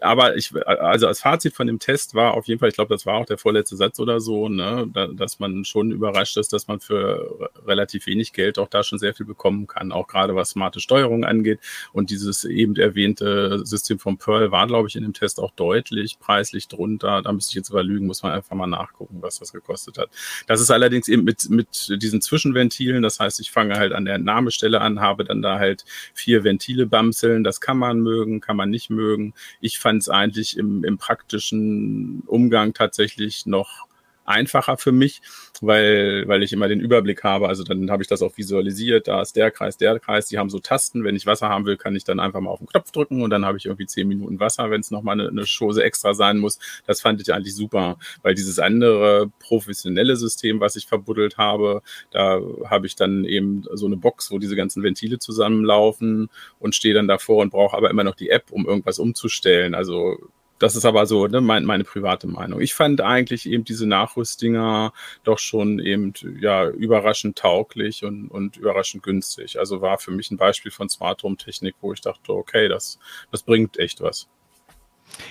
Aber 0.00 0.36
ich, 0.36 0.52
also 0.66 1.06
als 1.06 1.20
Fazit 1.20 1.54
von 1.54 1.66
dem 1.66 1.78
Test 1.78 2.14
war 2.14 2.34
auf 2.34 2.46
jeden 2.46 2.60
Fall, 2.60 2.68
ich 2.68 2.74
glaube, 2.74 2.94
das 2.94 3.06
war 3.06 3.14
auch 3.14 3.26
der 3.26 3.38
vorletzte 3.38 3.76
Satz 3.76 3.98
oder 3.98 4.20
so, 4.20 4.48
ne, 4.48 4.88
dass 5.14 5.38
man 5.38 5.64
schon 5.64 5.90
überrascht 5.90 6.36
ist, 6.36 6.52
dass 6.52 6.68
man 6.68 6.80
für 6.80 7.50
relativ 7.66 8.06
wenig 8.06 8.32
Geld 8.32 8.58
auch 8.58 8.68
da 8.68 8.82
schon 8.82 8.98
sehr 8.98 9.14
viel 9.14 9.26
bekommen 9.26 9.66
kann, 9.66 9.92
auch 9.92 10.06
gerade 10.06 10.34
was 10.34 10.50
smarte 10.50 10.80
Steuerung 10.80 11.24
angeht. 11.24 11.60
Und 11.92 12.10
dieses 12.10 12.44
eben 12.44 12.76
erwähnte 12.76 13.64
System 13.64 13.98
von 13.98 14.18
Pearl 14.18 14.50
war, 14.50 14.66
glaube 14.66 14.88
ich, 14.88 14.96
in 14.96 15.02
dem 15.02 15.12
Test 15.12 15.40
auch 15.40 15.52
deutlich 15.52 16.18
preislich 16.18 16.68
drunter 16.68 17.22
da 17.30 17.34
müsste 17.34 17.50
ich 17.50 17.54
jetzt 17.54 17.70
überlügen, 17.70 18.06
muss 18.06 18.22
man 18.22 18.32
einfach 18.32 18.56
mal 18.56 18.66
nachgucken, 18.66 19.18
was 19.22 19.38
das 19.38 19.52
gekostet 19.52 19.98
hat. 19.98 20.10
Das 20.46 20.60
ist 20.60 20.70
allerdings 20.70 21.08
eben 21.08 21.24
mit, 21.24 21.48
mit 21.48 21.92
diesen 22.02 22.20
Zwischenventilen, 22.20 23.02
das 23.02 23.20
heißt, 23.20 23.40
ich 23.40 23.50
fange 23.50 23.76
halt 23.76 23.92
an 23.92 24.04
der 24.04 24.18
Nahmestelle 24.18 24.80
an, 24.80 25.00
habe 25.00 25.24
dann 25.24 25.42
da 25.42 25.58
halt 25.58 25.84
vier 26.12 26.44
Ventile 26.44 26.86
bamseln, 26.86 27.44
das 27.44 27.60
kann 27.60 27.78
man 27.78 28.00
mögen, 28.00 28.40
kann 28.40 28.56
man 28.56 28.70
nicht 28.70 28.90
mögen. 28.90 29.34
Ich 29.60 29.78
fand 29.78 30.02
es 30.02 30.08
eigentlich 30.08 30.56
im, 30.56 30.84
im 30.84 30.98
praktischen 30.98 32.22
Umgang 32.26 32.74
tatsächlich 32.74 33.46
noch 33.46 33.89
einfacher 34.30 34.76
für 34.76 34.92
mich, 34.92 35.20
weil, 35.60 36.26
weil 36.26 36.42
ich 36.42 36.52
immer 36.52 36.68
den 36.68 36.80
Überblick 36.80 37.24
habe. 37.24 37.48
Also 37.48 37.64
dann 37.64 37.90
habe 37.90 38.02
ich 38.02 38.08
das 38.08 38.22
auch 38.22 38.36
visualisiert. 38.36 39.08
Da 39.08 39.20
ist 39.20 39.36
der 39.36 39.50
Kreis, 39.50 39.76
der 39.76 39.98
Kreis. 39.98 40.26
Die 40.26 40.38
haben 40.38 40.50
so 40.50 40.58
Tasten. 40.58 41.04
Wenn 41.04 41.16
ich 41.16 41.26
Wasser 41.26 41.48
haben 41.48 41.66
will, 41.66 41.76
kann 41.76 41.96
ich 41.96 42.04
dann 42.04 42.20
einfach 42.20 42.40
mal 42.40 42.50
auf 42.50 42.58
den 42.58 42.68
Knopf 42.68 42.90
drücken 42.92 43.22
und 43.22 43.30
dann 43.30 43.44
habe 43.44 43.58
ich 43.58 43.66
irgendwie 43.66 43.86
zehn 43.86 44.08
Minuten 44.08 44.40
Wasser, 44.40 44.70
wenn 44.70 44.80
es 44.80 44.90
nochmal 44.90 45.20
eine, 45.20 45.28
eine 45.28 45.44
Chose 45.44 45.82
extra 45.82 46.14
sein 46.14 46.38
muss. 46.38 46.58
Das 46.86 47.00
fand 47.00 47.20
ich 47.20 47.32
eigentlich 47.32 47.54
super, 47.54 47.98
weil 48.22 48.34
dieses 48.34 48.58
andere 48.58 49.30
professionelle 49.38 50.16
System, 50.16 50.60
was 50.60 50.76
ich 50.76 50.86
verbuddelt 50.86 51.36
habe, 51.36 51.82
da 52.10 52.40
habe 52.66 52.86
ich 52.86 52.96
dann 52.96 53.24
eben 53.24 53.64
so 53.72 53.86
eine 53.86 53.96
Box, 53.96 54.30
wo 54.30 54.38
diese 54.38 54.56
ganzen 54.56 54.82
Ventile 54.82 55.18
zusammenlaufen 55.18 56.30
und 56.58 56.74
stehe 56.74 56.94
dann 56.94 57.08
davor 57.08 57.42
und 57.42 57.50
brauche 57.50 57.76
aber 57.76 57.90
immer 57.90 58.04
noch 58.04 58.14
die 58.14 58.30
App, 58.30 58.50
um 58.50 58.66
irgendwas 58.66 58.98
umzustellen. 58.98 59.74
Also 59.74 60.18
das 60.60 60.76
ist 60.76 60.84
aber 60.84 61.06
so 61.06 61.26
ne, 61.26 61.40
mein, 61.40 61.64
meine 61.64 61.84
private 61.84 62.28
Meinung. 62.28 62.60
Ich 62.60 62.74
fand 62.74 63.00
eigentlich 63.00 63.48
eben 63.48 63.64
diese 63.64 63.86
Nachrüstdinger 63.86 64.92
doch 65.24 65.38
schon 65.38 65.80
eben 65.80 66.12
ja 66.38 66.68
überraschend 66.68 67.36
tauglich 67.36 68.04
und, 68.04 68.28
und 68.28 68.58
überraschend 68.58 69.02
günstig. 69.02 69.58
Also 69.58 69.80
war 69.80 69.98
für 69.98 70.10
mich 70.10 70.30
ein 70.30 70.36
Beispiel 70.36 70.70
von 70.70 70.88
Smart 70.88 71.22
Home 71.22 71.36
Technik, 71.36 71.74
wo 71.80 71.92
ich 71.92 72.02
dachte, 72.02 72.32
okay, 72.32 72.68
das, 72.68 72.98
das 73.32 73.42
bringt 73.42 73.78
echt 73.78 74.02
was. 74.02 74.28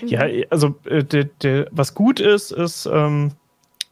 Ja, 0.03 0.27
also 0.49 0.75
äh, 0.85 1.03
de, 1.03 1.29
de, 1.41 1.67
was 1.71 1.93
gut 1.93 2.19
ist, 2.19 2.51
ist, 2.51 2.87
ähm, 2.87 3.31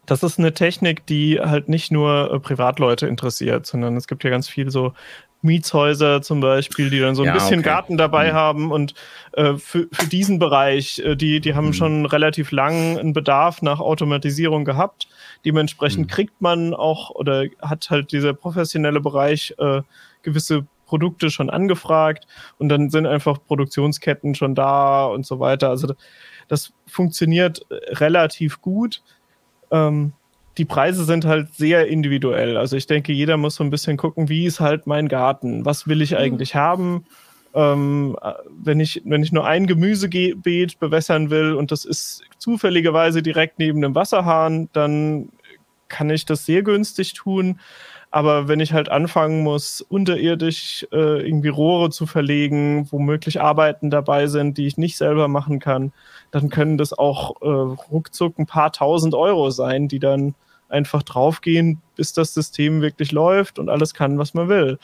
das 0.08 0.24
ist 0.24 0.40
eine 0.40 0.54
Technik, 0.54 1.06
die 1.06 1.40
halt 1.40 1.70
nicht 1.70 1.92
nur 1.92 2.34
äh, 2.34 2.40
Privatleute 2.40 3.08
interessiert, 3.08 3.68
sondern 3.68 3.96
es 3.96 4.08
gibt 4.08 4.24
ja 4.24 4.32
ganz 4.32 4.50
viel 4.50 4.72
so 4.72 4.94
Mietshäuser 5.42 6.22
zum 6.22 6.40
Beispiel, 6.40 6.90
die 6.90 7.00
dann 7.00 7.16
so 7.16 7.22
ein 7.22 7.28
ja, 7.28 7.34
bisschen 7.34 7.60
okay. 7.60 7.70
Garten 7.70 7.98
dabei 7.98 8.32
mhm. 8.32 8.36
haben 8.36 8.72
und 8.72 8.94
äh, 9.34 9.56
für, 9.56 9.88
für 9.92 10.08
diesen 10.08 10.40
Bereich, 10.40 11.00
äh, 11.00 11.16
die, 11.16 11.40
die 11.40 11.56
haben 11.56 11.68
mhm. 11.68 11.74
schon 11.74 12.06
relativ 12.06 12.52
lang 12.52 12.98
einen 12.98 13.14
Bedarf 13.14 13.62
nach 13.62 13.80
Automatisierung 13.80 14.66
gehabt. 14.66 15.08
Dementsprechend 15.46 16.08
mhm. 16.08 16.12
kriegt 16.12 16.42
man 16.42 16.74
auch 16.74 17.12
oder 17.12 17.46
hat 17.62 17.90
halt 17.90 18.12
dieser 18.12 18.34
professionelle 18.34 19.00
Bereich 19.00 19.54
äh, 19.60 19.82
gewisse 20.24 20.66
Produkte 20.86 21.30
schon 21.30 21.50
angefragt 21.50 22.26
und 22.58 22.70
dann 22.70 22.90
sind 22.90 23.06
einfach 23.06 23.38
Produktionsketten 23.46 24.36
schon 24.36 24.56
da 24.56 25.06
und 25.06 25.26
so 25.26 25.40
weiter. 25.40 25.70
Also 25.70 25.94
das 26.48 26.74
funktioniert 26.88 27.66
relativ 27.70 28.62
gut. 28.62 29.04
Ähm, 29.70 30.14
die 30.58 30.66
Preise 30.66 31.06
sind 31.06 31.26
halt 31.26 31.54
sehr 31.54 31.88
individuell. 31.88 32.58
Also 32.58 32.76
ich 32.76 32.88
denke, 32.88 33.14
jeder 33.14 33.38
muss 33.38 33.56
so 33.56 33.64
ein 33.64 33.70
bisschen 33.70 33.98
gucken, 33.98 34.30
wie 34.30 34.46
ist 34.46 34.60
halt 34.60 34.88
mein 34.88 35.08
Garten? 35.08 35.66
Was 35.66 35.88
will 35.88 36.02
ich 36.02 36.12
mhm. 36.12 36.18
eigentlich 36.18 36.54
mhm. 36.56 36.60
haben? 36.60 37.06
Ähm, 37.54 38.18
wenn, 38.50 38.80
ich, 38.80 39.02
wenn 39.06 39.24
ich 39.24 39.32
nur 39.32 39.46
ein 39.46 39.68
Gemüsebeet 39.68 40.80
bewässern 40.80 41.30
will 41.30 41.54
und 41.54 41.72
das 41.72 41.86
ist 41.86 42.22
zufälligerweise 42.38 43.24
direkt 43.24 43.60
neben 43.60 43.82
dem 43.82 43.96
Wasserhahn, 43.96 44.70
dann 44.74 45.30
kann 45.88 46.10
ich 46.10 46.26
das 46.26 46.46
sehr 46.46 46.64
günstig 46.64 47.14
tun. 47.14 47.60
Aber 48.10 48.48
wenn 48.48 48.60
ich 48.60 48.74
halt 48.74 48.90
anfangen 48.90 49.44
muss, 49.44 49.82
unterirdisch 49.82 50.88
äh, 50.92 51.28
irgendwie 51.28 51.50
Rohre 51.50 51.90
zu 51.90 52.06
verlegen, 52.06 52.88
womöglich 52.92 53.42
Arbeiten 53.42 53.90
dabei 53.90 54.28
sind, 54.28 54.58
die 54.58 54.66
ich 54.66 54.78
nicht 54.78 54.98
selber 54.98 55.28
machen 55.28 55.60
kann, 55.60 55.92
dann 56.32 56.50
können 56.50 56.78
das 56.78 56.94
auch 56.94 57.42
äh, 57.42 57.46
ruckzuck 57.92 58.40
ein 58.40 58.46
paar 58.46 58.72
tausend 58.72 59.14
Euro 59.14 59.50
sein, 59.50 59.88
die 59.88 60.00
dann 60.00 60.36
einfach 60.70 61.04
draufgehen, 61.04 61.82
bis 61.96 62.14
das 62.14 62.34
System 62.34 62.82
wirklich 62.82 63.12
läuft 63.12 63.60
und 63.60 63.70
alles 63.70 63.94
kann, 63.94 64.18
was 64.18 64.34
man 64.34 64.50
will. 64.50 64.80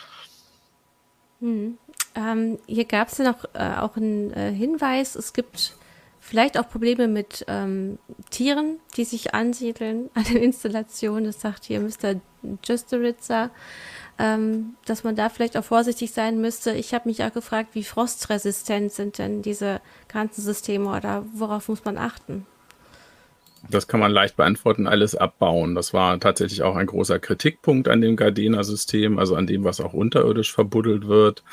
Hm. 1.39 1.77
Ähm, 2.15 2.59
hier 2.67 2.85
gab 2.85 3.07
es 3.07 3.17
ja 3.17 3.25
noch 3.25 3.43
äh, 3.53 3.79
auch 3.79 3.97
einen 3.97 4.31
äh, 4.33 4.51
Hinweis, 4.51 5.15
es 5.15 5.33
gibt 5.33 5.75
vielleicht 6.23 6.57
auch 6.57 6.69
Probleme 6.69 7.07
mit 7.07 7.43
ähm, 7.47 7.99
Tieren, 8.29 8.79
die 8.95 9.03
sich 9.03 9.33
ansiedeln 9.33 10.09
an 10.13 10.23
den 10.23 10.37
Installationen. 10.37 11.25
Das 11.25 11.41
sagt 11.41 11.65
hier 11.65 11.81
Mr. 11.81 12.15
Justeritzer, 12.63 13.49
ähm, 14.17 14.75
dass 14.85 15.03
man 15.03 15.15
da 15.15 15.29
vielleicht 15.29 15.57
auch 15.57 15.65
vorsichtig 15.65 16.11
sein 16.11 16.39
müsste. 16.39 16.71
Ich 16.71 16.93
habe 16.93 17.09
mich 17.09 17.23
auch 17.23 17.33
gefragt, 17.33 17.69
wie 17.73 17.83
frostresistent 17.83 18.91
sind 18.93 19.17
denn 19.17 19.41
diese 19.41 19.81
ganzen 20.07 20.41
Systeme 20.41 20.95
oder 20.95 21.25
worauf 21.33 21.67
muss 21.67 21.83
man 21.83 21.97
achten? 21.97 22.45
Das 23.69 23.87
kann 23.87 23.99
man 23.99 24.11
leicht 24.11 24.35
beantworten, 24.35 24.87
alles 24.87 25.15
abbauen. 25.15 25.73
Das 25.73 25.93
war 25.93 26.19
tatsächlich 26.19 26.63
auch 26.63 26.75
ein 26.75 26.85
großer 26.85 27.19
Kritikpunkt 27.19 27.87
an 27.87 28.01
dem 28.01 28.15
Gardena-System, 28.15 29.17
also 29.17 29.35
an 29.35 29.47
dem, 29.47 29.63
was 29.63 29.79
auch 29.79 29.93
unterirdisch 29.93 30.51
verbuddelt 30.51 31.07
wird 31.07 31.43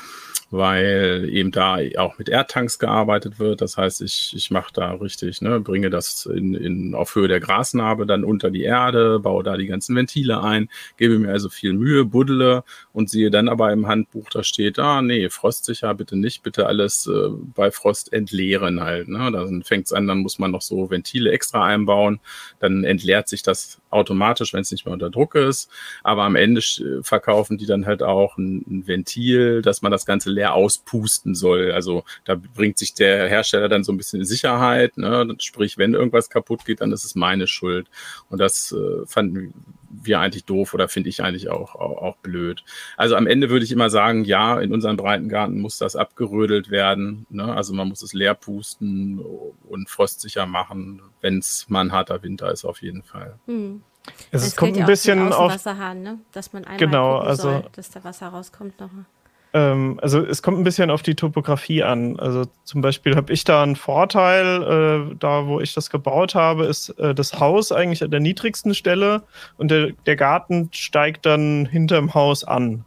weil 0.51 1.29
eben 1.31 1.51
da 1.51 1.79
auch 1.97 2.17
mit 2.17 2.27
Erdtanks 2.27 2.77
gearbeitet 2.77 3.39
wird. 3.39 3.61
Das 3.61 3.77
heißt, 3.77 4.01
ich, 4.01 4.33
ich 4.35 4.51
mache 4.51 4.73
da 4.73 4.91
richtig, 4.91 5.41
ne, 5.41 5.61
bringe 5.61 5.89
das 5.89 6.25
in, 6.25 6.53
in, 6.53 6.93
auf 6.93 7.15
Höhe 7.15 7.29
der 7.29 7.39
Grasnarbe 7.39 8.05
dann 8.05 8.25
unter 8.25 8.51
die 8.51 8.63
Erde, 8.63 9.19
baue 9.19 9.43
da 9.43 9.55
die 9.55 9.67
ganzen 9.67 9.95
Ventile 9.95 10.43
ein, 10.43 10.69
gebe 10.97 11.17
mir 11.19 11.31
also 11.31 11.47
viel 11.49 11.71
Mühe, 11.71 12.03
buddle 12.03 12.63
und 12.91 13.09
sehe 13.09 13.31
dann 13.31 13.47
aber 13.47 13.71
im 13.71 13.87
Handbuch, 13.87 14.29
da 14.29 14.43
steht, 14.43 14.77
ah 14.77 15.01
nee, 15.01 15.29
frostsicher, 15.29 15.93
bitte 15.95 16.17
nicht, 16.17 16.43
bitte 16.43 16.67
alles 16.67 17.07
äh, 17.07 17.29
bei 17.29 17.71
Frost 17.71 18.11
entleeren 18.11 18.81
halt. 18.81 19.07
Ne? 19.07 19.31
Dann 19.31 19.63
fängt 19.63 19.85
es 19.85 19.93
an, 19.93 20.05
dann 20.05 20.19
muss 20.19 20.37
man 20.37 20.51
noch 20.51 20.61
so 20.61 20.89
Ventile 20.89 21.31
extra 21.31 21.63
einbauen, 21.63 22.19
dann 22.59 22.83
entleert 22.83 23.29
sich 23.29 23.41
das 23.41 23.79
automatisch, 23.89 24.53
wenn 24.53 24.61
es 24.61 24.71
nicht 24.71 24.85
mehr 24.85 24.93
unter 24.93 25.09
Druck 25.09 25.35
ist. 25.35 25.69
Aber 26.03 26.23
am 26.23 26.35
Ende 26.35 26.61
verkaufen 27.03 27.57
die 27.57 27.65
dann 27.65 27.85
halt 27.85 28.03
auch 28.03 28.37
ein, 28.37 28.65
ein 28.69 28.87
Ventil, 28.87 29.61
dass 29.61 29.81
man 29.81 29.91
das 29.91 30.05
Ganze 30.05 30.29
leer 30.41 30.53
auspusten 30.55 31.35
soll. 31.35 31.71
Also 31.71 32.03
da 32.25 32.35
bringt 32.35 32.77
sich 32.77 32.93
der 32.95 33.29
Hersteller 33.29 33.69
dann 33.69 33.83
so 33.83 33.91
ein 33.91 33.97
bisschen 33.97 34.21
in 34.21 34.25
Sicherheit. 34.25 34.97
Ne? 34.97 35.35
Sprich, 35.39 35.77
wenn 35.77 35.93
irgendwas 35.93 36.29
kaputt 36.29 36.65
geht, 36.65 36.81
dann 36.81 36.91
ist 36.91 37.05
es 37.05 37.15
meine 37.15 37.47
Schuld. 37.47 37.87
Und 38.29 38.39
das 38.39 38.71
äh, 38.71 39.05
fanden 39.05 39.53
wir 39.89 40.19
eigentlich 40.19 40.45
doof 40.45 40.73
oder 40.73 40.87
finde 40.87 41.09
ich 41.09 41.21
eigentlich 41.21 41.49
auch, 41.49 41.75
auch, 41.75 42.01
auch 42.01 42.17
blöd. 42.17 42.63
Also 42.97 43.15
am 43.15 43.27
Ende 43.27 43.49
würde 43.49 43.65
ich 43.65 43.71
immer 43.71 43.89
sagen, 43.89 44.23
ja, 44.23 44.59
in 44.59 44.73
unserem 44.73 44.97
Breitengarten 44.97 45.59
muss 45.59 45.77
das 45.77 45.95
abgerödelt 45.95 46.71
werden. 46.71 47.27
Ne? 47.29 47.53
Also 47.53 47.73
man 47.73 47.89
muss 47.89 48.01
es 48.01 48.13
leer 48.13 48.33
pusten 48.33 49.19
und 49.69 49.89
frostsicher 49.89 50.47
machen, 50.47 51.01
wenn 51.21 51.37
es 51.37 51.69
mal 51.69 51.81
ein 51.81 51.91
harter 51.91 52.23
Winter 52.23 52.51
ist, 52.51 52.65
auf 52.65 52.81
jeden 52.81 53.03
Fall. 53.03 53.37
Hm. 53.45 53.83
Es, 54.31 54.47
es 54.47 54.55
kommt 54.55 54.75
ein 54.75 54.87
bisschen 54.87 55.31
auf 55.31 55.51
Wasserhahn, 55.51 56.01
ne? 56.01 56.19
dass 56.31 56.53
man 56.53 56.63
einmal 56.63 56.79
genau, 56.79 57.17
also, 57.19 57.43
soll, 57.43 57.65
dass 57.73 57.91
da 57.91 58.03
Wasser 58.03 58.29
rauskommt 58.29 58.79
nochmal. 58.79 59.05
Ähm, 59.53 59.99
also 60.01 60.23
es 60.23 60.41
kommt 60.41 60.59
ein 60.59 60.63
bisschen 60.63 60.89
auf 60.89 61.01
die 61.01 61.15
Topografie 61.15 61.83
an. 61.83 62.19
Also 62.19 62.45
zum 62.63 62.81
Beispiel 62.81 63.15
habe 63.15 63.33
ich 63.33 63.43
da 63.43 63.63
einen 63.63 63.75
Vorteil, 63.75 64.63
äh, 65.11 65.15
da 65.19 65.47
wo 65.47 65.59
ich 65.59 65.73
das 65.73 65.89
gebaut 65.89 66.35
habe, 66.35 66.65
ist 66.65 66.89
äh, 66.99 67.13
das 67.13 67.39
Haus 67.39 67.71
eigentlich 67.71 68.03
an 68.03 68.11
der 68.11 68.19
niedrigsten 68.19 68.73
Stelle 68.73 69.23
und 69.57 69.71
der, 69.71 69.91
der 70.05 70.15
Garten 70.15 70.69
steigt 70.71 71.25
dann 71.25 71.65
hinterm 71.65 72.13
Haus 72.13 72.43
an. 72.43 72.85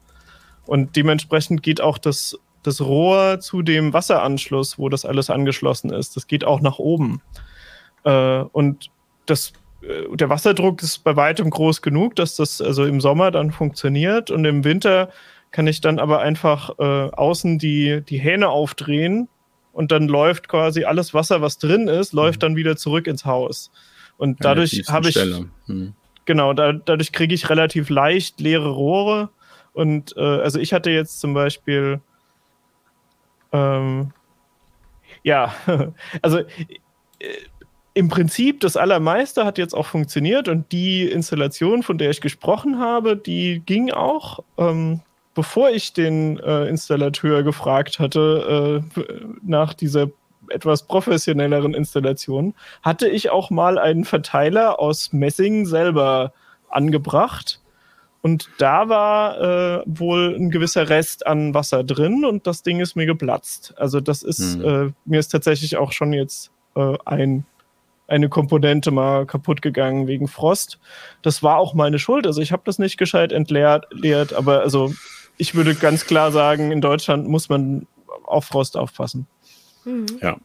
Und 0.67 0.97
dementsprechend 0.97 1.63
geht 1.63 1.83
auch 1.83 1.99
das, 1.99 2.39
das 2.63 2.81
Rohr 2.81 3.41
zu 3.41 3.61
dem 3.61 3.93
Wasseranschluss, 3.93 4.79
wo 4.79 4.89
das 4.89 5.05
alles 5.05 5.29
angeschlossen 5.29 5.91
ist, 5.91 6.17
das 6.17 6.27
geht 6.27 6.45
auch 6.45 6.63
nach 6.63 6.79
oben. 6.79 7.21
Äh, 8.05 8.39
und 8.53 8.91
das 9.27 9.53
äh, 9.83 10.17
der 10.17 10.31
Wasserdruck 10.31 10.83
ist 10.83 11.05
bei 11.05 11.17
weitem 11.17 11.51
groß 11.51 11.83
genug, 11.83 12.17
dass 12.17 12.37
das 12.37 12.61
also 12.61 12.85
im 12.85 13.03
Sommer 13.03 13.31
dann 13.31 13.51
funktioniert 13.51 14.31
und 14.31 14.45
im 14.45 14.65
Winter 14.65 15.11
kann 15.55 15.69
ich 15.69 15.81
dann 15.81 16.01
aber 16.01 16.21
einfach 16.21 16.81
äh, 16.81 16.83
außen 16.83 17.61
die, 17.61 18.01
die 18.01 18.19
Hähne 18.19 18.49
aufdrehen 18.49 19.29
und 19.73 19.93
dann 19.93 20.09
läuft 20.09 20.49
quasi 20.49 20.83
alles 20.83 21.15
Wasser, 21.15 21.43
was 21.43 21.59
drin 21.59 21.87
ist, 21.87 22.13
läuft 22.13 22.39
mhm. 22.39 22.41
dann 22.41 22.57
wieder 22.57 22.77
zurück 22.77 23.07
ins 23.07 23.25
Haus. 23.25 23.71
Und 24.17 24.45
dadurch 24.45 24.83
habe 24.89 25.11
ich, 25.11 25.17
mhm. 25.69 25.95
genau, 26.25 26.55
da, 26.55 26.73
dadurch 26.73 27.13
kriege 27.13 27.33
ich 27.37 27.51
relativ 27.51 27.89
leicht 27.89 28.41
leere 28.41 28.71
Rohre. 28.71 29.31
Und 29.73 30.17
äh, 30.17 30.23
also 30.23 30.59
ich 30.59 30.73
hatte 30.73 30.91
jetzt 30.91 31.21
zum 31.21 31.35
Beispiel, 31.35 32.01
ähm, 33.53 34.13
ja, 35.23 35.55
also 36.21 36.39
äh, 36.41 36.47
im 37.95 38.09
Prinzip 38.09 38.59
das 38.59 38.77
Allermeiste 38.77 39.45
hat 39.45 39.59
jetzt 39.59 39.73
auch 39.73 39.87
funktioniert 39.87 40.49
und 40.49 40.73
die 40.73 41.05
Installation, 41.05 41.85
von 41.85 41.97
der 41.97 42.11
ich 42.11 42.21
gesprochen 42.21 42.81
habe, 42.81 43.17
die 43.17 43.63
ging 43.65 43.93
auch. 43.93 44.41
Ähm, 44.59 45.01
bevor 45.35 45.71
ich 45.71 45.93
den 45.93 46.39
äh, 46.39 46.67
Installateur 46.69 47.43
gefragt 47.43 47.99
hatte 47.99 48.83
äh, 48.97 49.01
nach 49.43 49.75
dieser 49.75 50.09
etwas 50.49 50.87
professionelleren 50.87 51.75
Installation, 51.75 52.55
hatte 52.83 53.09
ich 53.09 53.31
auch 53.31 53.51
mal 53.51 53.79
einen 53.79 54.05
Verteiler 54.05 54.79
aus 54.79 55.13
Messing 55.13 55.67
selber 55.67 56.33
angebracht. 56.69 57.61
Und 58.23 58.49
da 58.57 58.89
war 58.89 59.41
äh, 59.41 59.83
wohl 59.87 60.35
ein 60.35 60.51
gewisser 60.51 60.89
Rest 60.89 61.27
an 61.27 61.53
Wasser 61.53 61.85
drin 61.85 62.25
und 62.25 62.47
das 62.47 62.63
Ding 62.63 62.81
ist 62.81 62.97
mir 62.97 63.07
geplatzt. 63.07 63.75
Also 63.77 64.01
das 64.01 64.23
ist, 64.23 64.59
mhm. 64.59 64.65
äh, 64.65 64.93
mir 65.05 65.21
ist 65.21 65.29
tatsächlich 65.29 65.77
auch 65.77 65.93
schon 65.93 66.15
jetzt 66.15 66.51
äh, 66.75 66.97
ein, 67.05 67.45
eine 68.07 68.31
Komponente 68.31 68.91
mal 68.91 69.27
kaputt 69.27 69.61
gegangen 69.61 70.07
wegen 70.07 70.27
Frost. 70.27 70.79
Das 71.21 71.43
war 71.43 71.59
auch 71.59 71.75
meine 71.75 71.99
Schuld. 71.99 72.27
Also 72.27 72.41
ich 72.41 72.53
habe 72.53 72.63
das 72.65 72.79
nicht 72.79 72.97
gescheit 72.97 73.31
entleert, 73.31 74.33
aber 74.33 74.61
also 74.63 74.95
ich 75.37 75.55
würde 75.55 75.75
ganz 75.75 76.07
klar 76.07 76.33
sagen, 76.33 76.71
in 76.73 76.81
Deutschland 76.81 77.29
muss 77.29 77.49
man 77.49 77.87
auf 78.25 78.47
Frost 78.47 78.77
aufpassen. 78.77 79.27
Mhm. 79.85 80.07
Ja. 80.21 80.37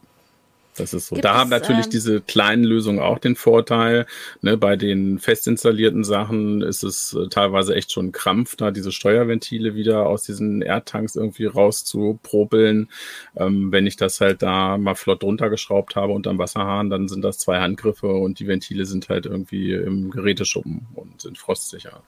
Das 0.76 0.94
ist 0.94 1.08
so. 1.08 1.16
Gibt 1.16 1.24
da 1.24 1.34
haben 1.34 1.50
natürlich 1.50 1.86
ähm, 1.86 1.90
diese 1.90 2.20
kleinen 2.20 2.64
Lösungen 2.64 3.00
auch 3.00 3.18
den 3.18 3.36
Vorteil. 3.36 4.06
Ne, 4.40 4.56
bei 4.56 4.76
den 4.76 5.18
fest 5.18 5.46
installierten 5.46 6.04
Sachen 6.04 6.62
ist 6.62 6.82
es 6.82 7.12
äh, 7.12 7.28
teilweise 7.28 7.74
echt 7.74 7.92
schon 7.92 8.12
Krampf, 8.12 8.56
da 8.56 8.70
diese 8.70 8.92
Steuerventile 8.92 9.74
wieder 9.74 10.06
aus 10.06 10.22
diesen 10.22 10.62
Erdtanks 10.62 11.16
irgendwie 11.16 11.46
rauszupropeln. 11.46 12.88
Ähm, 13.36 13.72
wenn 13.72 13.86
ich 13.86 13.96
das 13.96 14.20
halt 14.20 14.42
da 14.42 14.78
mal 14.78 14.94
flott 14.94 15.22
drunter 15.22 15.50
geschraubt 15.50 15.96
habe 15.96 16.12
unterm 16.12 16.38
Wasserhahn, 16.38 16.88
dann 16.88 17.08
sind 17.08 17.22
das 17.22 17.38
zwei 17.38 17.60
Handgriffe 17.60 18.08
und 18.08 18.38
die 18.38 18.46
Ventile 18.46 18.86
sind 18.86 19.08
halt 19.08 19.26
irgendwie 19.26 19.72
im 19.72 20.10
Geräteschuppen 20.10 20.86
und 20.94 21.20
sind 21.20 21.36
frostsicher. 21.36 22.02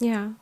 Ja. 0.00 0.32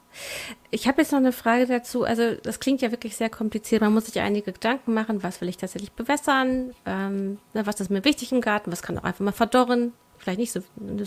Ich 0.71 0.89
habe 0.89 1.03
jetzt 1.03 1.13
noch 1.13 1.19
eine 1.19 1.33
Frage 1.33 1.67
dazu. 1.67 2.05
Also, 2.05 2.35
das 2.43 2.61
klingt 2.61 2.83
ja 2.83 2.91
wirklich 2.91 3.17
sehr 3.17 3.31
kompliziert. 3.31 3.83
Man 3.83 3.93
muss 3.93 4.07
sich 4.07 4.21
einige 4.21 4.53
Gedanken 4.53 4.95
machen, 4.95 5.23
was 5.23 5.41
will 5.41 5.49
ich 5.49 5.57
tatsächlich 5.57 5.93
bewässern, 5.93 6.73
ähm, 6.87 7.39
was 7.53 7.81
ist 7.81 7.91
mir 7.91 8.05
wichtig 8.05 8.33
im 8.33 8.41
Garten, 8.41 8.73
was 8.73 8.83
kann 8.83 8.99
auch 8.99 9.05
einfach 9.05 9.25
mal 9.25 9.33
verdorren, 9.33 9.93
vielleicht 10.19 10.39
nicht 10.39 10.53
so, 10.53 10.61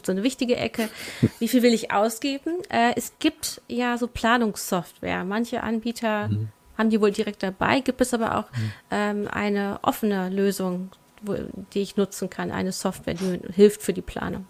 so 0.03 0.11
eine 0.11 0.23
wichtige 0.23 0.55
Ecke. 0.55 0.89
Wie 1.39 1.47
viel 1.47 1.63
will 1.63 1.73
ich 1.73 1.91
ausgeben? 1.91 2.53
Äh, 2.69 2.93
es 2.95 3.13
gibt 3.19 3.61
ja 3.67 3.97
so 3.97 4.07
Planungssoftware. 4.07 5.23
Manche 5.23 5.63
Anbieter 5.63 6.27
mhm. 6.27 6.49
haben 6.77 6.89
die 6.89 7.01
wohl 7.01 7.11
direkt 7.11 7.43
dabei, 7.43 7.81
gibt 7.81 8.01
es 8.01 8.13
aber 8.13 8.37
auch 8.37 8.51
mhm. 8.51 8.71
ähm, 8.91 9.27
eine 9.31 9.79
offene 9.81 10.29
Lösung, 10.29 10.91
wo, 11.21 11.35
die 11.73 11.81
ich 11.81 11.97
nutzen 11.97 12.29
kann, 12.29 12.51
eine 12.51 12.71
Software, 12.71 13.15
die 13.15 13.25
mir 13.25 13.39
hilft 13.53 13.81
für 13.81 13.93
die 13.93 14.01
Planung. 14.01 14.45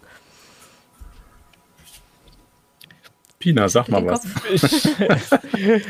Pina, 3.40 3.68
sag 3.68 3.88
mal 3.88 4.06
was. 4.06 4.26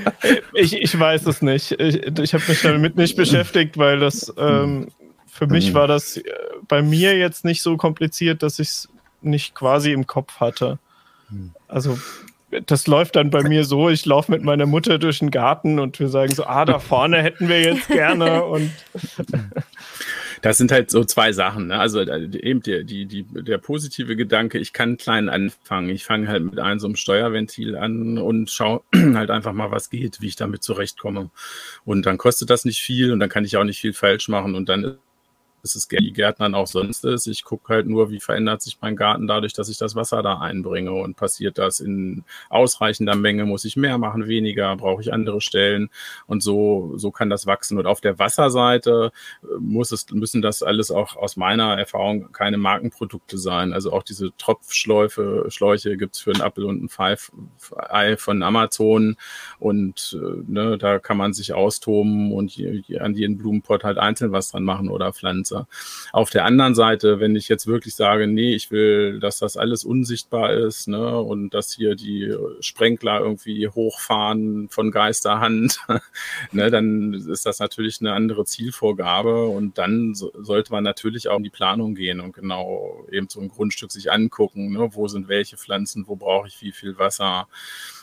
Ich, 0.54 0.72
ich, 0.72 0.98
weiß 0.98 1.26
es 1.26 1.42
nicht. 1.42 1.72
Ich, 1.72 1.96
ich 2.18 2.34
habe 2.34 2.44
mich 2.46 2.62
damit 2.62 2.96
nicht 2.96 3.16
beschäftigt, 3.16 3.76
weil 3.76 3.98
das 3.98 4.32
ähm, 4.38 4.88
für 5.26 5.46
mich 5.46 5.70
mhm. 5.70 5.74
war 5.74 5.88
das 5.88 6.16
äh, 6.16 6.22
bei 6.68 6.80
mir 6.80 7.18
jetzt 7.18 7.44
nicht 7.44 7.62
so 7.62 7.76
kompliziert, 7.76 8.42
dass 8.42 8.58
ich 8.58 8.68
es 8.68 8.88
nicht 9.20 9.54
quasi 9.54 9.92
im 9.92 10.06
Kopf 10.06 10.38
hatte. 10.38 10.78
Mhm. 11.28 11.52
Also 11.66 11.98
das 12.66 12.86
läuft 12.86 13.16
dann 13.16 13.30
bei 13.30 13.42
mir 13.42 13.64
so, 13.64 13.88
ich 13.88 14.04
laufe 14.06 14.30
mit 14.30 14.42
meiner 14.42 14.66
Mutter 14.66 14.98
durch 14.98 15.20
den 15.20 15.30
Garten 15.30 15.78
und 15.78 16.00
wir 16.00 16.08
sagen 16.08 16.34
so, 16.34 16.44
ah, 16.44 16.64
da 16.64 16.78
vorne 16.78 17.22
hätten 17.22 17.48
wir 17.48 17.62
jetzt 17.62 17.88
gerne 17.88 18.44
und 18.44 18.70
Das 20.42 20.58
sind 20.58 20.72
halt 20.72 20.90
so 20.90 21.04
zwei 21.04 21.32
Sachen. 21.32 21.68
Ne? 21.68 21.78
Also 21.78 22.00
äh, 22.00 22.28
eben 22.40 22.62
der, 22.62 22.84
die, 22.84 23.06
die, 23.06 23.24
der 23.24 23.58
positive 23.58 24.16
Gedanke, 24.16 24.58
ich 24.58 24.72
kann 24.72 24.96
klein 24.96 25.28
anfangen. 25.28 25.90
Ich 25.90 26.04
fange 26.04 26.28
halt 26.28 26.44
mit 26.44 26.58
einem 26.58 26.80
so 26.80 26.86
einem 26.86 26.96
Steuerventil 26.96 27.76
an 27.76 28.18
und 28.18 28.50
schaue 28.50 28.82
halt 28.94 29.30
einfach 29.30 29.52
mal, 29.52 29.70
was 29.70 29.90
geht, 29.90 30.20
wie 30.20 30.28
ich 30.28 30.36
damit 30.36 30.62
zurechtkomme. 30.62 31.30
Und 31.84 32.06
dann 32.06 32.18
kostet 32.18 32.50
das 32.50 32.64
nicht 32.64 32.80
viel 32.80 33.12
und 33.12 33.20
dann 33.20 33.28
kann 33.28 33.44
ich 33.44 33.56
auch 33.56 33.64
nicht 33.64 33.80
viel 33.80 33.92
falsch 33.92 34.28
machen 34.28 34.54
und 34.54 34.68
dann 34.68 34.98
ist 35.62 35.76
es 35.76 35.88
Gärtnern 35.88 36.54
auch 36.54 36.66
sonst 36.66 37.04
ist. 37.04 37.26
Ich 37.26 37.44
gucke 37.44 37.74
halt 37.74 37.86
nur, 37.86 38.10
wie 38.10 38.20
verändert 38.20 38.62
sich 38.62 38.78
mein 38.80 38.96
Garten 38.96 39.26
dadurch, 39.26 39.52
dass 39.52 39.68
ich 39.68 39.78
das 39.78 39.94
Wasser 39.94 40.22
da 40.22 40.38
einbringe 40.38 40.92
und 40.92 41.16
passiert 41.16 41.58
das 41.58 41.80
in 41.80 42.24
ausreichender 42.48 43.14
Menge, 43.16 43.44
muss 43.44 43.64
ich 43.64 43.76
mehr 43.76 43.98
machen, 43.98 44.28
weniger, 44.28 44.74
brauche 44.76 45.02
ich 45.02 45.12
andere 45.12 45.40
Stellen 45.40 45.90
und 46.26 46.42
so, 46.42 46.92
so 46.96 47.10
kann 47.10 47.30
das 47.30 47.46
wachsen. 47.46 47.78
Und 47.78 47.86
auf 47.86 48.00
der 48.00 48.18
Wasserseite 48.18 49.12
äh, 49.42 49.46
muss 49.58 49.92
es, 49.92 50.10
müssen 50.10 50.42
das 50.42 50.62
alles 50.62 50.90
auch 50.90 51.16
aus 51.16 51.36
meiner 51.36 51.78
Erfahrung 51.78 52.32
keine 52.32 52.58
Markenprodukte 52.58 53.38
sein. 53.38 53.72
Also 53.72 53.92
auch 53.92 54.02
diese 54.02 54.30
Tropfschläufe, 54.38 55.46
Schläuche 55.48 55.96
gibt's 55.96 56.20
für 56.20 56.32
einen 56.32 56.42
Apfel 56.42 56.64
und 56.64 56.82
ein 56.82 56.88
Five 56.88 57.32
Ei 57.76 58.16
von 58.16 58.42
Amazon 58.42 59.16
und 59.58 60.18
äh, 60.20 60.42
ne, 60.46 60.78
da 60.78 60.98
kann 60.98 61.16
man 61.16 61.32
sich 61.32 61.52
austoben 61.52 62.32
und 62.32 62.56
an 62.98 63.14
jeden 63.14 63.38
Blumenpott 63.38 63.84
halt 63.84 63.98
einzeln 63.98 64.32
was 64.32 64.50
dran 64.50 64.64
machen 64.64 64.88
oder 64.88 65.12
pflanzen. 65.12 65.49
Nutzer. 65.50 65.66
Auf 66.12 66.30
der 66.30 66.44
anderen 66.44 66.74
Seite, 66.74 67.20
wenn 67.20 67.36
ich 67.36 67.48
jetzt 67.48 67.66
wirklich 67.66 67.94
sage, 67.94 68.26
nee, 68.26 68.54
ich 68.54 68.70
will, 68.70 69.20
dass 69.20 69.38
das 69.38 69.56
alles 69.56 69.84
unsichtbar 69.84 70.52
ist, 70.52 70.88
ne, 70.88 71.18
und 71.20 71.50
dass 71.50 71.72
hier 71.72 71.94
die 71.94 72.34
Sprenkler 72.60 73.20
irgendwie 73.20 73.68
hochfahren 73.68 74.68
von 74.68 74.90
Geisterhand, 74.90 75.80
ne, 76.52 76.70
dann 76.70 77.14
ist 77.14 77.46
das 77.46 77.58
natürlich 77.58 78.00
eine 78.00 78.12
andere 78.12 78.44
Zielvorgabe 78.44 79.46
und 79.46 79.78
dann 79.78 80.14
so, 80.14 80.32
sollte 80.38 80.72
man 80.72 80.84
natürlich 80.84 81.28
auch 81.28 81.38
in 81.38 81.44
die 81.44 81.50
Planung 81.50 81.94
gehen 81.94 82.20
und 82.20 82.32
genau 82.32 83.06
eben 83.10 83.28
so 83.28 83.40
ein 83.40 83.48
Grundstück 83.48 83.92
sich 83.92 84.12
angucken, 84.12 84.72
ne, 84.72 84.90
wo 84.92 85.08
sind 85.08 85.28
welche 85.28 85.56
Pflanzen, 85.56 86.06
wo 86.06 86.16
brauche 86.16 86.48
ich 86.48 86.60
wie 86.62 86.72
viel 86.72 86.98
Wasser 86.98 87.48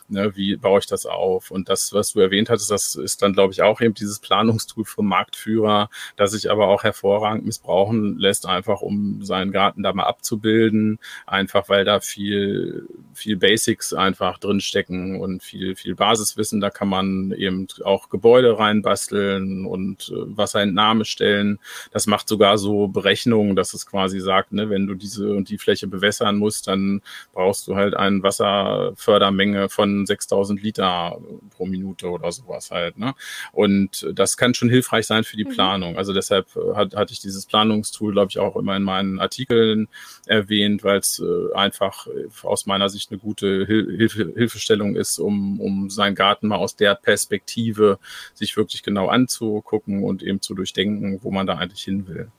Ne, 0.09 0.37
wie 0.37 0.55
baue 0.55 0.79
ich 0.79 0.85
das 0.85 1.05
auf? 1.05 1.51
Und 1.51 1.67
das, 1.67 1.91
was 1.91 2.13
du 2.13 2.21
erwähnt 2.21 2.49
hattest, 2.49 2.71
das 2.71 2.95
ist 2.95 3.21
dann, 3.21 3.33
glaube 3.33 3.51
ich, 3.51 3.61
auch 3.61 3.81
eben 3.81 3.93
dieses 3.93 4.19
Planungstool 4.19 4.85
für 4.85 5.03
Marktführer, 5.03 5.89
das 6.15 6.31
sich 6.31 6.49
aber 6.49 6.69
auch 6.69 6.83
hervorragend 6.83 7.45
missbrauchen 7.45 8.17
lässt, 8.17 8.45
einfach 8.45 8.79
um 8.81 9.21
seinen 9.25 9.51
Garten 9.51 9.83
da 9.83 9.91
mal 9.91 10.05
abzubilden, 10.05 10.99
einfach 11.25 11.67
weil 11.67 11.83
da 11.83 11.99
viel, 11.99 12.87
viel 13.13 13.35
Basics 13.35 13.93
einfach 13.93 14.37
drinstecken 14.37 15.19
und 15.19 15.43
viel, 15.43 15.75
viel 15.75 15.95
Basiswissen. 15.95 16.61
Da 16.61 16.69
kann 16.69 16.87
man 16.87 17.33
eben 17.33 17.67
auch 17.83 18.07
Gebäude 18.07 18.57
reinbasteln 18.57 19.65
und 19.65 20.07
äh, 20.09 20.37
Wasserentnahme 20.37 21.03
stellen. 21.03 21.59
Das 21.91 22.07
macht 22.07 22.29
sogar 22.29 22.57
so 22.57 22.87
Berechnungen, 22.87 23.57
dass 23.57 23.73
es 23.73 23.85
quasi 23.85 24.21
sagt, 24.21 24.53
ne, 24.53 24.69
wenn 24.69 24.87
du 24.87 24.95
diese 24.95 25.33
und 25.33 25.49
die 25.49 25.57
Fläche 25.57 25.87
bewässern 25.87 26.37
musst, 26.37 26.67
dann 26.69 27.01
brauchst 27.33 27.67
du 27.67 27.75
halt 27.75 27.93
eine 27.93 28.23
Wasserfördermenge 28.23 29.67
von 29.67 29.96
6000 30.05 30.61
Liter 30.61 31.17
pro 31.49 31.65
Minute 31.65 32.09
oder 32.09 32.31
sowas 32.31 32.71
halt. 32.71 32.97
Ne? 32.97 33.13
Und 33.51 34.07
das 34.13 34.37
kann 34.37 34.53
schon 34.53 34.69
hilfreich 34.69 35.07
sein 35.07 35.23
für 35.23 35.37
die 35.37 35.45
mhm. 35.45 35.49
Planung. 35.49 35.97
Also 35.97 36.13
deshalb 36.13 36.47
äh, 36.55 36.75
hat, 36.75 36.95
hatte 36.95 37.13
ich 37.13 37.19
dieses 37.19 37.45
Planungstool, 37.45 38.13
glaube 38.13 38.29
ich, 38.29 38.39
auch 38.39 38.55
immer 38.55 38.75
in 38.75 38.83
meinen 38.83 39.19
Artikeln 39.19 39.87
erwähnt, 40.25 40.83
weil 40.83 40.99
es 40.99 41.19
äh, 41.19 41.53
einfach 41.55 42.07
äh, 42.07 42.27
aus 42.43 42.65
meiner 42.65 42.89
Sicht 42.89 43.11
eine 43.11 43.19
gute 43.19 43.65
Hil 43.65 43.95
Hilfe, 43.97 44.33
Hilfestellung 44.35 44.95
ist, 44.95 45.19
um, 45.19 45.59
um 45.59 45.89
seinen 45.89 46.15
Garten 46.15 46.47
mal 46.47 46.57
aus 46.57 46.75
der 46.75 46.95
Perspektive 46.95 47.99
sich 48.33 48.57
wirklich 48.57 48.83
genau 48.83 49.07
anzugucken 49.07 50.03
und 50.03 50.23
eben 50.23 50.41
zu 50.41 50.53
durchdenken, 50.53 51.19
wo 51.23 51.31
man 51.31 51.47
da 51.47 51.55
eigentlich 51.55 51.83
hin 51.83 52.07
will. 52.07 52.31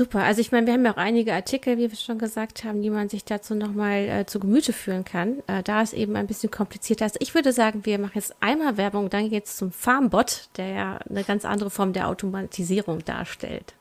Super. 0.00 0.22
Also 0.24 0.40
ich 0.40 0.50
meine, 0.50 0.66
wir 0.66 0.72
haben 0.72 0.84
ja 0.86 0.92
auch 0.94 0.96
einige 0.96 1.34
Artikel, 1.34 1.76
wie 1.76 1.90
wir 1.90 1.94
schon 1.94 2.16
gesagt 2.16 2.64
haben, 2.64 2.80
die 2.80 2.88
man 2.88 3.10
sich 3.10 3.26
dazu 3.26 3.54
nochmal 3.54 4.08
äh, 4.08 4.24
zu 4.24 4.40
Gemüte 4.40 4.72
führen 4.72 5.04
kann. 5.04 5.42
Äh, 5.46 5.62
da 5.62 5.82
ist 5.82 5.92
eben 5.92 6.16
ein 6.16 6.26
bisschen 6.26 6.50
komplizierter. 6.50 7.04
Also 7.04 7.18
ich 7.20 7.34
würde 7.34 7.52
sagen, 7.52 7.84
wir 7.84 7.98
machen 7.98 8.12
jetzt 8.14 8.34
einmal 8.40 8.78
Werbung, 8.78 9.10
dann 9.10 9.28
geht's 9.28 9.58
zum 9.58 9.72
Farmbot, 9.72 10.48
der 10.56 10.68
ja 10.68 11.00
eine 11.06 11.22
ganz 11.22 11.44
andere 11.44 11.68
Form 11.68 11.92
der 11.92 12.08
Automatisierung 12.08 13.04
darstellt. 13.04 13.74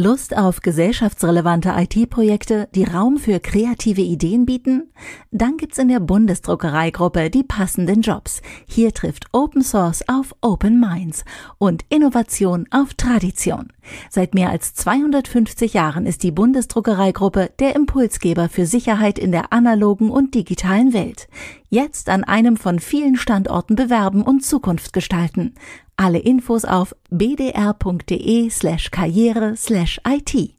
Lust 0.00 0.36
auf 0.36 0.60
gesellschaftsrelevante 0.60 1.74
IT-Projekte, 1.76 2.68
die 2.72 2.84
Raum 2.84 3.16
für 3.16 3.40
kreative 3.40 4.00
Ideen 4.00 4.46
bieten? 4.46 4.92
Dann 5.32 5.56
gibt's 5.56 5.76
in 5.76 5.88
der 5.88 5.98
Bundesdruckereigruppe 5.98 7.30
die 7.30 7.42
passenden 7.42 8.02
Jobs. 8.02 8.40
Hier 8.68 8.94
trifft 8.94 9.24
Open 9.32 9.60
Source 9.60 10.08
auf 10.08 10.36
Open 10.40 10.78
Minds 10.78 11.24
und 11.58 11.84
Innovation 11.88 12.66
auf 12.70 12.94
Tradition. 12.94 13.72
Seit 14.08 14.34
mehr 14.34 14.50
als 14.50 14.72
250 14.74 15.74
Jahren 15.74 16.06
ist 16.06 16.22
die 16.22 16.30
Bundesdruckereigruppe 16.30 17.50
der 17.58 17.74
Impulsgeber 17.74 18.48
für 18.48 18.66
Sicherheit 18.66 19.18
in 19.18 19.32
der 19.32 19.52
analogen 19.52 20.10
und 20.10 20.32
digitalen 20.32 20.92
Welt. 20.92 21.26
Jetzt 21.70 22.08
an 22.08 22.24
einem 22.24 22.56
von 22.56 22.78
vielen 22.78 23.16
Standorten 23.16 23.76
bewerben 23.76 24.22
und 24.22 24.44
Zukunft 24.44 24.94
gestalten. 24.94 25.54
Alle 25.96 26.18
Infos 26.18 26.64
auf 26.64 26.94
bdr.de 27.10 28.48
slash 28.48 28.90
karriere 28.90 29.54
slash 29.54 30.00
IT. 30.08 30.54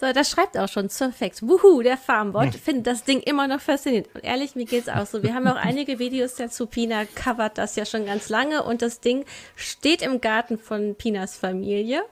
So, 0.00 0.12
das 0.12 0.30
schreibt 0.30 0.56
auch 0.56 0.68
schon 0.68 0.88
Surfex. 0.88 1.42
Wuhu, 1.42 1.82
der 1.82 1.96
Farmbot 1.96 2.52
hm. 2.52 2.52
findet 2.52 2.86
das 2.86 3.04
Ding 3.04 3.20
immer 3.20 3.46
noch 3.46 3.60
faszinierend. 3.60 4.08
Und 4.14 4.24
ehrlich, 4.24 4.54
mir 4.54 4.64
geht's 4.64 4.88
auch 4.88 5.06
so. 5.06 5.22
Wir 5.22 5.34
haben 5.34 5.46
auch 5.46 5.56
einige 5.56 5.98
Videos 5.98 6.36
dazu. 6.36 6.66
Pina 6.66 7.04
covert 7.04 7.58
das 7.58 7.76
ja 7.76 7.84
schon 7.84 8.06
ganz 8.06 8.28
lange 8.30 8.62
und 8.62 8.80
das 8.80 9.00
Ding 9.00 9.24
steht 9.56 10.02
im 10.02 10.20
Garten 10.20 10.58
von 10.58 10.94
Pinas 10.94 11.36
Familie. 11.36 12.02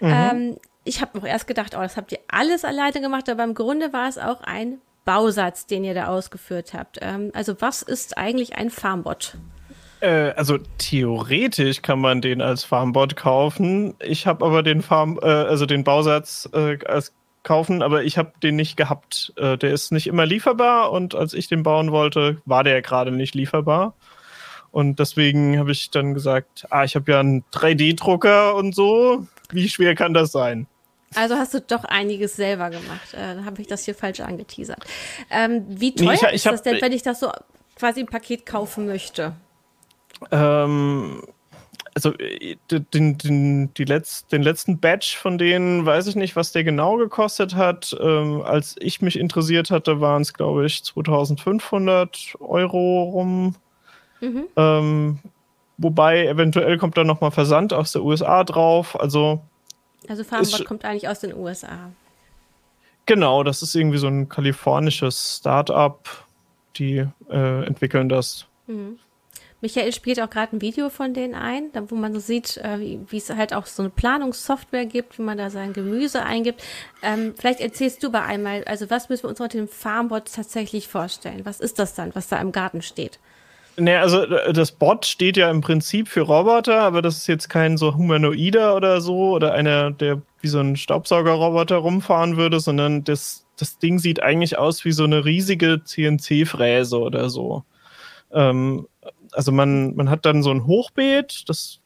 Mhm. 0.00 0.08
Ähm, 0.08 0.56
ich 0.84 1.00
habe 1.00 1.18
noch 1.18 1.26
erst 1.26 1.46
gedacht, 1.46 1.74
oh, 1.76 1.80
das 1.80 1.96
habt 1.96 2.12
ihr 2.12 2.18
alles 2.28 2.64
alleine 2.64 3.00
gemacht, 3.00 3.28
aber 3.28 3.44
im 3.44 3.54
Grunde 3.54 3.92
war 3.92 4.08
es 4.08 4.18
auch 4.18 4.40
ein 4.40 4.80
Bausatz, 5.04 5.66
den 5.66 5.84
ihr 5.84 5.94
da 5.94 6.06
ausgeführt 6.06 6.74
habt. 6.74 6.98
Ähm, 7.00 7.30
also 7.34 7.60
was 7.60 7.82
ist 7.82 8.16
eigentlich 8.16 8.56
ein 8.56 8.70
Farmbot? 8.70 9.36
Äh, 10.00 10.32
also 10.36 10.58
theoretisch 10.78 11.82
kann 11.82 12.00
man 12.00 12.20
den 12.20 12.40
als 12.40 12.64
Farmbot 12.64 13.16
kaufen. 13.16 13.94
Ich 14.00 14.26
habe 14.26 14.44
aber 14.44 14.62
den 14.62 14.82
Farm, 14.82 15.18
äh, 15.22 15.26
also 15.26 15.66
den 15.66 15.84
Bausatz 15.84 16.48
äh, 16.52 16.78
als 16.86 17.12
kaufen, 17.42 17.82
aber 17.82 18.04
ich 18.04 18.18
habe 18.18 18.32
den 18.42 18.56
nicht 18.56 18.76
gehabt. 18.76 19.32
Äh, 19.36 19.58
der 19.58 19.72
ist 19.72 19.92
nicht 19.92 20.06
immer 20.06 20.26
lieferbar 20.26 20.92
und 20.92 21.14
als 21.14 21.34
ich 21.34 21.48
den 21.48 21.62
bauen 21.62 21.90
wollte, 21.92 22.40
war 22.44 22.64
der 22.64 22.82
gerade 22.82 23.12
nicht 23.12 23.34
lieferbar. 23.34 23.94
Und 24.70 24.98
deswegen 24.98 25.58
habe 25.58 25.70
ich 25.72 25.90
dann 25.90 26.14
gesagt, 26.14 26.66
ah, 26.70 26.84
ich 26.84 26.96
habe 26.96 27.12
ja 27.12 27.20
einen 27.20 27.44
3D-Drucker 27.52 28.54
und 28.54 28.74
so. 28.74 29.26
Wie 29.50 29.68
schwer 29.68 29.94
kann 29.94 30.14
das 30.14 30.32
sein? 30.32 30.66
Also 31.14 31.36
hast 31.36 31.54
du 31.54 31.60
doch 31.60 31.84
einiges 31.84 32.36
selber 32.36 32.70
gemacht. 32.70 33.14
Äh, 33.14 33.34
dann 33.34 33.44
habe 33.44 33.60
ich 33.60 33.66
das 33.66 33.84
hier 33.84 33.94
falsch 33.94 34.20
angeteasert. 34.20 34.84
Ähm, 35.30 35.64
wie 35.68 35.94
teuer 35.94 36.08
nee, 36.08 36.14
ich, 36.14 36.22
ich 36.22 36.34
ist 36.34 36.46
das 36.46 36.62
denn, 36.62 36.80
wenn 36.80 36.92
ich 36.92 37.02
das 37.02 37.20
so 37.20 37.30
quasi 37.76 38.00
im 38.00 38.06
Paket 38.06 38.46
kaufen 38.46 38.86
möchte? 38.86 39.34
Ähm, 40.30 41.22
also 41.94 42.12
äh, 42.18 42.56
den, 42.70 43.18
den, 43.18 43.74
die 43.74 43.84
Letz-, 43.84 44.26
den 44.28 44.42
letzten 44.42 44.78
Batch 44.78 45.16
von 45.16 45.38
denen 45.38 45.84
weiß 45.84 46.06
ich 46.06 46.16
nicht, 46.16 46.36
was 46.36 46.52
der 46.52 46.64
genau 46.64 46.96
gekostet 46.96 47.54
hat. 47.54 47.96
Ähm, 48.00 48.42
als 48.42 48.76
ich 48.80 49.02
mich 49.02 49.18
interessiert 49.18 49.70
hatte, 49.70 50.00
waren 50.00 50.22
es, 50.22 50.32
glaube 50.32 50.66
ich, 50.66 50.84
2500 50.84 52.36
Euro 52.40 53.02
rum. 53.04 53.56
Mhm. 54.20 54.44
Ähm, 54.56 55.18
wobei 55.78 56.26
eventuell 56.26 56.78
kommt 56.78 56.96
da 56.96 57.04
nochmal 57.04 57.30
Versand 57.30 57.72
aus 57.72 57.92
der 57.92 58.02
USA 58.02 58.44
drauf. 58.44 58.98
Also, 58.98 59.42
also 60.08 60.24
Farmbot 60.24 60.64
kommt 60.64 60.84
eigentlich 60.84 61.08
aus 61.08 61.20
den 61.20 61.34
USA. 61.34 61.90
Genau, 63.06 63.42
das 63.42 63.62
ist 63.62 63.74
irgendwie 63.74 63.98
so 63.98 64.06
ein 64.06 64.28
kalifornisches 64.28 65.38
Start-up. 65.38 66.26
Die 66.76 67.06
äh, 67.28 67.66
entwickeln 67.66 68.08
das. 68.08 68.46
Mhm. 68.66 68.98
Michael 69.62 69.92
spielt 69.92 70.20
auch 70.20 70.28
gerade 70.28 70.56
ein 70.56 70.60
Video 70.60 70.90
von 70.90 71.14
denen 71.14 71.36
ein, 71.36 71.70
wo 71.88 71.94
man 71.94 72.12
so 72.12 72.18
sieht, 72.18 72.56
äh, 72.56 72.80
wie, 72.80 73.16
es 73.16 73.30
halt 73.30 73.54
auch 73.54 73.66
so 73.66 73.82
eine 73.82 73.90
Planungssoftware 73.90 74.86
gibt, 74.86 75.18
wie 75.18 75.22
man 75.22 75.38
da 75.38 75.50
sein 75.50 75.72
Gemüse 75.72 76.24
eingibt. 76.24 76.64
Ähm, 77.00 77.34
vielleicht 77.38 77.60
erzählst 77.60 78.02
du 78.02 78.10
bei 78.10 78.22
einmal, 78.22 78.64
also 78.64 78.90
was 78.90 79.08
müssen 79.08 79.24
wir 79.24 79.30
uns 79.30 79.40
unter 79.40 79.56
dem 79.56 79.68
Farmbot 79.68 80.32
tatsächlich 80.34 80.88
vorstellen? 80.88 81.42
Was 81.44 81.60
ist 81.60 81.78
das 81.78 81.94
dann, 81.94 82.12
was 82.14 82.28
da 82.28 82.40
im 82.40 82.50
Garten 82.50 82.82
steht? 82.82 83.20
Nee, 83.76 83.96
also 83.96 84.24
äh, 84.24 84.52
das 84.52 84.72
Bot 84.72 85.06
steht 85.06 85.36
ja 85.36 85.50
im 85.50 85.60
Prinzip 85.60 86.08
für 86.08 86.22
Roboter, 86.22 86.80
aber 86.80 87.02
das 87.02 87.18
ist 87.18 87.26
jetzt 87.26 87.48
kein 87.48 87.76
so 87.76 87.94
Humanoider 87.94 88.76
oder 88.76 89.00
so 89.00 89.30
oder 89.30 89.54
einer, 89.54 89.90
der 89.90 90.20
wie 90.40 90.48
so 90.48 90.60
ein 90.60 90.76
Staubsaugerroboter 90.76 91.76
rumfahren 91.76 92.36
würde, 92.36 92.60
sondern 92.60 93.04
das, 93.04 93.46
das 93.56 93.78
Ding 93.78 93.98
sieht 93.98 94.22
eigentlich 94.22 94.58
aus 94.58 94.84
wie 94.84 94.92
so 94.92 95.04
eine 95.04 95.24
riesige 95.24 95.82
CNC-Fräse 95.84 96.98
oder 96.98 97.30
so. 97.30 97.64
Ähm, 98.32 98.88
also 99.32 99.52
man, 99.52 99.94
man 99.94 100.10
hat 100.10 100.26
dann 100.26 100.42
so 100.42 100.50
ein 100.50 100.66
Hochbeet, 100.66 101.44
das 101.48 101.80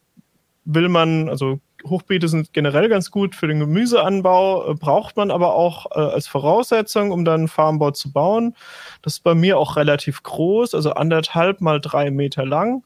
will 0.65 0.89
man, 0.89 1.29
also 1.29 1.61
Hochbeete 1.89 2.29
sind 2.29 2.53
generell 2.53 2.89
ganz 2.89 3.11
gut 3.11 3.35
für 3.35 3.47
den 3.47 3.61
Gemüseanbau, 3.61 4.71
äh, 4.71 4.75
braucht 4.75 5.17
man 5.17 5.31
aber 5.31 5.55
auch 5.55 5.87
äh, 5.93 6.01
als 6.01 6.27
Voraussetzung, 6.27 7.11
um 7.11 7.25
dann 7.25 7.41
einen 7.41 7.49
Farmbau 7.49 7.91
zu 7.91 8.13
bauen. 8.13 8.55
Das 9.03 9.15
ist 9.15 9.21
bei 9.21 9.35
mir 9.35 9.59
auch 9.59 9.77
relativ 9.77 10.23
groß, 10.23 10.75
also 10.75 10.93
anderthalb 10.93 11.61
mal 11.61 11.81
drei 11.81 12.11
Meter 12.11 12.45
lang. 12.45 12.83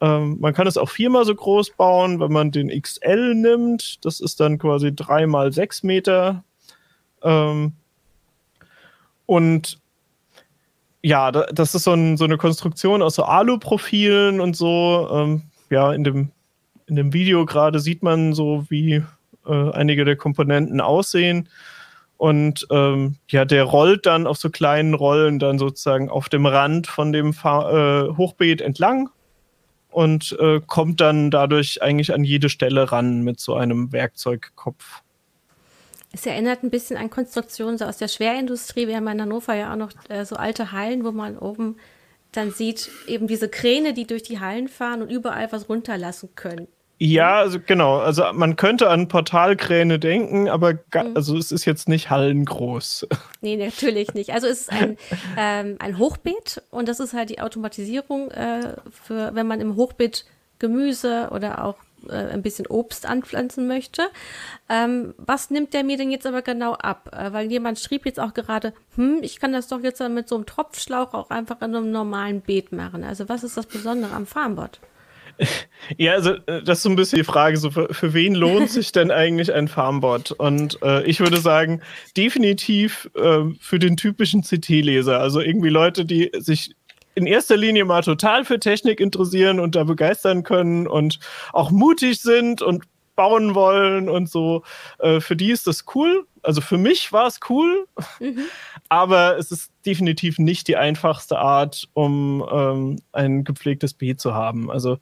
Ähm, 0.00 0.38
man 0.40 0.52
kann 0.52 0.66
es 0.66 0.76
auch 0.76 0.88
viermal 0.88 1.24
so 1.24 1.34
groß 1.34 1.70
bauen, 1.76 2.18
wenn 2.18 2.32
man 2.32 2.50
den 2.50 2.68
XL 2.68 3.34
nimmt. 3.34 4.04
Das 4.04 4.20
ist 4.20 4.40
dann 4.40 4.58
quasi 4.58 4.94
drei 4.94 5.26
mal 5.26 5.52
sechs 5.52 5.82
Meter. 5.84 6.42
Ähm, 7.22 7.74
und 9.26 9.78
ja, 11.02 11.30
das 11.30 11.74
ist 11.74 11.84
so, 11.84 11.92
ein, 11.92 12.16
so, 12.16 12.24
eine 12.24 12.36
Konstruktion 12.36 13.02
aus 13.02 13.16
so 13.16 13.24
Aluprofilen 13.24 14.40
und 14.40 14.56
so. 14.56 15.08
Ähm, 15.12 15.42
ja, 15.70 15.92
in 15.92 16.04
dem 16.04 16.30
in 16.86 16.96
dem 16.96 17.12
Video 17.12 17.46
gerade 17.46 17.80
sieht 17.80 18.02
man 18.02 18.32
so, 18.32 18.64
wie 18.68 19.02
äh, 19.46 19.70
einige 19.72 20.04
der 20.04 20.16
Komponenten 20.16 20.80
aussehen. 20.80 21.48
Und 22.16 22.66
ähm, 22.70 23.16
ja, 23.28 23.44
der 23.44 23.64
rollt 23.64 24.06
dann 24.06 24.26
auf 24.26 24.36
so 24.36 24.48
kleinen 24.48 24.94
Rollen 24.94 25.40
dann 25.40 25.58
sozusagen 25.58 26.08
auf 26.08 26.28
dem 26.28 26.46
Rand 26.46 26.86
von 26.86 27.12
dem 27.12 27.32
Fahr 27.32 27.72
äh, 27.72 28.16
Hochbeet 28.16 28.60
entlang 28.60 29.10
und 29.90 30.36
äh, 30.38 30.60
kommt 30.66 31.00
dann 31.00 31.30
dadurch 31.30 31.82
eigentlich 31.82 32.14
an 32.14 32.22
jede 32.22 32.48
Stelle 32.48 32.92
ran 32.92 33.22
mit 33.22 33.40
so 33.40 33.54
einem 33.54 33.92
Werkzeugkopf. 33.92 35.02
Es 36.12 36.26
erinnert 36.26 36.62
ein 36.62 36.70
bisschen 36.70 36.96
an 36.96 37.10
Konstruktionen 37.10 37.78
so 37.78 37.86
aus 37.86 37.96
der 37.96 38.08
Schwerindustrie. 38.08 38.86
Wir 38.86 38.96
haben 38.96 39.08
in 39.08 39.20
Hannover 39.20 39.54
ja 39.54 39.72
auch 39.72 39.76
noch 39.76 39.90
äh, 40.08 40.24
so 40.24 40.36
alte 40.36 40.70
Hallen, 40.70 41.04
wo 41.04 41.10
man 41.10 41.38
oben 41.38 41.76
dann 42.32 42.50
sieht 42.50 42.90
eben 43.06 43.26
diese 43.26 43.48
Kräne, 43.48 43.92
die 43.92 44.06
durch 44.06 44.22
die 44.22 44.40
Hallen 44.40 44.68
fahren 44.68 45.02
und 45.02 45.10
überall 45.10 45.52
was 45.52 45.68
runterlassen 45.68 46.30
können. 46.34 46.66
Ja, 47.04 47.40
also 47.40 47.58
genau. 47.58 47.98
Also 47.98 48.24
man 48.32 48.54
könnte 48.54 48.88
an 48.88 49.08
Portalkräne 49.08 49.98
denken, 49.98 50.48
aber 50.48 50.74
mhm. 50.74 51.16
also 51.16 51.36
es 51.36 51.50
ist 51.50 51.64
jetzt 51.64 51.88
nicht 51.88 52.10
hallengroß. 52.10 53.08
Nee, 53.40 53.56
natürlich 53.56 54.14
nicht. 54.14 54.30
Also 54.30 54.46
es 54.46 54.60
ist 54.60 54.72
ein, 54.72 54.96
ähm, 55.36 55.74
ein 55.80 55.98
Hochbeet 55.98 56.62
und 56.70 56.88
das 56.88 57.00
ist 57.00 57.12
halt 57.12 57.28
die 57.28 57.40
Automatisierung 57.40 58.30
äh, 58.30 58.76
für, 58.88 59.34
wenn 59.34 59.48
man 59.48 59.60
im 59.60 59.74
Hochbeet 59.74 60.24
Gemüse 60.60 61.30
oder 61.32 61.64
auch 61.64 61.74
äh, 62.08 62.32
ein 62.32 62.42
bisschen 62.42 62.66
Obst 62.66 63.06
anpflanzen 63.06 63.66
möchte. 63.66 64.02
Ähm, 64.68 65.14
was 65.18 65.50
nimmt 65.50 65.74
der 65.74 65.84
mir 65.84 65.96
denn 65.96 66.10
jetzt 66.10 66.26
aber 66.26 66.42
genau 66.42 66.74
ab? 66.74 67.10
Äh, 67.12 67.32
weil 67.32 67.50
jemand 67.50 67.78
schrieb 67.78 68.06
jetzt 68.06 68.20
auch 68.20 68.34
gerade, 68.34 68.72
hm, 68.96 69.18
ich 69.22 69.40
kann 69.40 69.52
das 69.52 69.68
doch 69.68 69.80
jetzt 69.80 70.00
mit 70.08 70.28
so 70.28 70.36
einem 70.36 70.46
Tropfschlauch 70.46 71.14
auch 71.14 71.30
einfach 71.30 71.60
in 71.62 71.74
einem 71.74 71.90
normalen 71.90 72.40
Beet 72.40 72.72
machen. 72.72 73.04
Also 73.04 73.28
was 73.28 73.44
ist 73.44 73.56
das 73.56 73.66
Besondere 73.66 74.12
am 74.12 74.26
Farmbot? 74.26 74.80
Ja, 75.98 76.12
also 76.12 76.34
äh, 76.46 76.62
das 76.62 76.78
ist 76.78 76.82
so 76.84 76.90
ein 76.90 76.96
bisschen 76.96 77.18
die 77.18 77.24
Frage, 77.24 77.56
so 77.56 77.70
für, 77.70 77.92
für 77.92 78.14
wen 78.14 78.34
lohnt 78.34 78.70
sich 78.70 78.92
denn 78.92 79.10
eigentlich 79.10 79.52
ein 79.52 79.68
Farmbot? 79.68 80.30
Und 80.32 80.78
äh, 80.82 81.04
ich 81.04 81.20
würde 81.20 81.38
sagen, 81.38 81.80
definitiv 82.16 83.10
äh, 83.14 83.44
für 83.60 83.78
den 83.78 83.96
typischen 83.96 84.42
CT-Leser, 84.42 85.20
also 85.20 85.40
irgendwie 85.40 85.70
Leute, 85.70 86.04
die 86.04 86.30
sich 86.38 86.74
in 87.14 87.26
erster 87.26 87.56
Linie 87.56 87.84
mal 87.84 88.02
total 88.02 88.44
für 88.44 88.58
Technik 88.58 89.00
interessieren 89.00 89.60
und 89.60 89.74
da 89.74 89.84
begeistern 89.84 90.42
können 90.42 90.86
und 90.86 91.18
auch 91.52 91.70
mutig 91.70 92.20
sind 92.20 92.62
und 92.62 92.84
bauen 93.14 93.54
wollen 93.54 94.08
und 94.08 94.28
so. 94.30 94.62
Äh, 94.98 95.20
für 95.20 95.36
die 95.36 95.50
ist 95.50 95.66
das 95.66 95.84
cool. 95.94 96.26
Also 96.42 96.60
für 96.60 96.78
mich 96.78 97.12
war 97.12 97.26
es 97.26 97.38
cool, 97.48 97.86
mhm. 98.18 98.40
aber 98.88 99.36
es 99.38 99.52
ist 99.52 99.70
definitiv 99.86 100.38
nicht 100.38 100.66
die 100.68 100.76
einfachste 100.76 101.38
Art, 101.38 101.88
um 101.92 102.44
ähm, 102.50 102.96
ein 103.12 103.44
gepflegtes 103.44 103.94
B 103.94 104.16
zu 104.16 104.34
haben. 104.34 104.70
Also 104.70 104.98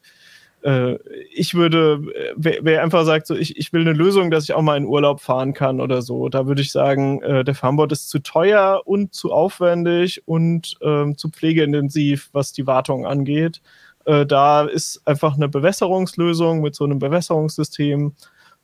äh, 0.63 0.97
ich 1.33 1.53
würde, 1.53 2.01
wer, 2.35 2.59
wer, 2.61 2.83
einfach 2.83 3.05
sagt, 3.05 3.27
so 3.27 3.35
ich, 3.35 3.57
ich 3.57 3.73
will 3.73 3.81
eine 3.81 3.93
Lösung, 3.93 4.31
dass 4.31 4.43
ich 4.43 4.53
auch 4.53 4.61
mal 4.61 4.77
in 4.77 4.85
Urlaub 4.85 5.21
fahren 5.21 5.53
kann 5.53 5.81
oder 5.81 6.01
so, 6.01 6.29
da 6.29 6.47
würde 6.47 6.61
ich 6.61 6.71
sagen, 6.71 7.21
äh, 7.23 7.43
der 7.43 7.55
Farmbot 7.55 7.91
ist 7.91 8.09
zu 8.09 8.19
teuer 8.19 8.81
und 8.85 9.13
zu 9.13 9.31
aufwendig 9.31 10.21
und 10.25 10.77
ähm, 10.81 11.17
zu 11.17 11.29
pflegeintensiv, 11.29 12.29
was 12.33 12.53
die 12.53 12.67
Wartung 12.67 13.05
angeht. 13.05 13.61
Äh, 14.05 14.25
da 14.25 14.65
ist 14.65 15.01
einfach 15.05 15.35
eine 15.35 15.49
Bewässerungslösung 15.49 16.61
mit 16.61 16.75
so 16.75 16.85
einem 16.85 16.99
Bewässerungssystem, 16.99 18.13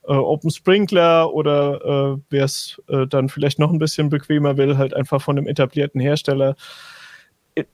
äh, 0.06 0.12
Open 0.12 0.50
Sprinkler 0.50 1.32
oder 1.34 2.14
äh, 2.14 2.20
wer 2.30 2.44
es 2.44 2.80
äh, 2.88 3.06
dann 3.06 3.28
vielleicht 3.28 3.58
noch 3.58 3.70
ein 3.70 3.78
bisschen 3.78 4.08
bequemer 4.08 4.56
will, 4.56 4.78
halt 4.78 4.94
einfach 4.94 5.20
von 5.20 5.36
einem 5.36 5.46
etablierten 5.46 6.00
Hersteller 6.00 6.56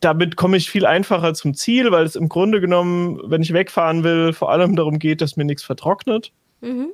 damit 0.00 0.36
komme 0.36 0.56
ich 0.56 0.70
viel 0.70 0.86
einfacher 0.86 1.34
zum 1.34 1.54
Ziel, 1.54 1.90
weil 1.90 2.04
es 2.04 2.16
im 2.16 2.28
Grunde 2.28 2.60
genommen, 2.60 3.20
wenn 3.24 3.42
ich 3.42 3.52
wegfahren 3.52 4.04
will, 4.04 4.32
vor 4.32 4.50
allem 4.50 4.76
darum 4.76 4.98
geht, 4.98 5.20
dass 5.20 5.36
mir 5.36 5.44
nichts 5.44 5.62
vertrocknet. 5.62 6.32
Mhm. 6.60 6.92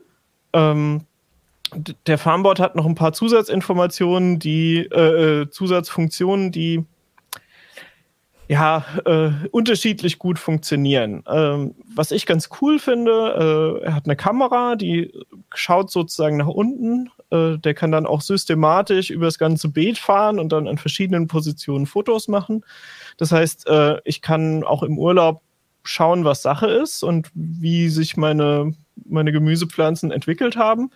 Ähm, 0.52 1.00
der 2.06 2.18
Farmboard 2.18 2.58
hat 2.58 2.76
noch 2.76 2.86
ein 2.86 2.94
paar 2.94 3.12
Zusatzinformationen, 3.12 4.38
die 4.38 4.88
äh, 4.90 5.42
äh, 5.42 5.50
Zusatzfunktionen, 5.50 6.50
die 6.50 6.84
ja 8.48 8.84
äh, 9.04 9.30
unterschiedlich 9.52 10.18
gut 10.18 10.38
funktionieren. 10.38 11.22
Ähm, 11.28 11.76
was 11.94 12.10
ich 12.10 12.26
ganz 12.26 12.48
cool 12.60 12.80
finde, 12.80 13.78
äh, 13.80 13.84
er 13.84 13.94
hat 13.94 14.06
eine 14.06 14.16
Kamera, 14.16 14.74
die 14.74 15.12
schaut 15.54 15.92
sozusagen 15.92 16.36
nach 16.36 16.48
unten 16.48 17.10
äh, 17.30 17.58
der 17.58 17.74
kann 17.74 17.92
dann 17.92 18.06
auch 18.06 18.20
systematisch 18.20 19.10
über 19.10 19.26
das 19.26 19.38
ganze 19.38 19.68
Beet 19.68 19.98
fahren 19.98 20.38
und 20.38 20.50
dann 20.50 20.68
an 20.68 20.78
verschiedenen 20.78 21.26
Positionen 21.26 21.86
Fotos 21.86 22.28
machen. 22.28 22.64
Das 23.16 23.32
heißt, 23.32 23.66
äh, 23.68 23.98
ich 24.04 24.22
kann 24.22 24.64
auch 24.64 24.82
im 24.82 24.98
Urlaub 24.98 25.42
schauen, 25.82 26.24
was 26.24 26.42
Sache 26.42 26.66
ist 26.66 27.02
und 27.02 27.30
wie 27.34 27.88
sich 27.88 28.16
meine, 28.16 28.74
meine 29.06 29.32
Gemüsepflanzen 29.32 30.10
entwickelt 30.10 30.56
haben. 30.56 30.90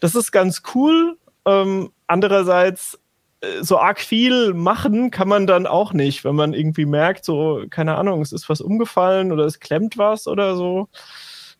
Das 0.00 0.14
ist 0.14 0.32
ganz 0.32 0.62
cool. 0.74 1.16
Ähm, 1.46 1.90
andererseits, 2.06 2.98
äh, 3.40 3.62
so 3.62 3.78
arg 3.78 4.00
viel 4.00 4.54
machen 4.54 5.10
kann 5.10 5.28
man 5.28 5.46
dann 5.46 5.66
auch 5.66 5.92
nicht, 5.92 6.24
wenn 6.24 6.34
man 6.34 6.54
irgendwie 6.54 6.86
merkt, 6.86 7.24
so, 7.24 7.64
keine 7.70 7.96
Ahnung, 7.96 8.20
es 8.22 8.32
ist 8.32 8.48
was 8.48 8.60
umgefallen 8.60 9.32
oder 9.32 9.44
es 9.44 9.60
klemmt 9.60 9.98
was 9.98 10.26
oder 10.26 10.56
so, 10.56 10.88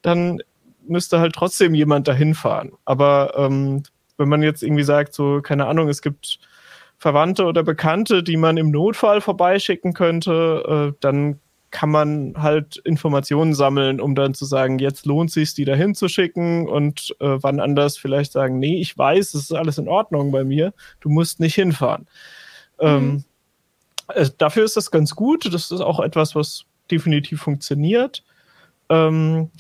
dann 0.03 0.43
müsste 0.87 1.21
halt 1.21 1.35
trotzdem 1.35 1.75
jemand 1.75 2.09
dahin 2.09 2.35
fahren. 2.35 2.73
Aber 2.85 3.35
ähm, 3.37 3.83
wenn 4.17 4.29
man 4.29 4.43
jetzt 4.43 4.63
irgendwie 4.63 4.83
sagt, 4.83 5.15
so, 5.15 5.41
keine 5.43 5.67
Ahnung, 5.67 5.89
es 5.89 6.03
gibt 6.03 6.39
Verwandte 6.99 7.45
oder 7.45 7.63
Bekannte, 7.63 8.23
die 8.23 8.37
man 8.37 8.57
im 8.57 8.71
Notfall 8.71 9.21
vorbeischicken 9.21 9.93
könnte, 9.93 10.93
äh, 10.93 10.97
dann 11.01 11.41
kann 11.73 11.91
man 11.91 12.35
halt 12.37 12.77
Informationen 12.77 13.55
sammeln, 13.55 14.01
um 14.01 14.15
dann 14.15 14.35
zu 14.35 14.45
sagen, 14.45 14.79
jetzt 14.79 15.07
lohnt 15.07 15.31
es 15.31 15.35
sich, 15.35 15.55
die 15.55 15.65
dahin 15.65 15.95
zu 15.95 16.07
schicken 16.07 16.69
und 16.69 17.17
äh, 17.19 17.39
wann 17.41 17.61
anders 17.61 17.97
vielleicht 17.97 18.33
sagen, 18.33 18.59
nee, 18.59 18.79
ich 18.79 18.97
weiß, 18.97 19.35
es 19.35 19.45
ist 19.45 19.53
alles 19.53 19.79
in 19.79 19.89
Ordnung 19.89 20.31
bei 20.31 20.45
mir, 20.45 20.75
du 21.01 21.09
musst 21.09 21.41
nicht 21.41 21.55
hinfahren. 21.55 22.07
Ähm, 22.79 23.05
mhm. 23.05 23.25
Ähm, 24.15 24.23
äh, 24.23 24.31
dafür 24.39 24.65
ist 24.65 24.77
das 24.77 24.91
ganz 24.91 25.15
gut. 25.15 25.53
Das 25.53 25.71
ist 25.71 25.81
auch 25.81 26.01
etwas, 26.01 26.35
was 26.35 26.65
definitiv 26.91 27.41
funktioniert. 27.41 28.23
Ähm, 28.89 29.51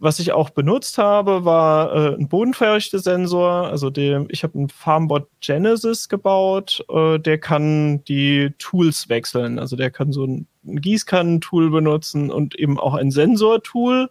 was 0.00 0.18
ich 0.18 0.32
auch 0.32 0.48
benutzt 0.48 0.96
habe, 0.96 1.44
war 1.44 1.94
äh, 1.94 2.14
ein 2.16 2.28
Bodenfeuchtesensor. 2.28 3.68
Also 3.68 3.90
der, 3.90 4.24
ich 4.30 4.42
habe 4.42 4.58
einen 4.58 4.70
Farmbot 4.70 5.28
Genesis 5.40 6.08
gebaut. 6.08 6.82
Äh, 6.88 7.18
der 7.18 7.38
kann 7.38 8.02
die 8.04 8.54
Tools 8.58 9.10
wechseln. 9.10 9.58
Also 9.58 9.76
der 9.76 9.90
kann 9.90 10.12
so 10.12 10.24
ein, 10.24 10.46
ein 10.66 10.80
Gießkannentool 10.80 11.70
benutzen 11.70 12.30
und 12.30 12.54
eben 12.54 12.80
auch 12.80 12.94
ein 12.94 13.10
Sensortool. 13.10 14.08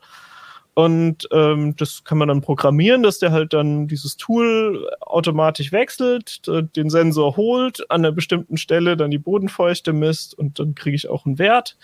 Und 0.76 1.28
ähm, 1.32 1.76
das 1.76 2.04
kann 2.04 2.20
man 2.20 2.28
dann 2.28 2.42
programmieren, 2.42 3.02
dass 3.02 3.18
der 3.18 3.32
halt 3.32 3.54
dann 3.54 3.88
dieses 3.88 4.16
Tool 4.16 4.88
automatisch 5.02 5.72
wechselt, 5.72 6.44
den 6.48 6.90
Sensor 6.90 7.36
holt, 7.36 7.90
an 7.90 8.02
einer 8.06 8.14
bestimmten 8.14 8.58
Stelle 8.58 8.96
dann 8.96 9.12
die 9.12 9.18
Bodenfeuchte 9.18 9.92
misst 9.92 10.38
und 10.38 10.60
dann 10.60 10.76
kriege 10.76 10.96
ich 10.96 11.10
auch 11.10 11.26
einen 11.26 11.40
Wert. 11.40 11.78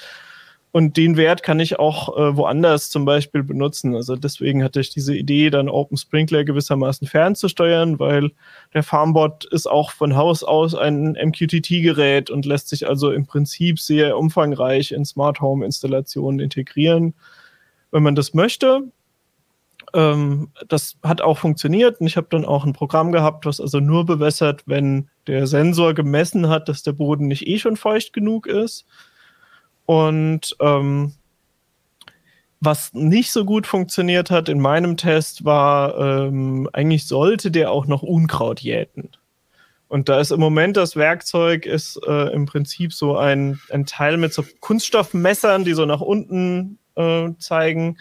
Und 0.75 0.97
den 0.97 1.15
Wert 1.15 1.41
kann 1.41 1.61
ich 1.61 1.79
auch 1.79 2.17
äh, 2.17 2.35
woanders 2.35 2.89
zum 2.89 3.05
Beispiel 3.05 3.43
benutzen. 3.43 3.95
Also 3.95 4.17
deswegen 4.17 4.61
hatte 4.61 4.81
ich 4.81 4.89
diese 4.89 5.15
Idee, 5.15 5.49
dann 5.49 5.69
Open 5.69 5.95
Sprinkler 5.95 6.43
gewissermaßen 6.43 7.07
fernzusteuern, 7.07 7.97
weil 7.97 8.31
der 8.73 8.83
Farmbot 8.83 9.45
ist 9.45 9.67
auch 9.67 9.91
von 9.91 10.17
Haus 10.17 10.43
aus 10.43 10.75
ein 10.75 11.13
MQTT-Gerät 11.13 12.29
und 12.29 12.45
lässt 12.45 12.67
sich 12.67 12.89
also 12.89 13.11
im 13.11 13.25
Prinzip 13.25 13.79
sehr 13.79 14.17
umfangreich 14.17 14.91
in 14.91 15.05
Smart 15.05 15.39
Home 15.39 15.65
Installationen 15.65 16.41
integrieren, 16.41 17.13
wenn 17.91 18.03
man 18.03 18.15
das 18.15 18.33
möchte. 18.33 18.81
Ähm, 19.93 20.49
das 20.67 20.97
hat 21.03 21.21
auch 21.21 21.37
funktioniert 21.37 22.01
und 22.01 22.07
ich 22.07 22.17
habe 22.17 22.27
dann 22.29 22.43
auch 22.43 22.65
ein 22.65 22.73
Programm 22.73 23.13
gehabt, 23.13 23.45
was 23.45 23.61
also 23.61 23.79
nur 23.79 24.05
bewässert, 24.05 24.63
wenn 24.65 25.07
der 25.27 25.47
Sensor 25.47 25.93
gemessen 25.93 26.49
hat, 26.49 26.67
dass 26.67 26.83
der 26.83 26.91
Boden 26.91 27.27
nicht 27.27 27.47
eh 27.47 27.59
schon 27.59 27.77
feucht 27.77 28.11
genug 28.11 28.45
ist. 28.45 28.85
Und 29.85 30.55
ähm, 30.59 31.13
was 32.59 32.93
nicht 32.93 33.31
so 33.31 33.45
gut 33.45 33.67
funktioniert 33.67 34.31
hat 34.31 34.49
in 34.49 34.59
meinem 34.59 34.97
Test 34.97 35.45
war, 35.45 35.97
ähm, 35.97 36.69
eigentlich 36.73 37.05
sollte 37.07 37.51
der 37.51 37.71
auch 37.71 37.85
noch 37.85 38.01
Unkraut 38.01 38.59
jäten. 38.59 39.09
Und 39.87 40.09
da 40.09 40.19
ist 40.19 40.31
im 40.31 40.39
Moment 40.39 40.77
das 40.77 40.95
Werkzeug 40.95 41.65
ist 41.65 41.99
äh, 42.07 42.33
im 42.33 42.47
Prinzip 42.47 42.91
so 42.91 43.17
ein, 43.17 43.59
ein 43.69 43.85
Teil 43.85 44.17
mit 44.17 44.33
so 44.33 44.43
Kunststoffmessern, 44.59 45.63
die 45.63 45.73
so 45.73 45.85
nach 45.85 46.01
unten 46.01 46.79
äh, 46.95 47.29
zeigen. 47.37 47.97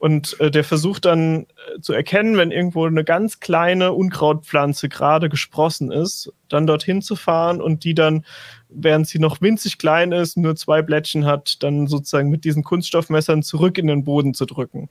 Und 0.00 0.40
äh, 0.40 0.50
der 0.50 0.64
versucht 0.64 1.04
dann 1.04 1.42
äh, 1.42 1.80
zu 1.82 1.92
erkennen, 1.92 2.38
wenn 2.38 2.50
irgendwo 2.50 2.86
eine 2.86 3.04
ganz 3.04 3.38
kleine 3.38 3.92
Unkrautpflanze 3.92 4.88
gerade 4.88 5.28
gesprossen 5.28 5.92
ist, 5.92 6.32
dann 6.48 6.66
dorthin 6.66 7.02
zu 7.02 7.16
fahren 7.16 7.60
und 7.60 7.84
die 7.84 7.92
dann, 7.92 8.24
während 8.70 9.06
sie 9.06 9.18
noch 9.18 9.42
winzig 9.42 9.76
klein 9.76 10.12
ist, 10.12 10.38
nur 10.38 10.56
zwei 10.56 10.80
Blättchen 10.80 11.26
hat, 11.26 11.62
dann 11.62 11.86
sozusagen 11.86 12.30
mit 12.30 12.46
diesen 12.46 12.64
Kunststoffmessern 12.64 13.42
zurück 13.42 13.76
in 13.76 13.88
den 13.88 14.02
Boden 14.02 14.32
zu 14.32 14.46
drücken. 14.46 14.88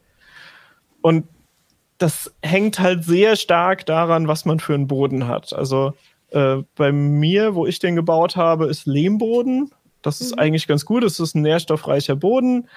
Und 1.00 1.26
das 1.98 2.32
hängt 2.40 2.78
halt 2.78 3.02
sehr 3.02 3.34
stark 3.34 3.84
daran, 3.86 4.28
was 4.28 4.44
man 4.44 4.60
für 4.60 4.74
einen 4.74 4.86
Boden 4.86 5.26
hat. 5.26 5.52
Also 5.52 5.94
äh, 6.30 6.58
bei 6.76 6.92
mir, 6.92 7.56
wo 7.56 7.66
ich 7.66 7.80
den 7.80 7.96
gebaut 7.96 8.36
habe, 8.36 8.68
ist 8.68 8.86
Lehmboden. 8.86 9.72
Das 10.02 10.20
ist 10.20 10.36
mhm. 10.36 10.38
eigentlich 10.38 10.68
ganz 10.68 10.84
gut. 10.84 11.02
Es 11.02 11.18
ist 11.18 11.34
ein 11.34 11.42
nährstoffreicher 11.42 12.14
Boden 12.14 12.68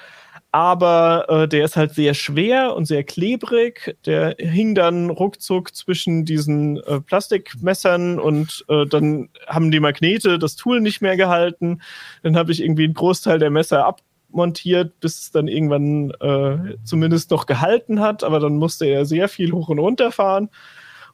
aber 0.54 1.26
äh, 1.30 1.48
der 1.48 1.66
ist 1.66 1.76
halt 1.76 1.96
sehr 1.96 2.14
schwer 2.14 2.76
und 2.76 2.86
sehr 2.86 3.04
klebrig. 3.04 3.98
Der 4.06 4.36
hing 4.38 4.76
dann 4.76 5.10
ruckzuck 5.10 5.76
zwischen 5.76 6.26
diesen 6.26 6.78
äh, 6.84 7.02
Plastikmessern 7.02 8.20
und 8.20 8.64
äh, 8.70 8.86
dann 8.86 9.30
haben 9.48 9.72
die 9.72 9.80
Magnete 9.80 10.38
das 10.38 10.56
Tool 10.56 10.80
nicht 10.80 11.02
mehr 11.02 11.18
gehalten. 11.18 11.82
Dann 12.22 12.38
habe 12.38 12.52
ich 12.52 12.62
irgendwie 12.62 12.84
einen 12.84 12.94
Großteil 12.94 13.40
der 13.40 13.50
Messer 13.50 13.88
abmontiert, 13.88 15.00
bis 15.00 15.22
es 15.22 15.32
dann 15.32 15.48
irgendwann 15.48 16.12
äh, 16.22 16.76
zumindest 16.84 17.32
noch 17.32 17.48
gehalten 17.48 18.00
hat, 18.00 18.24
aber 18.24 18.40
dann 18.40 18.58
musste 18.58 18.86
er 18.86 19.08
sehr 19.08 19.30
viel 19.30 19.54
hoch 19.54 19.70
und 19.70 19.80
runter 19.80 20.12
fahren. 20.12 20.50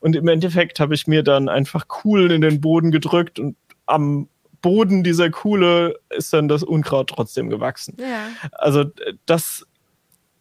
Und 0.02 0.18
im 0.18 0.28
Endeffekt 0.28 0.82
habe 0.82 0.96
ich 0.96 1.08
mir 1.08 1.24
dann 1.24 1.48
einfach 1.48 1.88
Kuhlen 1.88 2.32
in 2.32 2.42
den 2.42 2.60
Boden 2.60 2.92
gedrückt 2.92 3.40
und 3.40 3.56
am 3.86 4.28
Boden 4.62 5.04
dieser 5.04 5.30
Kuhle 5.30 6.00
ist 6.10 6.34
dann 6.34 6.48
das 6.48 6.64
Unkraut 6.64 7.10
trotzdem 7.10 7.50
gewachsen. 7.50 7.98
Ja. 8.00 8.28
Also 8.52 8.86
das 9.26 9.66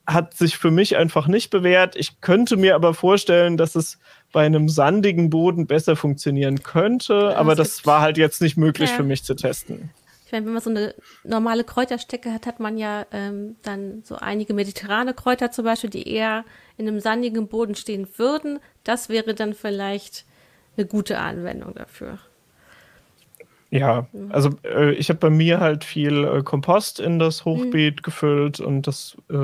hat 0.06 0.34
sich 0.34 0.56
für 0.56 0.70
mich 0.70 0.96
einfach 0.96 1.28
nicht 1.28 1.50
bewährt. 1.50 1.94
Ich 1.94 2.22
könnte 2.22 2.56
mir 2.56 2.74
aber 2.74 2.94
vorstellen, 2.94 3.58
dass 3.58 3.74
es 3.74 3.98
bei 4.32 4.44
einem 4.44 4.68
sandigen 4.68 5.28
Boden 5.28 5.66
besser 5.66 5.96
funktionieren 5.96 6.62
könnte, 6.62 7.36
aber 7.36 7.54
das 7.54 7.84
war 7.84 8.00
halt 8.00 8.16
jetzt 8.16 8.40
nicht 8.40 8.56
möglich 8.56 8.90
ja. 8.90 8.96
für 8.96 9.02
mich 9.02 9.22
zu 9.22 9.34
testen. 9.34 9.90
Ich 10.24 10.32
meine, 10.32 10.44
wenn 10.46 10.52
man 10.52 10.62
so 10.62 10.70
eine 10.70 10.94
normale 11.24 11.64
Kräuterstecke 11.64 12.32
hat, 12.32 12.46
hat 12.46 12.60
man 12.60 12.76
ja 12.76 13.06
ähm, 13.12 13.56
dann 13.62 14.02
so 14.04 14.16
einige 14.16 14.52
mediterrane 14.52 15.14
Kräuter 15.14 15.50
zum 15.50 15.64
Beispiel, 15.64 15.88
die 15.88 16.06
eher 16.06 16.44
in 16.76 16.86
einem 16.86 17.00
sandigen 17.00 17.48
Boden 17.48 17.74
stehen 17.74 18.06
würden. 18.16 18.60
Das 18.84 19.08
wäre 19.08 19.34
dann 19.34 19.54
vielleicht 19.54 20.26
eine 20.76 20.86
gute 20.86 21.18
Anwendung 21.18 21.74
dafür. 21.74 22.18
Ja, 23.70 24.06
also 24.30 24.50
äh, 24.64 24.92
ich 24.92 25.10
habe 25.10 25.18
bei 25.18 25.30
mir 25.30 25.60
halt 25.60 25.84
viel 25.84 26.24
äh, 26.24 26.42
Kompost 26.42 27.00
in 27.00 27.18
das 27.18 27.44
Hochbeet 27.44 27.96
mhm. 27.96 28.02
gefüllt 28.02 28.60
und 28.60 28.86
das 28.86 29.16
äh, 29.30 29.34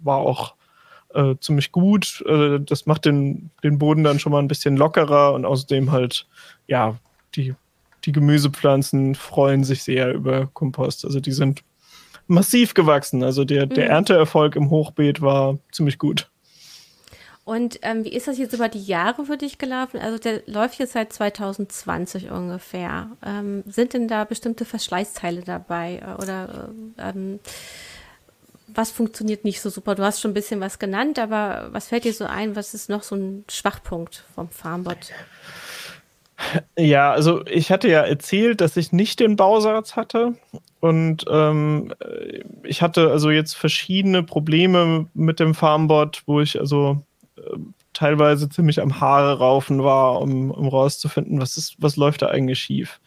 war 0.00 0.18
auch 0.18 0.54
äh, 1.14 1.36
ziemlich 1.40 1.70
gut. 1.70 2.24
Äh, 2.26 2.58
das 2.60 2.86
macht 2.86 3.04
den, 3.04 3.50
den 3.62 3.78
Boden 3.78 4.02
dann 4.02 4.18
schon 4.18 4.32
mal 4.32 4.40
ein 4.40 4.48
bisschen 4.48 4.76
lockerer 4.76 5.34
und 5.34 5.44
außerdem 5.44 5.92
halt, 5.92 6.26
ja, 6.66 6.96
die, 7.36 7.54
die 8.04 8.12
Gemüsepflanzen 8.12 9.14
freuen 9.14 9.62
sich 9.62 9.84
sehr 9.84 10.12
über 10.14 10.48
Kompost. 10.52 11.04
Also 11.04 11.20
die 11.20 11.32
sind 11.32 11.62
massiv 12.26 12.74
gewachsen. 12.74 13.22
Also 13.22 13.44
der, 13.44 13.66
der 13.66 13.84
mhm. 13.84 13.90
Ernteerfolg 13.90 14.56
im 14.56 14.70
Hochbeet 14.70 15.20
war 15.20 15.58
ziemlich 15.70 15.98
gut. 15.98 16.28
Und 17.44 17.80
ähm, 17.82 18.04
wie 18.04 18.12
ist 18.12 18.28
das 18.28 18.38
jetzt 18.38 18.52
über 18.52 18.68
die 18.68 18.82
Jahre 18.82 19.24
für 19.24 19.36
dich 19.36 19.58
gelaufen? 19.58 19.98
Also 19.98 20.18
der 20.18 20.42
läuft 20.46 20.78
jetzt 20.78 20.92
seit 20.92 21.12
2020 21.12 22.30
ungefähr. 22.30 23.10
Ähm, 23.24 23.64
sind 23.66 23.94
denn 23.94 24.08
da 24.08 24.24
bestimmte 24.24 24.64
Verschleißteile 24.64 25.42
dabei? 25.42 26.02
Oder 26.18 26.70
äh, 26.98 27.10
ähm, 27.10 27.40
was 28.68 28.90
funktioniert 28.90 29.44
nicht 29.44 29.60
so 29.60 29.70
super? 29.70 29.94
Du 29.94 30.04
hast 30.04 30.20
schon 30.20 30.30
ein 30.30 30.34
bisschen 30.34 30.60
was 30.60 30.78
genannt, 30.78 31.18
aber 31.18 31.68
was 31.72 31.88
fällt 31.88 32.04
dir 32.04 32.12
so 32.12 32.24
ein? 32.24 32.56
Was 32.56 32.74
ist 32.74 32.88
noch 32.88 33.02
so 33.02 33.16
ein 33.16 33.44
Schwachpunkt 33.48 34.24
vom 34.34 34.48
Farmbot? 34.50 35.10
Ja, 36.78 37.12
also 37.12 37.44
ich 37.46 37.70
hatte 37.70 37.88
ja 37.88 38.00
erzählt, 38.00 38.60
dass 38.60 38.76
ich 38.76 38.92
nicht 38.92 39.20
den 39.20 39.36
Bausatz 39.36 39.96
hatte. 39.96 40.34
Und 40.80 41.24
ähm, 41.30 41.92
ich 42.62 42.80
hatte 42.80 43.10
also 43.10 43.30
jetzt 43.30 43.54
verschiedene 43.54 44.22
Probleme 44.22 45.06
mit 45.12 45.38
dem 45.38 45.54
Farmbot, 45.54 46.22
wo 46.26 46.40
ich 46.40 46.58
also 46.58 47.02
teilweise 47.92 48.48
ziemlich 48.48 48.80
am 48.80 49.00
Haare 49.00 49.38
raufen 49.38 49.82
war, 49.82 50.20
um, 50.20 50.50
um 50.50 50.68
rauszufinden, 50.68 51.40
was 51.40 51.56
ist, 51.56 51.76
was 51.78 51.96
läuft 51.96 52.22
da 52.22 52.28
eigentlich 52.28 52.58
schief. 52.58 53.00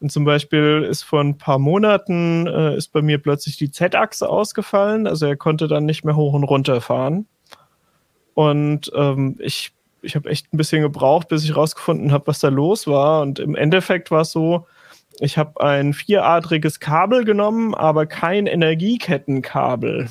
Und 0.00 0.12
zum 0.12 0.24
Beispiel 0.24 0.86
ist 0.88 1.02
vor 1.02 1.20
ein 1.20 1.38
paar 1.38 1.58
Monaten 1.58 2.46
äh, 2.46 2.76
ist 2.76 2.92
bei 2.92 3.02
mir 3.02 3.18
plötzlich 3.18 3.56
die 3.56 3.70
Z-Achse 3.70 4.28
ausgefallen, 4.28 5.06
also 5.06 5.26
er 5.26 5.36
konnte 5.36 5.66
dann 5.66 5.86
nicht 5.86 6.04
mehr 6.04 6.14
hoch 6.14 6.34
und 6.34 6.44
runter 6.44 6.80
fahren. 6.80 7.26
Und 8.34 8.92
ähm, 8.94 9.36
ich, 9.40 9.72
ich 10.02 10.14
habe 10.14 10.30
echt 10.30 10.52
ein 10.52 10.56
bisschen 10.56 10.82
gebraucht, 10.82 11.26
bis 11.26 11.42
ich 11.42 11.56
rausgefunden 11.56 12.12
habe, 12.12 12.28
was 12.28 12.38
da 12.38 12.48
los 12.48 12.86
war. 12.86 13.22
Und 13.22 13.40
im 13.40 13.56
Endeffekt 13.56 14.12
war 14.12 14.20
es 14.20 14.30
so, 14.30 14.66
ich 15.18 15.36
habe 15.36 15.60
ein 15.60 15.92
vieradriges 15.92 16.78
Kabel 16.78 17.24
genommen, 17.24 17.74
aber 17.74 18.06
kein 18.06 18.46
Energiekettenkabel. 18.46 20.08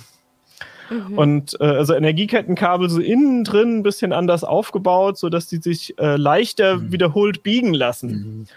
Mhm. 0.89 1.17
Und 1.17 1.57
äh, 1.59 1.65
also 1.65 1.93
Energiekettenkabel 1.93 2.89
so 2.89 3.01
innen 3.01 3.43
drin 3.43 3.79
ein 3.79 3.83
bisschen 3.83 4.13
anders 4.13 4.43
aufgebaut, 4.43 5.17
sodass 5.17 5.47
die 5.47 5.57
sich 5.57 5.97
äh, 5.99 6.15
leichter 6.15 6.77
mhm. 6.77 6.91
wiederholt 6.91 7.43
biegen 7.43 7.73
lassen. 7.73 8.09
Mhm. 8.09 8.47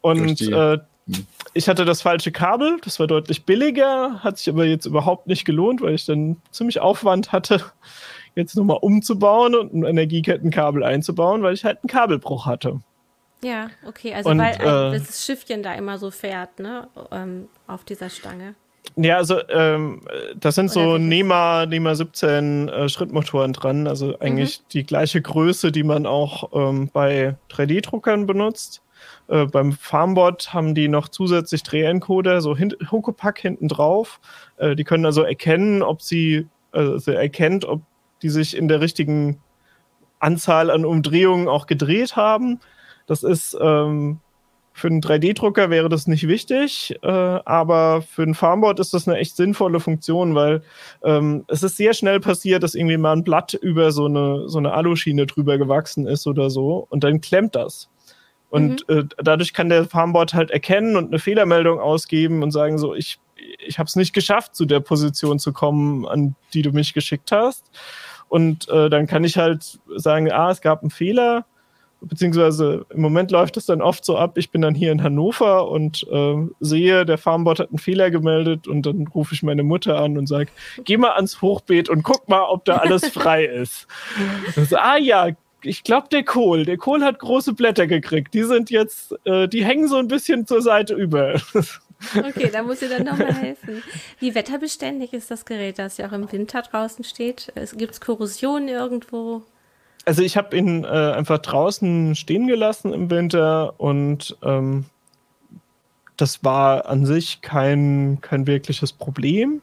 Und 0.00 0.40
äh, 0.40 0.78
mhm. 1.06 1.26
ich 1.54 1.68
hatte 1.68 1.84
das 1.84 2.02
falsche 2.02 2.32
Kabel, 2.32 2.78
das 2.84 2.98
war 3.00 3.06
deutlich 3.06 3.44
billiger, 3.44 4.22
hat 4.22 4.38
sich 4.38 4.48
aber 4.48 4.64
jetzt 4.64 4.86
überhaupt 4.86 5.26
nicht 5.26 5.44
gelohnt, 5.44 5.80
weil 5.80 5.94
ich 5.94 6.06
dann 6.06 6.36
ziemlich 6.50 6.80
Aufwand 6.80 7.32
hatte, 7.32 7.62
jetzt 8.34 8.56
nochmal 8.56 8.78
umzubauen 8.80 9.54
und 9.54 9.74
ein 9.74 9.84
Energiekettenkabel 9.84 10.82
einzubauen, 10.82 11.42
weil 11.42 11.54
ich 11.54 11.64
halt 11.64 11.78
einen 11.82 11.88
Kabelbruch 11.88 12.46
hatte. 12.46 12.80
Ja, 13.44 13.70
okay, 13.86 14.14
also 14.14 14.30
und, 14.30 14.38
weil 14.38 14.54
äh, 14.54 14.98
das 14.98 15.24
Schiffchen 15.24 15.62
da 15.62 15.74
immer 15.74 15.98
so 15.98 16.10
fährt, 16.10 16.60
ne, 16.60 16.88
ähm, 17.10 17.48
auf 17.66 17.84
dieser 17.84 18.08
Stange. 18.08 18.54
Ja, 18.96 19.16
also 19.16 19.40
ähm, 19.48 20.02
das 20.36 20.56
sind 20.56 20.70
so 20.70 20.98
NEMA, 20.98 21.66
NEMA 21.66 21.94
17 21.94 22.68
äh, 22.68 22.88
Schrittmotoren 22.88 23.52
dran, 23.52 23.86
also 23.86 24.18
eigentlich 24.18 24.60
mhm. 24.60 24.64
die 24.72 24.84
gleiche 24.84 25.22
Größe, 25.22 25.72
die 25.72 25.82
man 25.82 26.04
auch 26.04 26.50
ähm, 26.52 26.90
bei 26.92 27.36
3D-Druckern 27.50 28.26
benutzt. 28.26 28.82
Äh, 29.28 29.46
beim 29.46 29.72
Farmbot 29.72 30.52
haben 30.52 30.74
die 30.74 30.88
noch 30.88 31.08
zusätzlich 31.08 31.62
Drehencoder, 31.62 32.40
so 32.42 32.56
hin 32.56 32.74
Huckepack 32.90 33.38
hinten 33.38 33.68
drauf. 33.68 34.20
Äh, 34.58 34.76
die 34.76 34.84
können 34.84 35.06
also 35.06 35.22
erkennen, 35.22 35.82
ob 35.82 36.02
sie, 36.02 36.48
also 36.72 37.12
erkennt, 37.12 37.64
ob 37.64 37.80
die 38.20 38.28
sich 38.28 38.56
in 38.56 38.68
der 38.68 38.80
richtigen 38.80 39.40
Anzahl 40.18 40.70
an 40.70 40.84
Umdrehungen 40.84 41.48
auch 41.48 41.66
gedreht 41.66 42.14
haben. 42.14 42.60
Das 43.06 43.22
ist 43.22 43.56
ähm, 43.60 44.20
für 44.72 44.88
einen 44.88 45.00
3D-Drucker 45.00 45.70
wäre 45.70 45.88
das 45.88 46.06
nicht 46.06 46.26
wichtig, 46.28 46.96
äh, 47.02 47.08
aber 47.08 48.02
für 48.02 48.22
ein 48.22 48.34
Farmboard 48.34 48.80
ist 48.80 48.94
das 48.94 49.06
eine 49.06 49.18
echt 49.18 49.36
sinnvolle 49.36 49.80
Funktion, 49.80 50.34
weil 50.34 50.62
ähm, 51.04 51.44
es 51.48 51.62
ist 51.62 51.76
sehr 51.76 51.94
schnell 51.94 52.20
passiert, 52.20 52.62
dass 52.62 52.74
irgendwie 52.74 52.96
mal 52.96 53.12
ein 53.12 53.24
Blatt 53.24 53.54
über 53.54 53.92
so 53.92 54.06
eine, 54.06 54.48
so 54.48 54.58
eine 54.58 54.72
Aluschiene 54.72 55.26
drüber 55.26 55.58
gewachsen 55.58 56.06
ist 56.06 56.26
oder 56.26 56.50
so 56.50 56.86
und 56.88 57.04
dann 57.04 57.20
klemmt 57.20 57.54
das. 57.54 57.88
Und 58.52 58.86
mhm. 58.86 58.98
äh, 58.98 59.04
dadurch 59.16 59.54
kann 59.54 59.70
der 59.70 59.86
Farmboard 59.86 60.34
halt 60.34 60.50
erkennen 60.50 60.96
und 60.96 61.06
eine 61.08 61.18
Fehlermeldung 61.18 61.80
ausgeben 61.80 62.42
und 62.42 62.50
sagen 62.50 62.76
so, 62.76 62.94
ich, 62.94 63.18
ich 63.66 63.78
habe 63.78 63.86
es 63.86 63.96
nicht 63.96 64.12
geschafft, 64.12 64.54
zu 64.54 64.66
der 64.66 64.80
Position 64.80 65.38
zu 65.38 65.54
kommen, 65.54 66.06
an 66.06 66.34
die 66.52 66.60
du 66.60 66.70
mich 66.70 66.92
geschickt 66.92 67.32
hast. 67.32 67.64
Und 68.28 68.68
äh, 68.68 68.90
dann 68.90 69.06
kann 69.06 69.24
ich 69.24 69.38
halt 69.38 69.80
sagen, 69.96 70.30
ah, 70.30 70.50
es 70.50 70.60
gab 70.60 70.82
einen 70.82 70.90
Fehler, 70.90 71.46
beziehungsweise 72.02 72.86
im 72.90 73.00
Moment 73.00 73.30
läuft 73.30 73.56
es 73.56 73.66
dann 73.66 73.80
oft 73.80 74.04
so 74.04 74.16
ab, 74.16 74.36
ich 74.36 74.50
bin 74.50 74.62
dann 74.62 74.74
hier 74.74 74.92
in 74.92 75.02
Hannover 75.02 75.68
und 75.68 76.06
äh, 76.10 76.36
sehe, 76.60 77.04
der 77.06 77.18
Farmbot 77.18 77.58
hat 77.58 77.70
einen 77.70 77.78
Fehler 77.78 78.10
gemeldet 78.10 78.68
und 78.68 78.86
dann 78.86 79.06
rufe 79.08 79.34
ich 79.34 79.42
meine 79.42 79.62
Mutter 79.62 79.98
an 79.98 80.18
und 80.18 80.26
sage, 80.26 80.50
geh 80.84 80.96
mal 80.96 81.12
ans 81.12 81.40
Hochbeet 81.42 81.88
und 81.88 82.02
guck 82.02 82.28
mal, 82.28 82.42
ob 82.42 82.64
da 82.64 82.76
alles 82.78 83.08
frei 83.12 83.44
ist. 83.44 83.86
So, 84.56 84.76
ah 84.76 84.96
ja, 84.96 85.28
ich 85.62 85.84
glaube, 85.84 86.08
der 86.10 86.24
Kohl, 86.24 86.64
der 86.64 86.76
Kohl 86.76 87.04
hat 87.04 87.18
große 87.18 87.52
Blätter 87.52 87.86
gekriegt. 87.86 88.34
Die 88.34 88.42
sind 88.42 88.70
jetzt, 88.70 89.14
äh, 89.24 89.48
die 89.48 89.64
hängen 89.64 89.88
so 89.88 89.96
ein 89.96 90.08
bisschen 90.08 90.46
zur 90.46 90.60
Seite 90.60 90.94
über. 90.94 91.40
Okay, 92.16 92.50
da 92.52 92.62
muss 92.64 92.82
ich 92.82 92.90
dann 92.90 93.04
nochmal 93.04 93.32
helfen. 93.40 93.82
Wie 94.18 94.34
wetterbeständig 94.34 95.12
ist 95.12 95.30
das 95.30 95.44
Gerät, 95.44 95.78
das 95.78 95.98
ja 95.98 96.08
auch 96.08 96.12
im 96.12 96.30
Winter 96.32 96.62
draußen 96.62 97.04
steht? 97.04 97.52
Gibt 97.76 97.92
es 97.92 98.00
Korrosion 98.00 98.66
irgendwo? 98.66 99.42
Also 100.04 100.22
ich 100.22 100.36
habe 100.36 100.56
ihn 100.56 100.84
äh, 100.84 100.86
einfach 100.86 101.38
draußen 101.38 102.14
stehen 102.14 102.46
gelassen 102.46 102.92
im 102.92 103.10
Winter 103.10 103.74
und 103.78 104.36
ähm, 104.42 104.86
das 106.16 106.44
war 106.44 106.86
an 106.86 107.06
sich 107.06 107.40
kein, 107.40 108.18
kein 108.20 108.46
wirkliches 108.46 108.92
Problem. 108.92 109.62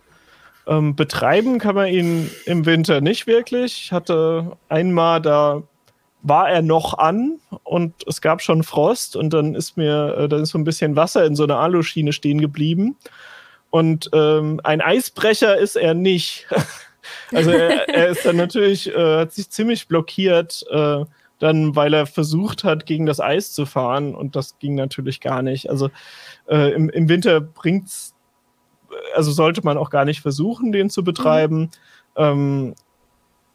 Ähm, 0.67 0.95
betreiben 0.95 1.59
kann 1.59 1.75
man 1.75 1.87
ihn 1.87 2.29
im 2.45 2.65
Winter 2.65 3.01
nicht 3.01 3.27
wirklich. 3.27 3.83
Ich 3.85 3.91
hatte 3.91 4.57
einmal, 4.67 5.21
da 5.21 5.63
war 6.21 6.49
er 6.49 6.61
noch 6.61 6.97
an 6.97 7.39
und 7.63 7.93
es 8.07 8.21
gab 8.21 8.41
schon 8.41 8.63
Frost 8.63 9.15
und 9.15 9.33
dann 9.33 9.55
ist 9.55 9.77
mir, 9.77 10.15
äh, 10.17 10.29
dann 10.29 10.43
ist 10.43 10.49
so 10.49 10.57
ein 10.57 10.63
bisschen 10.63 10.95
Wasser 10.95 11.25
in 11.25 11.35
so 11.35 11.43
einer 11.43 11.57
Aluschiene 11.57 12.13
stehen 12.13 12.41
geblieben. 12.41 12.97
Und 13.71 14.09
ähm, 14.13 14.59
ein 14.63 14.81
Eisbrecher 14.81 15.57
ist 15.57 15.75
er 15.75 15.93
nicht. 15.93 16.47
Also 17.33 17.51
er, 17.51 17.89
er 17.89 18.07
ist 18.09 18.25
dann 18.25 18.35
natürlich, 18.37 18.93
äh, 18.93 19.19
hat 19.19 19.31
sich 19.31 19.49
ziemlich 19.49 19.87
blockiert, 19.87 20.65
äh, 20.71 21.05
dann, 21.39 21.75
weil 21.75 21.93
er 21.93 22.05
versucht 22.05 22.63
hat, 22.63 22.85
gegen 22.85 23.05
das 23.05 23.19
Eis 23.19 23.53
zu 23.53 23.65
fahren 23.65 24.13
und 24.13 24.35
das 24.35 24.59
ging 24.59 24.75
natürlich 24.75 25.21
gar 25.21 25.41
nicht. 25.41 25.69
Also 25.69 25.89
äh, 26.47 26.73
im, 26.73 26.89
im 26.89 27.07
Winter 27.07 27.39
bringt's, 27.39 28.13
also 29.15 29.31
sollte 29.31 29.61
man 29.63 29.77
auch 29.77 29.89
gar 29.89 30.05
nicht 30.05 30.21
versuchen, 30.21 30.71
den 30.71 30.89
zu 30.89 31.03
betreiben. 31.03 31.59
Mhm. 31.61 31.69
Ähm, 32.17 32.75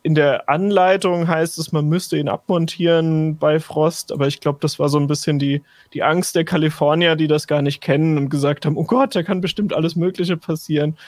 in 0.04 0.14
der 0.14 0.50
Anleitung 0.50 1.28
heißt 1.28 1.58
es, 1.58 1.72
man 1.72 1.88
müsste 1.88 2.18
ihn 2.18 2.28
abmontieren 2.28 3.38
bei 3.38 3.58
Frost, 3.58 4.12
aber 4.12 4.26
ich 4.26 4.38
glaube, 4.38 4.58
das 4.60 4.78
war 4.78 4.90
so 4.90 4.98
ein 4.98 5.06
bisschen 5.06 5.38
die, 5.38 5.62
die 5.94 6.02
Angst 6.02 6.36
der 6.36 6.44
Kalifornier, 6.44 7.16
die 7.16 7.26
das 7.26 7.46
gar 7.46 7.62
nicht 7.62 7.80
kennen 7.80 8.18
und 8.18 8.28
gesagt 8.28 8.66
haben, 8.66 8.76
oh 8.76 8.84
Gott, 8.84 9.16
da 9.16 9.22
kann 9.22 9.40
bestimmt 9.40 9.72
alles 9.72 9.96
Mögliche 9.96 10.36
passieren. 10.36 10.98